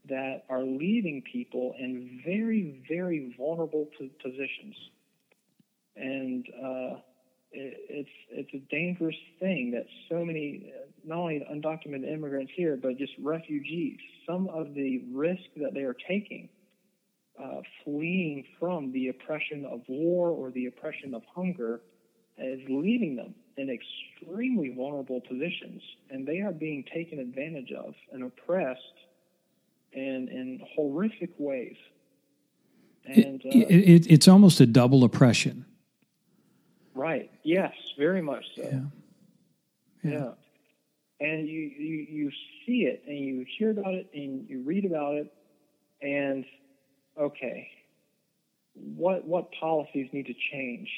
that 0.08 0.44
are 0.48 0.62
leaving 0.62 1.22
people 1.32 1.74
in 1.76 2.20
very 2.24 2.84
very 2.88 3.34
vulnerable 3.36 3.88
po- 3.98 4.08
positions, 4.22 4.76
and 5.96 6.46
uh, 6.64 6.96
it's 7.56 8.10
it's 8.30 8.54
a 8.54 8.62
dangerous 8.70 9.16
thing 9.40 9.70
that 9.72 9.86
so 10.08 10.24
many 10.24 10.72
not 11.04 11.18
only 11.18 11.46
undocumented 11.50 12.12
immigrants 12.12 12.52
here 12.54 12.76
but 12.76 12.98
just 12.98 13.12
refugees 13.22 13.98
some 14.26 14.48
of 14.48 14.74
the 14.74 15.02
risk 15.12 15.42
that 15.56 15.72
they 15.72 15.82
are 15.82 15.96
taking 16.08 16.48
uh, 17.42 17.60
fleeing 17.84 18.44
from 18.58 18.92
the 18.92 19.08
oppression 19.08 19.64
of 19.64 19.80
war 19.88 20.30
or 20.30 20.50
the 20.50 20.66
oppression 20.66 21.14
of 21.14 21.22
hunger 21.34 21.80
is 22.38 22.60
leaving 22.68 23.16
them 23.16 23.34
in 23.56 23.70
extremely 23.70 24.72
vulnerable 24.76 25.20
positions, 25.22 25.82
and 26.10 26.26
they 26.26 26.40
are 26.40 26.52
being 26.52 26.84
taken 26.92 27.18
advantage 27.18 27.72
of 27.72 27.94
and 28.12 28.22
oppressed 28.22 28.80
in 29.92 30.28
in 30.30 30.60
horrific 30.74 31.30
ways. 31.38 31.76
And 33.06 33.40
uh, 33.44 33.48
it, 33.50 33.70
it, 33.70 34.06
it's 34.10 34.28
almost 34.28 34.60
a 34.60 34.66
double 34.66 35.04
oppression. 35.04 35.64
Right, 36.96 37.30
yes, 37.44 37.72
very 37.96 38.22
much 38.22 38.44
so. 38.56 38.62
Yeah. 38.62 40.10
Yeah. 40.10 40.30
And 41.18 41.48
you, 41.48 41.60
you, 41.60 42.06
you 42.08 42.30
see 42.66 42.82
it 42.82 43.02
and 43.06 43.18
you 43.18 43.46
hear 43.58 43.70
about 43.70 43.94
it 43.94 44.08
and 44.12 44.48
you 44.48 44.62
read 44.62 44.84
about 44.84 45.14
it 45.14 45.32
and 46.02 46.44
okay, 47.18 47.68
what 48.74 49.26
what 49.26 49.50
policies 49.58 50.08
need 50.12 50.26
to 50.26 50.34
change 50.52 50.90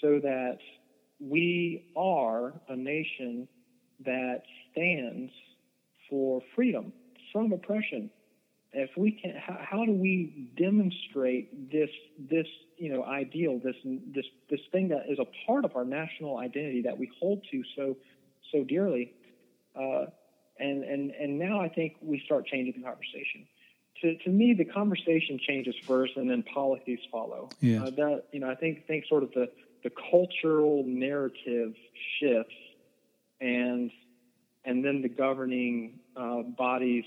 so 0.00 0.20
that 0.20 0.58
we 1.18 1.86
are 1.96 2.52
a 2.68 2.76
nation 2.76 3.48
that 4.04 4.42
stands 4.70 5.32
for 6.10 6.42
freedom 6.54 6.92
from 7.32 7.52
oppression. 7.52 8.10
If 8.74 8.90
we 8.96 9.12
can, 9.12 9.34
how, 9.36 9.58
how 9.60 9.84
do 9.84 9.92
we 9.92 10.48
demonstrate 10.56 11.70
this 11.70 11.90
this 12.18 12.46
you 12.76 12.92
know 12.92 13.04
ideal, 13.04 13.60
this 13.62 13.76
this 13.84 14.26
this 14.50 14.60
thing 14.72 14.88
that 14.88 15.04
is 15.08 15.18
a 15.18 15.26
part 15.46 15.64
of 15.64 15.76
our 15.76 15.84
national 15.84 16.38
identity 16.38 16.82
that 16.82 16.98
we 16.98 17.10
hold 17.20 17.46
to 17.50 17.62
so 17.76 17.96
so 18.52 18.64
dearly? 18.64 19.12
Uh, 19.76 20.06
and 20.58 20.84
and 20.84 21.10
and 21.12 21.38
now 21.38 21.60
I 21.60 21.68
think 21.68 21.96
we 22.00 22.20
start 22.24 22.46
changing 22.46 22.80
the 22.80 22.86
conversation 22.86 23.46
to, 24.00 24.16
to 24.16 24.30
me, 24.30 24.54
the 24.54 24.64
conversation 24.64 25.38
changes 25.38 25.74
first, 25.86 26.16
and 26.16 26.28
then 26.28 26.42
policies 26.42 26.98
follow. 27.10 27.48
Yes. 27.60 27.82
Uh, 27.82 27.90
that 27.90 28.24
you 28.32 28.40
know, 28.40 28.50
I 28.50 28.54
think 28.54 28.86
think 28.86 29.06
sort 29.08 29.22
of 29.22 29.32
the 29.32 29.50
the 29.82 29.90
cultural 30.10 30.84
narrative 30.86 31.74
shifts, 32.18 32.54
and 33.40 33.90
and 34.64 34.84
then 34.84 35.02
the 35.02 35.08
governing 35.08 35.98
uh, 36.16 36.42
bodies, 36.42 37.04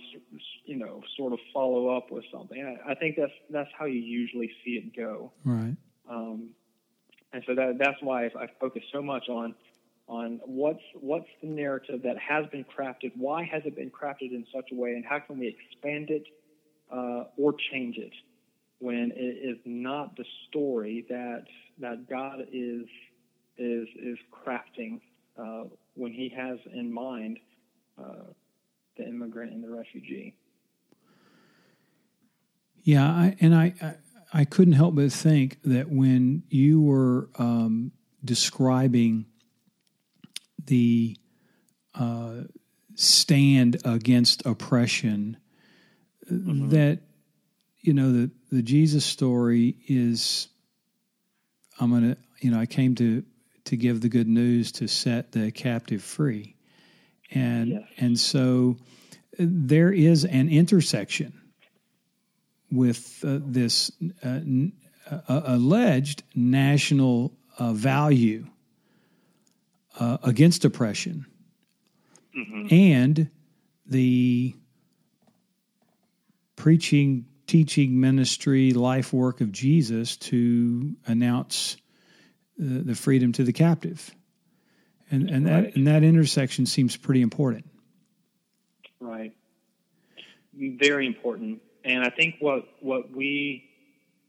you 0.65 0.75
know, 0.75 1.01
sort 1.15 1.33
of 1.33 1.39
follow 1.53 1.95
up 1.95 2.11
with 2.11 2.23
something. 2.31 2.61
I, 2.61 2.91
I 2.91 2.95
think 2.95 3.15
that's 3.17 3.31
that's 3.49 3.69
how 3.77 3.85
you 3.85 3.99
usually 3.99 4.51
see 4.63 4.71
it 4.71 4.95
go. 4.95 5.31
Right. 5.43 5.75
Um, 6.09 6.49
and 7.33 7.43
so 7.45 7.55
that 7.55 7.77
that's 7.79 8.01
why 8.01 8.25
I, 8.25 8.47
focus 8.59 8.83
so 8.91 9.01
much 9.01 9.27
on 9.29 9.55
on 10.07 10.39
what's 10.45 10.81
what's 10.99 11.27
the 11.41 11.47
narrative 11.47 12.01
that 12.03 12.17
has 12.17 12.45
been 12.47 12.65
crafted, 12.65 13.11
why 13.15 13.43
has 13.43 13.63
it 13.65 13.75
been 13.75 13.91
crafted 13.91 14.31
in 14.31 14.45
such 14.53 14.71
a 14.71 14.75
way, 14.75 14.93
and 14.93 15.05
how 15.05 15.19
can 15.19 15.39
we 15.39 15.47
expand 15.47 16.09
it 16.09 16.23
uh, 16.91 17.23
or 17.37 17.53
change 17.71 17.97
it 17.97 18.13
when 18.79 19.11
it 19.15 19.37
is 19.43 19.57
not 19.65 20.15
the 20.15 20.25
story 20.47 21.05
that 21.09 21.45
that 21.79 22.07
God 22.09 22.41
is 22.51 22.85
is 23.57 23.87
is 23.99 24.17
crafting 24.31 25.01
uh, 25.37 25.63
when 25.95 26.13
He 26.13 26.31
has 26.35 26.59
in 26.71 26.93
mind 26.93 27.39
uh, 27.97 28.31
the 28.97 29.07
immigrant 29.07 29.53
and 29.53 29.63
the 29.63 29.69
refugee. 29.69 30.35
Yeah, 32.83 33.05
I, 33.05 33.35
and 33.41 33.53
I, 33.53 33.73
I 33.81 33.95
I 34.33 34.45
couldn't 34.45 34.73
help 34.73 34.95
but 34.95 35.11
think 35.11 35.57
that 35.63 35.89
when 35.89 36.43
you 36.49 36.81
were 36.81 37.29
um, 37.37 37.91
describing 38.23 39.25
the 40.65 41.15
uh, 41.95 42.41
stand 42.95 43.77
against 43.85 44.45
oppression, 44.45 45.37
that 46.29 46.99
you 47.79 47.93
know 47.93 48.11
the 48.11 48.31
the 48.51 48.61
Jesus 48.61 49.05
story 49.05 49.77
is 49.87 50.49
I'm 51.79 51.91
gonna 51.91 52.17
you 52.41 52.51
know 52.51 52.59
I 52.59 52.65
came 52.65 52.95
to 52.95 53.23
to 53.65 53.77
give 53.77 54.01
the 54.01 54.09
good 54.09 54.27
news 54.27 54.73
to 54.73 54.87
set 54.87 55.31
the 55.31 55.51
captive 55.51 56.03
free, 56.03 56.56
and 57.31 57.69
Yes. 57.69 57.83
and 57.97 58.19
so 58.19 58.77
uh, 59.39 59.45
there 59.47 59.91
is 59.91 60.25
an 60.25 60.49
intersection 60.49 61.33
with 62.71 63.23
uh, 63.25 63.39
this 63.45 63.91
uh, 64.23 64.27
n- 64.27 64.73
uh, 65.09 65.41
alleged 65.45 66.23
national 66.35 67.33
uh, 67.57 67.73
value 67.73 68.45
uh, 69.99 70.17
against 70.23 70.65
oppression 70.65 71.25
and 72.69 73.29
the 73.87 74.53
preaching, 76.55 77.25
teaching 77.47 77.99
ministry, 77.99 78.73
life 78.73 79.11
work 79.13 79.41
of 79.41 79.51
Jesus 79.51 80.17
to 80.17 80.95
announce 81.07 81.77
the 82.57 82.95
freedom 82.95 83.31
to 83.33 83.43
the 83.43 83.53
captive. 83.53 84.13
And, 85.09 85.29
and 85.29 85.47
that 85.47 85.75
and 85.75 85.87
that 85.87 86.03
intersection 86.03 86.65
seems 86.65 86.97
pretty 86.97 87.21
important. 87.21 87.65
Right. 88.99 89.33
Very 90.53 91.07
important. 91.07 91.61
And 91.85 92.03
I 92.03 92.09
think 92.09 92.35
what 92.39 92.67
what 92.81 93.11
we 93.11 93.69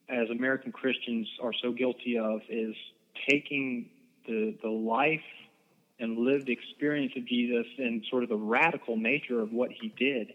as 0.08 0.30
American 0.30 0.72
Christians 0.72 1.28
are 1.42 1.52
so 1.52 1.72
guilty 1.72 2.18
of 2.18 2.40
is 2.48 2.74
taking 3.28 3.90
the 4.26 4.56
the 4.62 4.68
life 4.68 5.20
and 6.00 6.18
lived 6.18 6.48
experience 6.48 7.12
of 7.16 7.26
Jesus 7.26 7.66
and 7.78 8.04
sort 8.08 8.22
of 8.22 8.28
the 8.28 8.36
radical 8.36 8.96
nature 8.96 9.40
of 9.40 9.52
what 9.52 9.70
he 9.72 9.88
did 9.98 10.32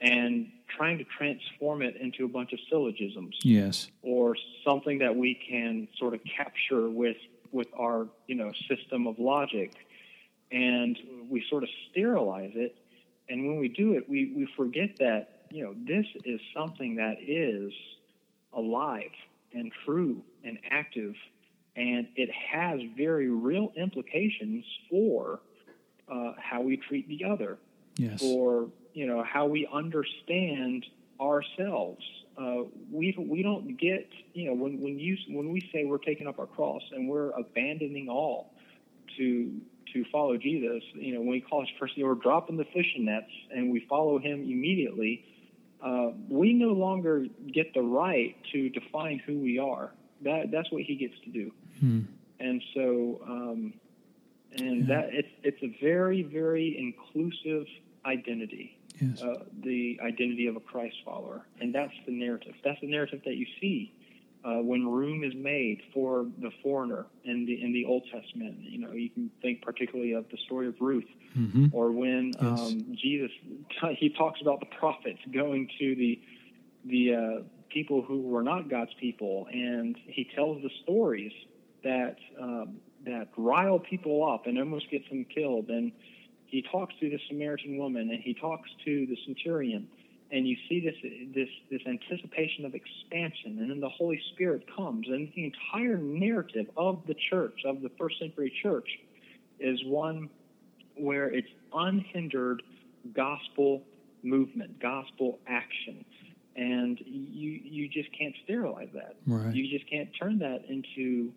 and 0.00 0.50
trying 0.76 0.98
to 0.98 1.04
transform 1.04 1.82
it 1.82 1.96
into 1.96 2.24
a 2.24 2.28
bunch 2.28 2.52
of 2.52 2.58
syllogisms. 2.68 3.36
Yes. 3.42 3.88
Or 4.02 4.36
something 4.64 4.98
that 4.98 5.14
we 5.14 5.34
can 5.48 5.88
sort 5.98 6.14
of 6.14 6.20
capture 6.24 6.88
with 6.88 7.16
with 7.52 7.68
our, 7.78 8.08
you 8.26 8.34
know, 8.34 8.52
system 8.68 9.06
of 9.06 9.18
logic. 9.18 9.72
And 10.50 10.98
we 11.30 11.44
sort 11.48 11.62
of 11.62 11.68
sterilize 11.90 12.52
it. 12.54 12.76
And 13.28 13.46
when 13.46 13.58
we 13.58 13.68
do 13.68 13.94
it, 13.94 14.08
we, 14.08 14.32
we 14.36 14.46
forget 14.56 14.96
that, 14.98 15.46
you 15.50 15.62
know, 15.64 15.74
this 15.86 16.06
is 16.24 16.40
something 16.54 16.96
that 16.96 17.16
is 17.26 17.72
alive 18.52 19.10
and 19.54 19.72
true 19.84 20.22
and 20.44 20.58
active 20.70 21.14
and 21.76 22.06
it 22.16 22.30
has 22.30 22.80
very 22.96 23.30
real 23.30 23.72
implications 23.76 24.64
for 24.90 25.40
uh, 26.10 26.32
how 26.38 26.60
we 26.60 26.76
treat 26.76 27.08
the 27.08 27.24
other, 27.24 27.58
yes. 27.96 28.20
for 28.20 28.68
you 28.92 29.06
know 29.06 29.24
how 29.24 29.46
we 29.46 29.66
understand 29.72 30.84
ourselves. 31.20 32.04
Uh, 32.42 32.64
we 32.90 33.14
we 33.18 33.42
don't 33.42 33.78
get 33.78 34.08
you 34.32 34.46
know 34.46 34.54
when 34.54 34.80
when 34.80 34.98
you 34.98 35.16
when 35.28 35.52
we 35.52 35.60
say 35.72 35.84
we're 35.84 35.98
taking 35.98 36.26
up 36.26 36.38
our 36.38 36.46
cross 36.46 36.82
and 36.92 37.08
we're 37.08 37.30
abandoning 37.30 38.08
all 38.08 38.54
to 39.16 39.60
to 39.92 40.04
follow 40.10 40.36
Jesus. 40.36 40.82
You 40.94 41.14
know 41.14 41.20
when 41.20 41.30
we 41.30 41.40
call 41.40 41.62
us 41.62 41.68
first, 41.78 41.94
we're 41.96 42.14
dropping 42.14 42.56
the 42.56 42.64
fishing 42.64 43.04
nets 43.04 43.30
and 43.54 43.70
we 43.70 43.86
follow 43.88 44.18
Him 44.18 44.42
immediately. 44.42 45.24
Uh, 45.84 46.10
we 46.28 46.52
no 46.52 46.72
longer 46.72 47.26
get 47.52 47.74
the 47.74 47.82
right 47.82 48.34
to 48.52 48.68
define 48.70 49.20
who 49.24 49.38
we 49.38 49.58
are. 49.58 49.92
That 50.22 50.50
that's 50.50 50.70
what 50.72 50.82
He 50.82 50.96
gets 50.96 51.14
to 51.24 51.30
do. 51.30 51.52
Hmm. 51.78 52.00
And 52.40 52.62
so, 52.74 53.20
um, 53.24 53.74
and 54.56 54.88
yeah. 54.88 54.96
that 54.96 55.08
it's 55.12 55.28
it's 55.44 55.62
a 55.62 55.78
very 55.80 56.22
very 56.22 56.76
inclusive 56.76 57.66
identity. 58.04 58.78
Yes. 59.00 59.22
Uh, 59.22 59.44
the 59.62 59.98
identity 60.02 60.46
of 60.46 60.56
a 60.56 60.60
Christ 60.60 60.96
follower, 61.04 61.46
and 61.60 61.74
that's 61.74 61.92
the 62.06 62.12
narrative. 62.12 62.54
That's 62.64 62.80
the 62.80 62.88
narrative 62.88 63.22
that 63.24 63.36
you 63.36 63.46
see 63.60 63.92
uh, 64.44 64.56
when 64.56 64.86
room 64.86 65.22
is 65.22 65.34
made 65.34 65.80
for 65.94 66.26
the 66.40 66.50
foreigner 66.62 67.06
in 67.24 67.46
the 67.46 67.62
in 67.62 67.72
the 67.72 67.84
Old 67.84 68.04
Testament. 68.12 68.56
You 68.60 68.78
know, 68.78 68.92
you 68.92 69.10
can 69.10 69.30
think 69.40 69.62
particularly 69.62 70.12
of 70.12 70.28
the 70.30 70.38
story 70.46 70.66
of 70.66 70.74
Ruth, 70.80 71.08
mm-hmm. 71.36 71.66
or 71.72 71.92
when 71.92 72.32
yes. 72.34 72.60
um, 72.60 72.96
Jesus 73.00 73.30
he 73.98 74.10
talks 74.10 74.40
about 74.40 74.60
the 74.60 74.66
prophets 74.66 75.20
going 75.32 75.68
to 75.78 75.94
the 75.94 76.20
the 76.84 77.14
uh, 77.14 77.42
people 77.70 78.02
who 78.02 78.22
were 78.22 78.42
not 78.42 78.68
God's 78.68 78.94
people, 79.00 79.46
and 79.52 79.96
he 80.06 80.28
tells 80.34 80.60
the 80.62 80.70
stories 80.82 81.32
that 81.84 82.16
um, 82.40 82.76
that 83.04 83.28
rile 83.36 83.78
people 83.78 84.28
up 84.28 84.46
and 84.46 84.58
almost 84.58 84.90
gets 84.90 85.08
them 85.08 85.24
killed. 85.24 85.68
And 85.68 85.92
he 86.52 86.60
talks 86.60 86.94
to 87.00 87.08
the 87.08 87.18
Samaritan 87.28 87.78
woman, 87.78 88.10
and 88.10 88.22
he 88.22 88.34
talks 88.34 88.68
to 88.84 89.06
the 89.06 89.16
centurion, 89.24 89.88
and 90.30 90.46
you 90.46 90.54
see 90.68 90.80
this 90.80 90.94
this 91.34 91.48
this 91.70 91.80
anticipation 91.86 92.66
of 92.66 92.74
expansion, 92.74 93.58
and 93.58 93.70
then 93.70 93.80
the 93.80 93.88
Holy 93.88 94.20
Spirit 94.34 94.66
comes, 94.76 95.08
and 95.08 95.32
the 95.34 95.46
entire 95.46 95.96
narrative 95.96 96.66
of 96.76 97.00
the 97.06 97.14
church 97.30 97.58
of 97.64 97.80
the 97.80 97.88
first 97.98 98.18
century 98.18 98.52
church 98.62 98.86
is 99.60 99.82
one 99.86 100.28
where 100.98 101.28
it's 101.28 101.48
unhindered 101.72 102.62
gospel 103.14 103.82
movement, 104.22 104.78
gospel 104.78 105.38
action. 105.46 106.04
And 106.54 107.00
you 107.06 107.62
you 107.64 107.88
just 107.88 108.10
can't 108.12 108.34
sterilize 108.44 108.90
that. 108.92 109.16
Right. 109.26 109.54
You 109.54 109.70
just 109.70 109.88
can't 109.88 110.10
turn 110.20 110.38
that 110.40 110.66
into 110.68 111.32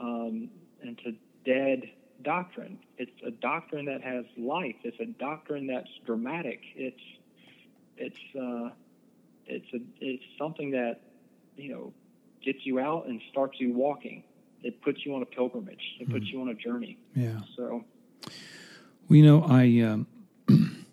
um, 0.00 0.50
into 0.82 1.14
dead 1.44 1.88
doctrine. 2.22 2.78
It's 2.96 3.10
a 3.26 3.30
doctrine 3.30 3.84
that 3.86 4.02
has 4.02 4.24
life. 4.36 4.76
It's 4.82 4.98
a 5.00 5.06
doctrine 5.06 5.66
that's 5.66 5.90
dramatic. 6.04 6.60
It's 6.74 7.00
it's 7.96 8.18
uh, 8.38 8.70
it's 9.46 9.66
a 9.74 9.78
it's 10.00 10.24
something 10.38 10.70
that 10.72 11.00
you 11.56 11.70
know 11.70 11.92
gets 12.44 12.64
you 12.64 12.78
out 12.78 13.06
and 13.06 13.20
starts 13.30 13.60
you 13.60 13.72
walking. 13.72 14.24
It 14.62 14.80
puts 14.82 15.04
you 15.04 15.14
on 15.14 15.22
a 15.22 15.26
pilgrimage. 15.26 15.96
It 16.00 16.10
puts 16.10 16.26
mm. 16.26 16.32
you 16.32 16.40
on 16.40 16.48
a 16.48 16.54
journey. 16.54 16.98
Yeah. 17.14 17.40
So, 17.56 17.84
well, 19.08 19.16
you 19.16 19.24
know, 19.24 19.44
I 19.44 19.80
um, 19.80 20.06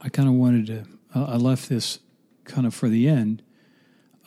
I 0.00 0.08
kind 0.08 0.28
of 0.28 0.34
wanted 0.34 0.66
to. 0.66 0.84
Uh, 1.14 1.24
I 1.24 1.36
left 1.36 1.68
this 1.68 2.00
kind 2.44 2.66
of 2.66 2.74
for 2.74 2.88
the 2.88 3.08
end 3.08 3.42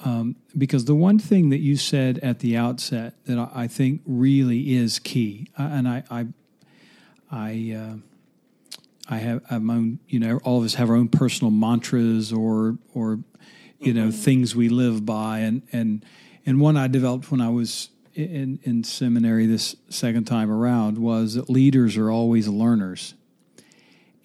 um, 0.03 0.35
because 0.57 0.85
the 0.85 0.95
one 0.95 1.19
thing 1.19 1.49
that 1.49 1.59
you 1.59 1.77
said 1.77 2.19
at 2.19 2.39
the 2.39 2.57
outset 2.57 3.13
that 3.25 3.37
I, 3.37 3.49
I 3.53 3.67
think 3.67 4.01
really 4.05 4.75
is 4.75 4.99
key, 4.99 5.49
uh, 5.57 5.63
and 5.63 5.87
I, 5.87 6.03
I, 6.09 6.27
I, 7.31 7.77
uh, 7.77 7.95
I 9.07 9.17
have, 9.17 9.45
have 9.45 9.61
my 9.61 9.75
own, 9.75 9.99
you 10.07 10.19
know, 10.19 10.39
all 10.43 10.59
of 10.59 10.65
us 10.65 10.75
have 10.75 10.89
our 10.89 10.95
own 10.95 11.09
personal 11.09 11.51
mantras 11.51 12.33
or, 12.33 12.77
or, 12.93 13.19
you 13.81 13.93
know, 13.93 14.07
mm-hmm. 14.07 14.11
things 14.11 14.55
we 14.55 14.69
live 14.69 15.05
by, 15.05 15.39
and 15.39 15.63
and 15.71 16.05
and 16.45 16.61
one 16.61 16.77
I 16.77 16.87
developed 16.87 17.31
when 17.31 17.41
I 17.41 17.49
was 17.49 17.89
in 18.13 18.59
in 18.63 18.83
seminary 18.83 19.47
this 19.47 19.75
second 19.89 20.25
time 20.25 20.51
around 20.51 20.99
was 20.99 21.33
that 21.33 21.49
leaders 21.49 21.97
are 21.97 22.11
always 22.11 22.47
learners 22.47 23.15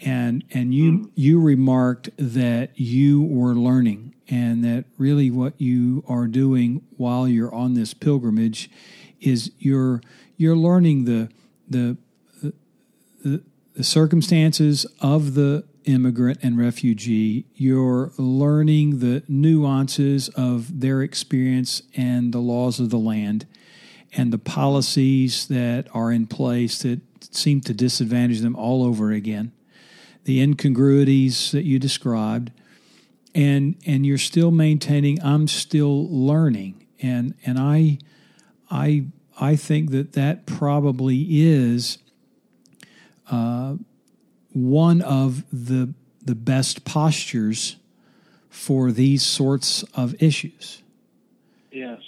and 0.00 0.44
and 0.50 0.74
you 0.74 0.92
mm. 0.92 1.10
you 1.14 1.40
remarked 1.40 2.10
that 2.16 2.78
you 2.78 3.22
were 3.22 3.54
learning 3.54 4.14
and 4.28 4.64
that 4.64 4.84
really 4.98 5.30
what 5.30 5.58
you 5.60 6.04
are 6.08 6.26
doing 6.26 6.82
while 6.96 7.26
you're 7.28 7.54
on 7.54 7.74
this 7.74 7.94
pilgrimage 7.94 8.70
is 9.20 9.52
you're 9.58 10.00
you're 10.36 10.56
learning 10.56 11.04
the 11.04 11.28
the 11.68 11.96
the, 13.24 13.42
the 13.74 13.84
circumstances 13.84 14.86
of 15.00 15.34
the 15.34 15.64
immigrant 15.84 16.38
and 16.42 16.58
refugee 16.58 17.46
you're 17.54 18.12
learning 18.18 18.98
the 18.98 19.22
nuances 19.28 20.28
of 20.30 20.80
their 20.80 21.00
experience 21.00 21.82
and 21.96 22.32
the 22.32 22.38
laws 22.38 22.80
of 22.80 22.90
the 22.90 22.98
land 22.98 23.46
and 24.12 24.32
the 24.32 24.38
policies 24.38 25.46
that 25.46 25.86
are 25.94 26.10
in 26.10 26.26
place 26.26 26.82
that 26.82 27.00
seem 27.20 27.60
to 27.60 27.72
disadvantage 27.72 28.40
them 28.40 28.56
all 28.56 28.82
over 28.82 29.12
again 29.12 29.52
the 30.26 30.40
incongruities 30.40 31.52
that 31.52 31.64
you 31.64 31.78
described 31.78 32.50
and 33.32 33.76
and 33.86 34.04
you're 34.04 34.18
still 34.18 34.50
maintaining 34.50 35.22
I'm 35.22 35.46
still 35.46 36.08
learning 36.08 36.84
and 37.00 37.34
and 37.44 37.58
I 37.58 37.98
I 38.68 39.06
I 39.38 39.54
think 39.54 39.92
that 39.92 40.14
that 40.14 40.44
probably 40.44 41.26
is 41.30 41.98
uh, 43.30 43.76
one 44.52 45.00
of 45.00 45.44
the 45.52 45.94
the 46.24 46.34
best 46.34 46.84
postures 46.84 47.76
for 48.48 48.90
these 48.90 49.22
sorts 49.24 49.84
of 49.94 50.20
issues. 50.20 50.82
Yes. 51.70 52.00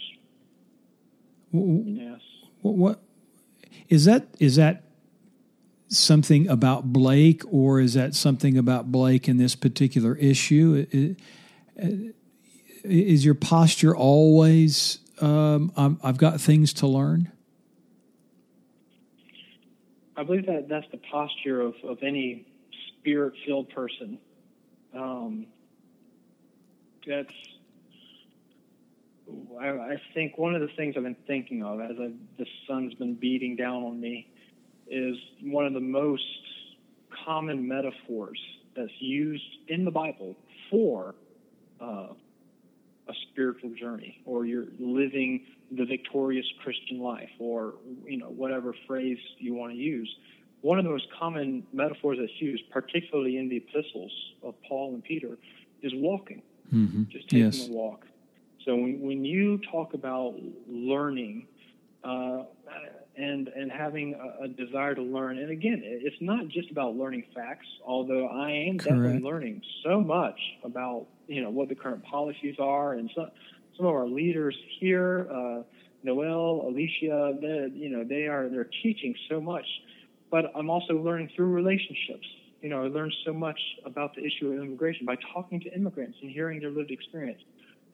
yes. 1.53 2.21
What, 2.63 2.75
what 2.75 3.01
is 3.89 4.07
that? 4.07 4.27
Is 4.41 4.57
that 4.57 4.83
something 5.89 6.49
about 6.49 6.93
Blake, 6.93 7.43
or 7.51 7.81
is 7.81 7.95
that 7.95 8.15
something 8.15 8.57
about 8.57 8.93
Blake 8.93 9.29
in 9.29 9.39
this 9.39 9.55
particular 9.55 10.15
issue? 10.17 10.87
Is 12.85 13.25
your 13.25 13.35
posture 13.35 13.97
always, 13.97 14.99
um, 15.21 15.73
I've 15.77 16.19
got 16.19 16.41
things 16.41 16.73
to 16.75 16.87
learn? 16.87 17.33
I 20.17 20.25
believe 20.25 20.47
that 20.47 20.69
that's 20.69 20.87
the 20.91 20.99
posture 20.99 21.61
of, 21.61 21.75
of 21.85 22.03
any 22.03 22.45
spirit 22.89 23.35
filled 23.47 23.71
person. 23.71 24.19
Um, 24.93 25.47
that's, 27.07 27.33
I, 29.61 29.69
I, 29.69 30.03
think 30.15 30.37
one 30.37 30.57
of 30.57 30.61
the 30.61 30.69
things 30.77 30.97
I've 30.97 31.05
been 31.05 31.15
thinking 31.27 31.63
of 31.63 31.81
as 31.81 31.93
I've, 31.93 32.15
the 32.37 32.47
sun's 32.67 32.95
been 32.95 33.15
beating 33.15 33.55
down 33.55 33.85
on 33.85 34.01
me 34.01 34.29
is 34.91 35.17
one 35.43 35.67
of 35.67 35.75
the 35.75 35.81
most 35.81 36.23
common 37.25 37.67
metaphors 37.67 38.41
that's 38.77 38.93
used 39.01 39.45
in 39.69 39.85
the 39.85 39.91
Bible 39.91 40.37
for 40.71 41.15
uh, 41.81 42.09
a 43.09 43.13
spiritual 43.31 43.71
journey, 43.71 44.21
or 44.25 44.45
you're 44.45 44.67
living 44.79 45.47
the 45.73 45.85
victorious 45.85 46.47
Christian 46.63 47.01
life, 47.01 47.31
or 47.39 47.75
you 48.05 48.19
know 48.19 48.29
whatever 48.29 48.75
phrase 48.87 49.19
you 49.39 49.55
want 49.55 49.73
to 49.73 49.79
use. 49.79 50.15
One 50.61 50.79
of 50.79 50.85
the 50.85 50.91
most 50.91 51.07
common 51.19 51.65
metaphors 51.73 52.19
that's 52.21 52.41
used, 52.41 52.65
particularly 52.71 53.37
in 53.37 53.49
the 53.49 53.57
epistles 53.57 54.13
of 54.43 54.55
Paul 54.69 54.95
and 54.95 55.05
Peter, 55.05 55.39
is 55.83 55.93
walking. 55.95 56.43
Mm-hmm. 56.73 57.05
Just 57.11 57.29
taking 57.29 57.45
yes. 57.47 57.69
a 57.69 57.73
walk. 57.73 58.07
So 58.65 58.75
when, 58.75 59.01
when 59.01 59.25
you 59.25 59.59
talk 59.71 59.95
about 59.95 60.35
learning, 60.67 61.47
uh, 62.05 62.43
and 63.19 63.49
and 63.49 63.71
having 63.71 64.15
a, 64.15 64.45
a, 64.45 64.49
desire 64.49 64.95
to 64.95 65.03
learn. 65.03 65.39
And 65.39 65.51
again, 65.51 65.83
it's 65.85 66.17
not 66.21 66.49
just 66.49 66.71
about 66.71 66.97
learning 66.97 67.25
facts, 67.35 67.67
although 67.85 68.29
I 68.29 68.51
am 68.51 68.79
Correct. 68.79 68.85
definitely 68.85 69.23
learning 69.23 69.63
so 69.85 70.01
much 70.01 70.39
about 70.65 71.07
you 71.27 71.43
know 71.43 71.51
what 71.51 71.69
the 71.69 71.75
current 71.75 72.05
policies 72.05 72.57
are, 72.59 72.95
and 72.95 73.11
some 73.15 73.31
some 73.77 73.87
of 73.87 73.95
our 73.95 74.07
leaders 74.07 74.57
here, 74.81 75.29
uh, 75.31 75.63
Noel, 76.03 76.67
Alicia, 76.69 77.39
they, 77.41 77.71
you 77.75 77.91
know 77.91 78.05
they 78.05 78.27
are 78.27 78.49
they're 78.49 78.71
teaching 78.83 79.15
so 79.29 79.41
much. 79.41 79.67
but 80.31 80.53
I'm 80.55 80.71
also 80.71 80.95
learning 80.95 81.31
through 81.35 81.49
relationships. 81.49 82.27
You 82.63 82.69
know, 82.71 82.83
I 82.85 82.89
learned 82.89 83.15
so 83.25 83.33
much 83.33 83.61
about 83.85 84.15
the 84.17 84.25
issue 84.25 84.53
of 84.53 84.59
immigration 84.59 85.07
by 85.07 85.17
talking 85.33 85.61
to 85.61 85.73
immigrants 85.75 86.19
and 86.23 86.31
hearing 86.31 86.61
their 86.61 86.71
lived 86.71 86.91
experience. 86.91 87.41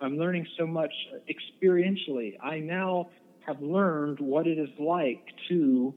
I'm 0.01 0.17
learning 0.17 0.47
so 0.59 0.67
much 0.67 0.93
experientially. 1.29 2.37
I 2.43 2.59
now 2.59 3.11
have 3.47 3.61
learned 3.61 4.21
what 4.21 4.47
it 4.47 4.59
is 4.59 4.71
like 4.79 5.25
to, 5.49 5.95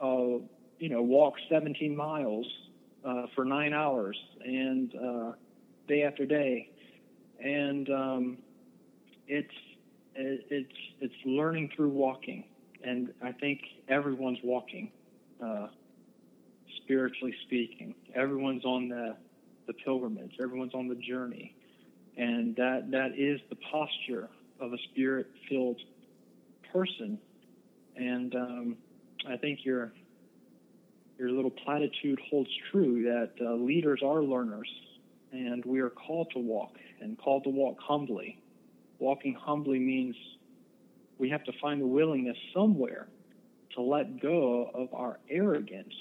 uh, 0.00 0.38
you 0.78 0.88
know, 0.88 1.02
walk 1.02 1.34
17 1.48 1.94
miles 1.96 2.46
uh, 3.04 3.26
for 3.34 3.44
nine 3.44 3.72
hours 3.72 4.16
and 4.44 4.94
uh, 4.94 5.32
day 5.88 6.02
after 6.02 6.24
day, 6.24 6.70
and 7.40 7.90
um, 7.90 8.38
it's 9.26 9.54
it's 10.14 10.72
it's 11.00 11.14
learning 11.24 11.70
through 11.74 11.90
walking, 11.90 12.44
and 12.82 13.12
I 13.22 13.32
think 13.32 13.60
everyone's 13.88 14.38
walking, 14.42 14.90
uh, 15.44 15.68
spiritually 16.82 17.34
speaking. 17.46 17.94
Everyone's 18.14 18.64
on 18.64 18.88
the 18.88 19.16
the 19.66 19.72
pilgrimage. 19.72 20.36
Everyone's 20.42 20.74
on 20.74 20.88
the 20.88 20.94
journey, 20.94 21.54
and 22.16 22.54
that 22.56 22.90
that 22.92 23.18
is 23.18 23.40
the 23.50 23.56
posture 23.70 24.28
of 24.60 24.72
a 24.72 24.78
spirit 24.92 25.26
filled 25.48 25.80
person. 26.74 27.18
And 27.96 28.34
um, 28.34 28.76
I 29.28 29.36
think 29.36 29.60
your 29.64 29.92
your 31.16 31.30
little 31.30 31.50
platitude 31.50 32.18
holds 32.28 32.50
true 32.72 33.04
that 33.04 33.30
uh, 33.40 33.54
leaders 33.54 34.00
are 34.04 34.20
learners, 34.22 34.68
and 35.30 35.64
we 35.64 35.78
are 35.80 35.90
called 35.90 36.28
to 36.34 36.40
walk 36.40 36.72
and 37.00 37.16
called 37.16 37.44
to 37.44 37.50
walk 37.50 37.76
humbly. 37.80 38.42
Walking 38.98 39.34
humbly 39.34 39.78
means 39.78 40.16
we 41.18 41.30
have 41.30 41.44
to 41.44 41.52
find 41.62 41.80
the 41.80 41.86
willingness 41.86 42.36
somewhere 42.52 43.06
to 43.76 43.82
let 43.82 44.20
go 44.20 44.70
of 44.74 44.92
our 44.92 45.20
arrogance, 45.30 45.94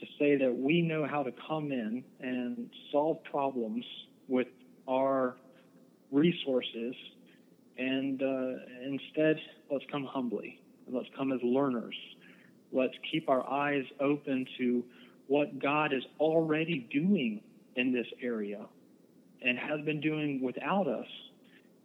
to 0.00 0.06
say 0.18 0.36
that 0.36 0.52
we 0.56 0.82
know 0.82 1.06
how 1.06 1.22
to 1.22 1.32
come 1.48 1.70
in 1.70 2.02
and 2.18 2.68
solve 2.90 3.22
problems 3.24 3.84
with 4.26 4.48
our 4.88 5.36
resources, 6.10 6.94
and 7.78 8.22
uh, 8.22 8.52
instead, 8.84 9.36
let's 9.70 9.84
come 9.90 10.04
humbly. 10.04 10.60
Let's 10.88 11.08
come 11.16 11.32
as 11.32 11.40
learners 11.42 11.96
Let's 12.72 12.94
keep 13.10 13.28
our 13.28 13.48
eyes 13.48 13.84
open 14.00 14.46
to 14.58 14.84
what 15.28 15.58
God 15.58 15.92
is 15.92 16.02
already 16.18 16.86
doing 16.92 17.40
in 17.76 17.92
this 17.92 18.06
area 18.22 18.66
and 19.42 19.58
has 19.58 19.80
been 19.84 20.00
doing 20.00 20.42
without 20.42 20.88
us. 20.88 21.06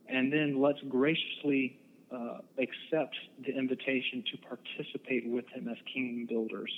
And 0.07 0.31
then 0.31 0.59
let's 0.59 0.79
graciously 0.89 1.79
uh, 2.11 2.39
accept 2.57 3.15
the 3.45 3.55
invitation 3.55 4.23
to 4.31 4.37
participate 4.37 5.27
with 5.27 5.47
Him 5.49 5.67
as 5.69 5.77
kingdom 5.93 6.25
builders. 6.25 6.71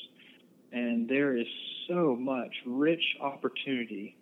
And 0.72 1.07
there 1.07 1.38
is 1.38 1.47
so 1.88 2.16
much 2.16 2.53
rich 2.66 3.03
opportunity 3.22 4.16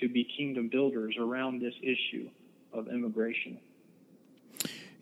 to 0.00 0.08
be 0.08 0.26
kingdom 0.36 0.68
builders 0.68 1.16
around 1.18 1.60
this 1.60 1.74
issue 1.82 2.28
of 2.72 2.88
immigration. 2.88 3.58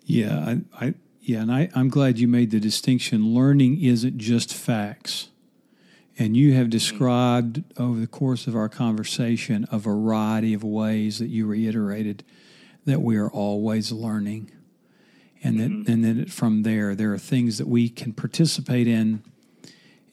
Yeah, 0.04 0.38
I, 0.38 0.86
I 0.86 0.94
yeah, 1.20 1.42
and 1.42 1.52
I, 1.52 1.70
I'm 1.74 1.88
glad 1.88 2.18
you 2.18 2.26
made 2.26 2.50
the 2.50 2.60
distinction. 2.60 3.34
Learning 3.34 3.80
isn't 3.80 4.18
just 4.18 4.52
facts. 4.52 5.28
And 6.18 6.36
you 6.36 6.52
have 6.54 6.68
described 6.68 7.62
over 7.78 7.98
the 7.98 8.06
course 8.06 8.46
of 8.46 8.54
our 8.54 8.68
conversation 8.68 9.66
a 9.72 9.78
variety 9.78 10.52
of 10.52 10.62
ways 10.62 11.18
that 11.18 11.28
you 11.28 11.46
reiterated 11.46 12.24
that 12.84 13.00
we 13.00 13.16
are 13.16 13.30
always 13.30 13.92
learning. 13.92 14.50
And 15.42 15.58
mm-hmm. 15.58 15.82
that 15.84 15.92
and 15.92 16.04
then 16.04 16.26
from 16.26 16.62
there 16.62 16.94
there 16.94 17.12
are 17.12 17.18
things 17.18 17.58
that 17.58 17.68
we 17.68 17.88
can 17.88 18.12
participate 18.12 18.86
in 18.86 19.22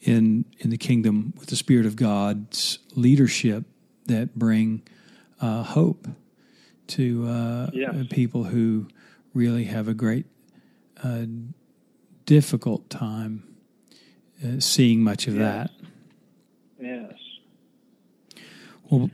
in 0.00 0.44
in 0.58 0.70
the 0.70 0.78
kingdom 0.78 1.34
with 1.38 1.48
the 1.48 1.56
Spirit 1.56 1.84
of 1.84 1.96
God's 1.96 2.78
leadership 2.94 3.64
that 4.06 4.34
bring 4.34 4.82
uh, 5.40 5.62
hope 5.62 6.08
to 6.88 7.26
uh, 7.26 7.70
yes. 7.72 8.06
people 8.10 8.44
who 8.44 8.88
really 9.38 9.64
have 9.64 9.86
a 9.86 9.94
great 9.94 10.26
a 11.04 11.28
difficult 12.26 12.90
time 12.90 13.44
uh, 14.44 14.58
seeing 14.58 15.02
much 15.02 15.28
of 15.28 15.36
yes. 15.36 15.70
that. 16.80 16.84
Yes. 16.84 17.12
Well, 18.90 19.10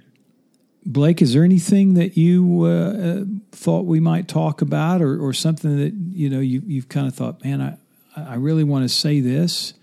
Blake, 0.86 1.20
is 1.20 1.34
there 1.34 1.44
anything 1.44 1.94
that 1.94 2.16
you 2.16 2.64
uh, 2.64 2.68
uh, 2.68 3.24
thought 3.52 3.84
we 3.84 4.00
might 4.00 4.28
talk 4.28 4.62
about, 4.62 5.02
or, 5.02 5.18
or 5.18 5.32
something 5.34 5.76
that 5.78 5.92
you 5.92 6.30
know 6.30 6.40
you, 6.40 6.62
you've 6.66 6.88
kind 6.88 7.06
of 7.06 7.14
thought, 7.14 7.44
man, 7.44 7.60
I 7.60 7.76
I 8.16 8.34
really 8.36 8.64
want 8.64 8.84
to 8.84 8.88
say 8.88 9.20
this 9.20 9.74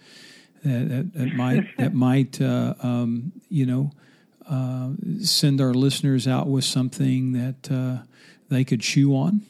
that 0.64 0.90
that, 0.90 1.14
that 1.14 1.36
might 1.36 1.66
that 1.78 1.94
might 1.94 2.42
uh, 2.42 2.74
um, 2.82 3.32
you 3.50 3.66
know 3.68 3.92
uh, 4.50 4.90
send 5.22 5.62
our 5.62 5.74
listeners 5.74 6.28
out 6.28 6.48
with 6.48 6.64
something 6.64 7.32
that 7.34 7.72
uh, 7.72 8.04
they 8.50 8.64
could 8.64 8.82
chew 8.82 9.16
on. 9.16 9.42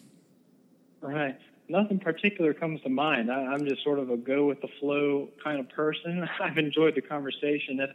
Right 1.02 1.38
nothing 1.72 2.00
particular 2.00 2.54
comes 2.54 2.82
to 2.82 2.90
mind. 2.90 3.32
I, 3.32 3.54
am 3.54 3.68
just 3.68 3.84
sort 3.84 3.98
of 3.98 4.10
a 4.10 4.18
go 4.18 4.46
with 4.46 4.62
the 4.62 4.68
flow 4.80 5.30
kind 5.44 5.60
of 5.60 5.70
person. 5.70 6.28
I've 6.44 6.58
enjoyed 6.58 6.96
the 6.96 7.02
conversation. 7.02 7.80
If 7.80 7.90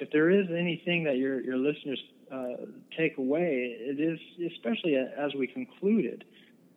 if 0.00 0.10
there 0.10 0.28
is 0.30 0.46
anything 0.50 1.04
that 1.04 1.16
your 1.16 1.40
your 1.40 1.56
listeners 1.56 2.00
uh, 2.30 2.66
take 2.96 3.16
away, 3.18 3.76
it 3.78 3.98
is 3.98 4.18
especially 4.52 4.96
as 4.96 5.34
we 5.34 5.46
concluded. 5.46 6.24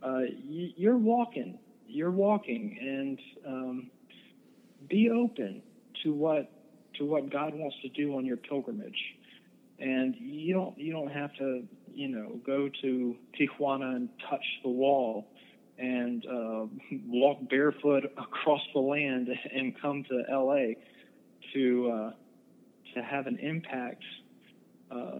Uh, 0.01 0.21
you, 0.47 0.91
are 0.91 0.97
walking, 0.97 1.57
you're 1.87 2.11
walking, 2.11 2.77
and 2.79 3.19
um, 3.47 3.89
be 4.87 5.09
open 5.09 5.61
to 6.03 6.13
what 6.13 6.51
to 6.97 7.05
what 7.05 7.31
God 7.31 7.53
wants 7.53 7.75
to 7.81 7.89
do 7.89 8.15
on 8.15 8.25
your 8.25 8.37
pilgrimage. 8.37 9.15
And 9.79 10.15
you 10.19 10.53
don't 10.53 10.77
you 10.77 10.93
don't 10.93 11.11
have 11.11 11.33
to 11.37 11.63
you 11.93 12.07
know 12.07 12.39
go 12.45 12.69
to 12.81 13.15
Tijuana 13.39 13.95
and 13.95 14.09
touch 14.29 14.45
the 14.63 14.69
wall 14.69 15.27
and 15.77 16.25
uh, 16.25 16.65
walk 17.07 17.37
barefoot 17.49 18.05
across 18.17 18.61
the 18.73 18.79
land 18.79 19.29
and 19.53 19.79
come 19.79 20.03
to 20.05 20.23
LA 20.29 20.73
to 21.53 21.91
uh, 21.91 22.11
to 22.95 23.03
have 23.03 23.27
an 23.27 23.37
impact. 23.39 24.03
Uh, 24.89 25.19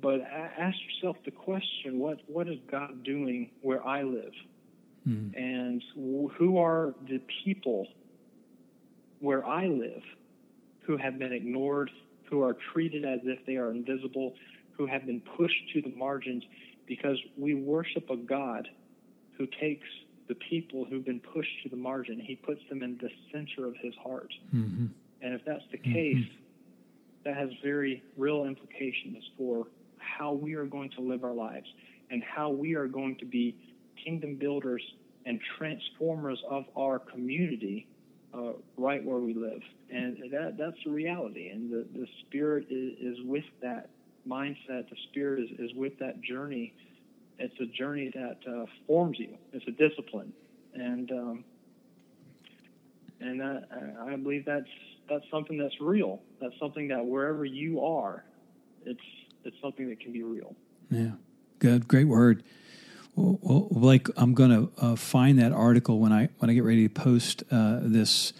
but 0.00 0.20
ask 0.22 0.76
yourself 0.86 1.16
the 1.24 1.30
question: 1.30 1.98
What 1.98 2.20
what 2.26 2.48
is 2.48 2.58
God 2.70 3.04
doing 3.04 3.50
where 3.62 3.86
I 3.86 4.02
live? 4.02 4.32
Mm. 5.08 5.34
And 5.34 5.82
who 5.94 6.58
are 6.58 6.94
the 7.08 7.20
people 7.44 7.86
where 9.20 9.46
I 9.46 9.66
live 9.66 10.02
who 10.90 10.96
have 10.96 11.18
been 11.18 11.32
ignored, 11.32 11.90
who 12.24 12.42
are 12.42 12.56
treated 12.72 13.04
as 13.04 13.20
if 13.24 13.38
they 13.46 13.56
are 13.56 13.70
invisible, 13.70 14.34
who 14.72 14.86
have 14.86 15.06
been 15.06 15.20
pushed 15.36 15.70
to 15.72 15.82
the 15.82 15.94
margins 15.96 16.42
because 16.86 17.16
we 17.36 17.54
worship 17.54 18.10
a 18.10 18.16
God 18.16 18.68
who 19.40 19.46
takes 19.58 19.88
the 20.28 20.34
people 20.34 20.84
who've 20.84 21.04
been 21.04 21.18
pushed 21.18 21.62
to 21.62 21.70
the 21.70 21.76
margin. 21.76 22.20
He 22.20 22.36
puts 22.36 22.60
them 22.68 22.82
in 22.82 22.98
the 23.00 23.08
center 23.32 23.66
of 23.66 23.74
his 23.82 23.94
heart. 24.04 24.30
Mm-hmm. 24.54 24.86
And 25.22 25.34
if 25.34 25.40
that's 25.46 25.64
the 25.72 25.78
case, 25.78 26.16
mm-hmm. 26.16 27.24
that 27.24 27.36
has 27.36 27.48
very 27.64 28.02
real 28.18 28.44
implications 28.44 29.24
for 29.38 29.66
how 29.96 30.34
we 30.34 30.54
are 30.54 30.66
going 30.66 30.90
to 30.90 31.00
live 31.00 31.24
our 31.24 31.32
lives 31.32 31.66
and 32.10 32.22
how 32.22 32.50
we 32.50 32.74
are 32.74 32.86
going 32.86 33.16
to 33.16 33.24
be 33.24 33.56
kingdom 34.04 34.36
builders 34.36 34.82
and 35.24 35.40
transformers 35.56 36.38
of 36.50 36.64
our 36.76 36.98
community 36.98 37.86
uh, 38.34 38.52
right 38.76 39.02
where 39.02 39.18
we 39.18 39.32
live. 39.32 39.62
And 39.90 40.18
that 40.30 40.58
that's 40.58 40.76
the 40.84 40.90
reality. 40.90 41.48
And 41.48 41.70
the, 41.70 41.86
the 41.98 42.06
Spirit 42.26 42.66
is, 42.68 42.92
is 43.00 43.16
with 43.24 43.44
that 43.62 43.88
mindset. 44.28 44.90
The 44.90 44.96
Spirit 45.10 45.44
is, 45.44 45.50
is 45.58 45.74
with 45.74 45.98
that 45.98 46.20
journey 46.20 46.74
it's 47.40 47.58
a 47.58 47.66
journey 47.66 48.10
that 48.14 48.38
uh, 48.46 48.66
forms 48.86 49.18
you. 49.18 49.36
It's 49.52 49.66
a 49.66 49.70
discipline, 49.72 50.32
and 50.74 51.10
um, 51.10 51.44
and 53.20 53.40
that, 53.40 53.68
I 54.06 54.16
believe 54.16 54.44
that's 54.44 54.68
that's 55.08 55.24
something 55.30 55.58
that's 55.58 55.80
real. 55.80 56.20
That's 56.40 56.54
something 56.60 56.88
that 56.88 57.04
wherever 57.04 57.44
you 57.44 57.80
are, 57.84 58.24
it's 58.84 59.00
it's 59.44 59.56
something 59.62 59.88
that 59.88 60.00
can 60.00 60.12
be 60.12 60.22
real. 60.22 60.54
Yeah, 60.90 61.12
good, 61.58 61.88
great 61.88 62.06
word. 62.06 62.42
Well, 63.16 63.38
well 63.42 63.68
Blake, 63.70 64.08
I'm 64.16 64.34
going 64.34 64.50
to 64.50 64.72
uh, 64.78 64.96
find 64.96 65.38
that 65.38 65.52
article 65.52 65.98
when 65.98 66.12
I 66.12 66.28
when 66.38 66.50
I 66.50 66.54
get 66.54 66.64
ready 66.64 66.86
to 66.88 66.94
post 66.94 67.42
uh, 67.50 67.80
this 67.82 68.34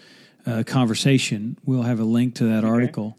uh, 0.45 0.63
conversation. 0.65 1.57
We'll 1.65 1.83
have 1.83 1.99
a 1.99 2.05
link 2.05 2.35
to 2.35 2.45
that 2.45 2.59
okay. 2.59 2.67
article, 2.67 3.17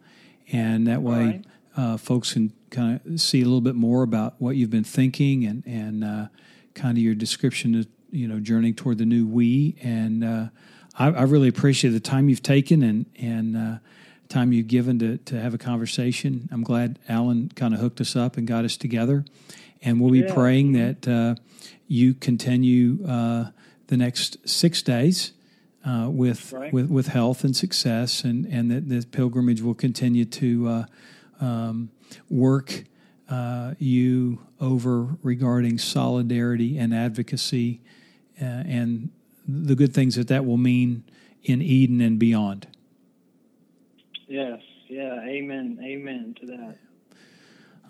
and 0.53 0.87
that 0.87 1.03
way 1.03 1.25
right. 1.25 1.45
Uh, 1.77 1.97
folks 1.97 2.35
can 2.35 2.53
kind 2.71 3.01
of 3.05 3.21
see 3.21 3.41
a 3.41 3.45
little 3.45 3.61
bit 3.61 3.75
more 3.75 4.03
about 4.03 4.35
what 4.39 4.57
you've 4.57 4.71
been 4.71 4.85
thinking 4.85 5.45
and 5.45 5.63
and 5.67 6.05
uh, 6.05 6.27
kind 6.75 6.99
of 6.99 7.03
your 7.03 7.15
description 7.15 7.75
of 7.75 7.87
you 8.11 8.29
know 8.29 8.41
journeying 8.41 8.75
toward 8.75 8.99
the 8.99 9.07
new 9.07 9.27
we. 9.27 9.77
And 9.83 10.25
uh, 10.25 10.47
I, 10.99 11.09
I, 11.09 11.23
really 11.23 11.49
appreciate 11.49 11.91
the 11.91 12.01
time 12.01 12.29
you've 12.29 12.43
taken 12.43 12.83
and 12.83 13.07
and 13.17 13.57
uh, 13.57 13.79
time 14.29 14.53
you've 14.53 14.69
given 14.69 14.99
to 14.99 15.19
to 15.19 15.41
have 15.41 15.55
a 15.55 15.59
conversation. 15.59 16.49
I'm 16.53 16.63
glad 16.63 16.99
Alan 17.09 17.51
kind 17.55 17.75
of 17.75 17.81
hooked 17.81 18.01
us 18.01 18.17
up 18.17 18.37
and 18.37 18.47
got 18.47 18.65
us 18.65 18.77
together. 18.77 19.25
And 19.85 20.01
we'll 20.01 20.13
be 20.13 20.21
yeah. 20.21 20.33
praying 20.33 20.73
that 20.73 21.09
uh, 21.09 21.35
you 21.89 22.15
continue 22.15 23.05
uh, 23.07 23.51
the 23.89 23.97
next 23.97 24.49
six 24.49 24.81
days 24.81 25.33
uh, 25.85 26.09
with 26.09 26.53
Right. 26.53 26.73
with 26.73 26.89
with 26.91 27.09
health 27.09 27.45
and 27.45 27.57
success, 27.57 28.25
and 28.25 28.47
and 28.47 28.71
that 28.71 28.89
the 28.89 29.05
pilgrimage 29.07 29.61
will 29.61 29.75
continue 29.75 30.25
to 30.25 30.69
uh, 30.69 30.85
um, 31.43 31.91
work 32.31 32.85
uh, 33.29 33.75
you 33.79 34.41
over 34.61 35.17
regarding 35.23 35.79
solidarity 35.79 36.79
and 36.79 36.95
advocacy, 36.95 37.81
uh, 38.41 38.45
and 38.45 39.11
the 39.47 39.75
good 39.75 39.93
things 39.93 40.15
that 40.17 40.29
that 40.29 40.45
will 40.45 40.57
mean 40.57 41.05
in 41.43 41.61
Eden 41.61 42.01
and 42.01 42.19
beyond. 42.19 42.67
Yes. 44.29 44.61
Yeah. 44.89 45.21
Amen. 45.23 45.79
Amen 45.83 46.37
to 46.41 46.47
that. 46.47 46.77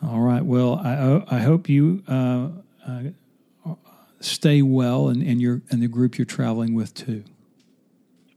All 0.02 0.20
right. 0.20 0.44
Well, 0.44 0.80
I 0.82 1.36
I 1.36 1.40
hope 1.40 1.68
you 1.68 2.02
uh, 2.08 2.48
uh, 2.86 3.74
stay 4.20 4.62
well, 4.62 5.08
and 5.08 5.22
and 5.22 5.40
your 5.40 5.62
and 5.70 5.82
the 5.82 5.88
group 5.88 6.18
you're 6.18 6.24
traveling 6.24 6.74
with 6.74 6.94
too. 6.94 7.24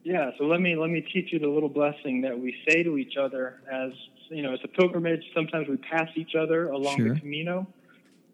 Yeah, 0.04 0.30
so 0.38 0.44
let 0.44 0.62
me 0.62 0.76
let 0.76 0.92
me 0.92 1.02
teach 1.02 1.34
you 1.34 1.40
the 1.40 1.48
little 1.48 1.70
blessing 1.70 2.22
that 2.22 2.40
we 2.40 2.56
say 2.68 2.84
to 2.84 2.98
each 2.98 3.18
other 3.18 3.60
as 3.72 3.92
you 4.30 4.42
know, 4.42 4.54
it's 4.54 4.64
a 4.64 4.68
pilgrimage. 4.68 5.24
Sometimes 5.34 5.68
we 5.68 5.78
pass 5.78 6.10
each 6.16 6.36
other 6.36 6.70
along 6.70 6.98
Sure. 6.98 7.14
the 7.14 7.20
Camino, 7.20 7.68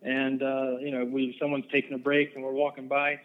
and 0.01 0.41
uh, 0.41 0.77
you 0.79 0.91
know, 0.91 1.05
we 1.05 1.35
someone's 1.39 1.65
taking 1.71 1.93
a 1.93 1.97
break 1.97 2.35
and 2.35 2.43
we're 2.43 2.51
walking 2.51 2.87
by, 2.87 3.19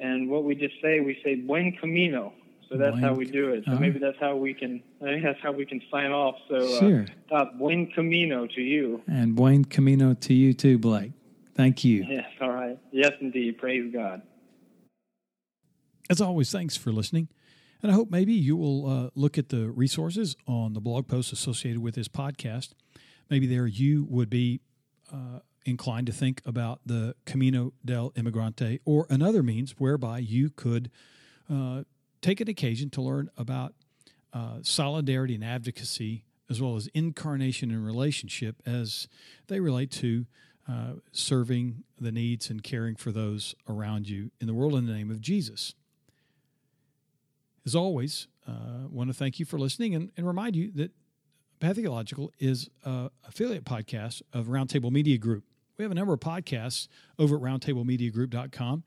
and 0.00 0.28
what 0.28 0.44
we 0.44 0.54
just 0.54 0.74
say, 0.82 1.00
we 1.00 1.18
say 1.24 1.34
"buen 1.36 1.72
camino." 1.80 2.32
So 2.68 2.78
that's 2.78 2.98
how 3.00 3.12
we 3.12 3.26
do 3.26 3.50
it. 3.50 3.64
So 3.66 3.72
uh-huh. 3.72 3.80
maybe 3.80 3.98
that's 3.98 4.16
how 4.18 4.34
we 4.34 4.54
can. 4.54 4.82
I 5.02 5.04
think 5.04 5.22
that's 5.24 5.40
how 5.42 5.52
we 5.52 5.66
can 5.66 5.82
sign 5.90 6.10
off. 6.10 6.36
So, 6.48 6.56
uh, 6.56 6.80
Sure. 6.80 7.06
Todd, 7.28 7.58
buen 7.58 7.88
camino 7.88 8.46
to 8.46 8.62
you. 8.62 9.02
And 9.06 9.36
buen 9.36 9.66
camino 9.66 10.14
to 10.14 10.32
you 10.32 10.54
too, 10.54 10.78
Blake. 10.78 11.12
Thank 11.54 11.84
you. 11.84 12.06
Yes, 12.08 12.30
all 12.40 12.50
right. 12.50 12.78
Yes, 12.90 13.12
indeed. 13.20 13.58
Praise 13.58 13.92
God. 13.92 14.22
As 16.08 16.22
always, 16.22 16.50
thanks 16.50 16.76
for 16.76 16.92
listening. 16.92 17.28
And 17.82 17.90
I 17.90 17.94
hope 17.94 18.10
maybe 18.10 18.32
you 18.32 18.56
will 18.56 18.88
uh, 18.88 19.10
look 19.14 19.36
at 19.36 19.48
the 19.48 19.70
resources 19.70 20.36
on 20.46 20.72
the 20.72 20.80
blog 20.80 21.08
posts 21.08 21.32
associated 21.32 21.82
with 21.82 21.96
this 21.96 22.08
podcast. 22.08 22.70
Maybe 23.28 23.46
there 23.46 23.66
you 23.66 24.06
would 24.08 24.30
be 24.30 24.60
uh, 25.12 25.40
inclined 25.64 26.06
to 26.06 26.12
think 26.12 26.42
about 26.46 26.80
the 26.86 27.16
Camino 27.24 27.72
del 27.84 28.12
Inmigrante 28.12 28.80
or 28.84 29.06
another 29.10 29.42
means 29.42 29.74
whereby 29.78 30.18
you 30.18 30.50
could 30.50 30.90
uh, 31.50 31.82
take 32.20 32.40
an 32.40 32.48
occasion 32.48 32.88
to 32.90 33.02
learn 33.02 33.30
about 33.36 33.74
uh, 34.32 34.58
solidarity 34.62 35.34
and 35.34 35.44
advocacy 35.44 36.24
as 36.48 36.60
well 36.60 36.76
as 36.76 36.86
incarnation 36.88 37.70
and 37.70 37.84
relationship 37.84 38.56
as 38.64 39.08
they 39.48 39.58
relate 39.58 39.90
to 39.90 40.26
uh, 40.68 40.92
serving 41.10 41.82
the 41.98 42.12
needs 42.12 42.48
and 42.48 42.62
caring 42.62 42.94
for 42.94 43.10
those 43.10 43.54
around 43.68 44.08
you 44.08 44.30
in 44.40 44.46
the 44.46 44.54
world 44.54 44.74
in 44.74 44.86
the 44.86 44.92
name 44.92 45.10
of 45.10 45.20
Jesus. 45.20 45.74
As 47.64 47.74
always, 47.74 48.26
uh, 48.46 48.88
want 48.88 49.08
to 49.08 49.14
thank 49.14 49.38
you 49.38 49.44
for 49.44 49.58
listening 49.58 49.94
and, 49.94 50.10
and 50.16 50.26
remind 50.26 50.56
you 50.56 50.72
that 50.74 50.92
Pathological 51.60 52.32
is 52.40 52.68
a 52.84 53.10
affiliate 53.26 53.64
podcast 53.64 54.20
of 54.32 54.46
Roundtable 54.46 54.90
Media 54.90 55.16
Group. 55.16 55.44
We 55.78 55.84
have 55.84 55.92
a 55.92 55.94
number 55.94 56.12
of 56.12 56.20
podcasts 56.20 56.88
over 57.20 57.36
at 57.36 57.42
roundtablemediagroup.com, 57.42 58.82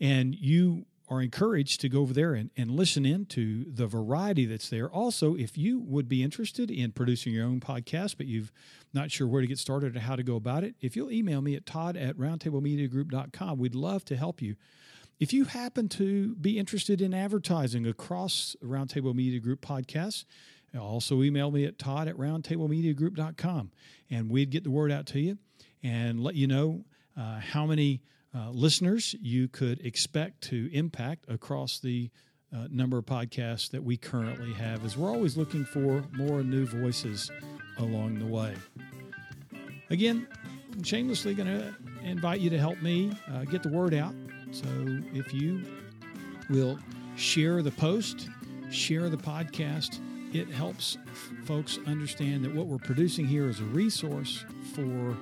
and 0.00 0.34
you 0.34 0.84
are 1.08 1.20
encouraged 1.20 1.80
to 1.80 1.88
go 1.88 2.00
over 2.02 2.12
there 2.14 2.34
and, 2.34 2.50
and 2.56 2.70
listen 2.70 3.04
in 3.04 3.26
to 3.26 3.64
the 3.64 3.86
variety 3.86 4.46
that's 4.46 4.68
there. 4.68 4.88
Also, 4.88 5.34
if 5.34 5.58
you 5.58 5.80
would 5.80 6.08
be 6.08 6.22
interested 6.22 6.70
in 6.70 6.92
producing 6.92 7.32
your 7.32 7.46
own 7.46 7.58
podcast, 7.58 8.16
but 8.16 8.26
you've 8.26 8.52
not 8.92 9.10
sure 9.10 9.26
where 9.26 9.40
to 9.40 9.46
get 9.46 9.58
started 9.58 9.96
or 9.96 10.00
how 10.00 10.14
to 10.14 10.22
go 10.22 10.36
about 10.36 10.62
it, 10.62 10.76
if 10.80 10.94
you'll 10.94 11.10
email 11.10 11.42
me 11.42 11.56
at 11.56 11.66
todd 11.66 11.96
at 11.96 12.16
roundtablemediagroup.com, 12.16 13.58
we'd 13.58 13.74
love 13.74 14.04
to 14.04 14.16
help 14.16 14.40
you. 14.40 14.54
If 15.20 15.34
you 15.34 15.44
happen 15.44 15.90
to 15.90 16.34
be 16.36 16.58
interested 16.58 17.02
in 17.02 17.12
advertising 17.12 17.86
across 17.86 18.56
Roundtable 18.64 19.14
Media 19.14 19.38
Group 19.38 19.60
podcasts, 19.60 20.24
also 20.74 21.22
email 21.22 21.50
me 21.50 21.66
at 21.66 21.78
todd 21.78 22.08
at 22.08 22.16
roundtablemediagroup.com 22.16 23.70
and 24.08 24.30
we'd 24.30 24.48
get 24.48 24.64
the 24.64 24.70
word 24.70 24.90
out 24.90 25.04
to 25.08 25.20
you 25.20 25.36
and 25.82 26.24
let 26.24 26.36
you 26.36 26.46
know 26.46 26.86
uh, 27.18 27.38
how 27.38 27.66
many 27.66 28.00
uh, 28.34 28.48
listeners 28.48 29.14
you 29.20 29.46
could 29.46 29.84
expect 29.84 30.40
to 30.44 30.70
impact 30.72 31.26
across 31.28 31.80
the 31.80 32.08
uh, 32.54 32.68
number 32.70 32.96
of 32.96 33.04
podcasts 33.04 33.70
that 33.72 33.84
we 33.84 33.98
currently 33.98 34.54
have 34.54 34.86
as 34.86 34.96
we're 34.96 35.10
always 35.10 35.36
looking 35.36 35.66
for 35.66 36.02
more 36.12 36.42
new 36.42 36.64
voices 36.64 37.30
along 37.76 38.18
the 38.18 38.26
way. 38.26 38.54
Again, 39.90 40.26
I'm 40.72 40.82
shamelessly 40.82 41.34
going 41.34 41.48
to 41.48 41.74
invite 42.02 42.40
you 42.40 42.48
to 42.48 42.58
help 42.58 42.80
me 42.80 43.12
uh, 43.30 43.44
get 43.44 43.62
the 43.62 43.68
word 43.68 43.92
out. 43.92 44.14
So 44.52 44.66
if 45.12 45.32
you 45.32 45.64
will 46.48 46.78
share 47.16 47.62
the 47.62 47.70
post, 47.70 48.28
share 48.70 49.08
the 49.08 49.16
podcast, 49.16 50.00
it 50.32 50.48
helps 50.48 50.96
folks 51.44 51.78
understand 51.86 52.44
that 52.44 52.54
what 52.54 52.66
we're 52.66 52.78
producing 52.78 53.26
here 53.26 53.48
is 53.48 53.60
a 53.60 53.64
resource 53.64 54.44
for 54.74 55.16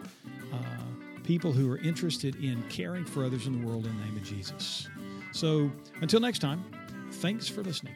uh, 0.53 0.57
people 1.25 1.53
who 1.53 1.71
are 1.71 1.79
interested 1.79 2.37
in 2.37 2.63
caring 2.69 3.05
for 3.05 3.25
others 3.25 3.47
in 3.47 3.61
the 3.61 3.67
world 3.67 3.87
in 3.87 3.97
the 3.99 4.05
name 4.05 4.17
of 4.17 4.23
Jesus. 4.23 4.89
So 5.33 5.71
until 6.01 6.21
next 6.21 6.41
time, 6.41 6.65
thanks 7.13 7.49
for 7.49 7.63
listening. 7.63 7.95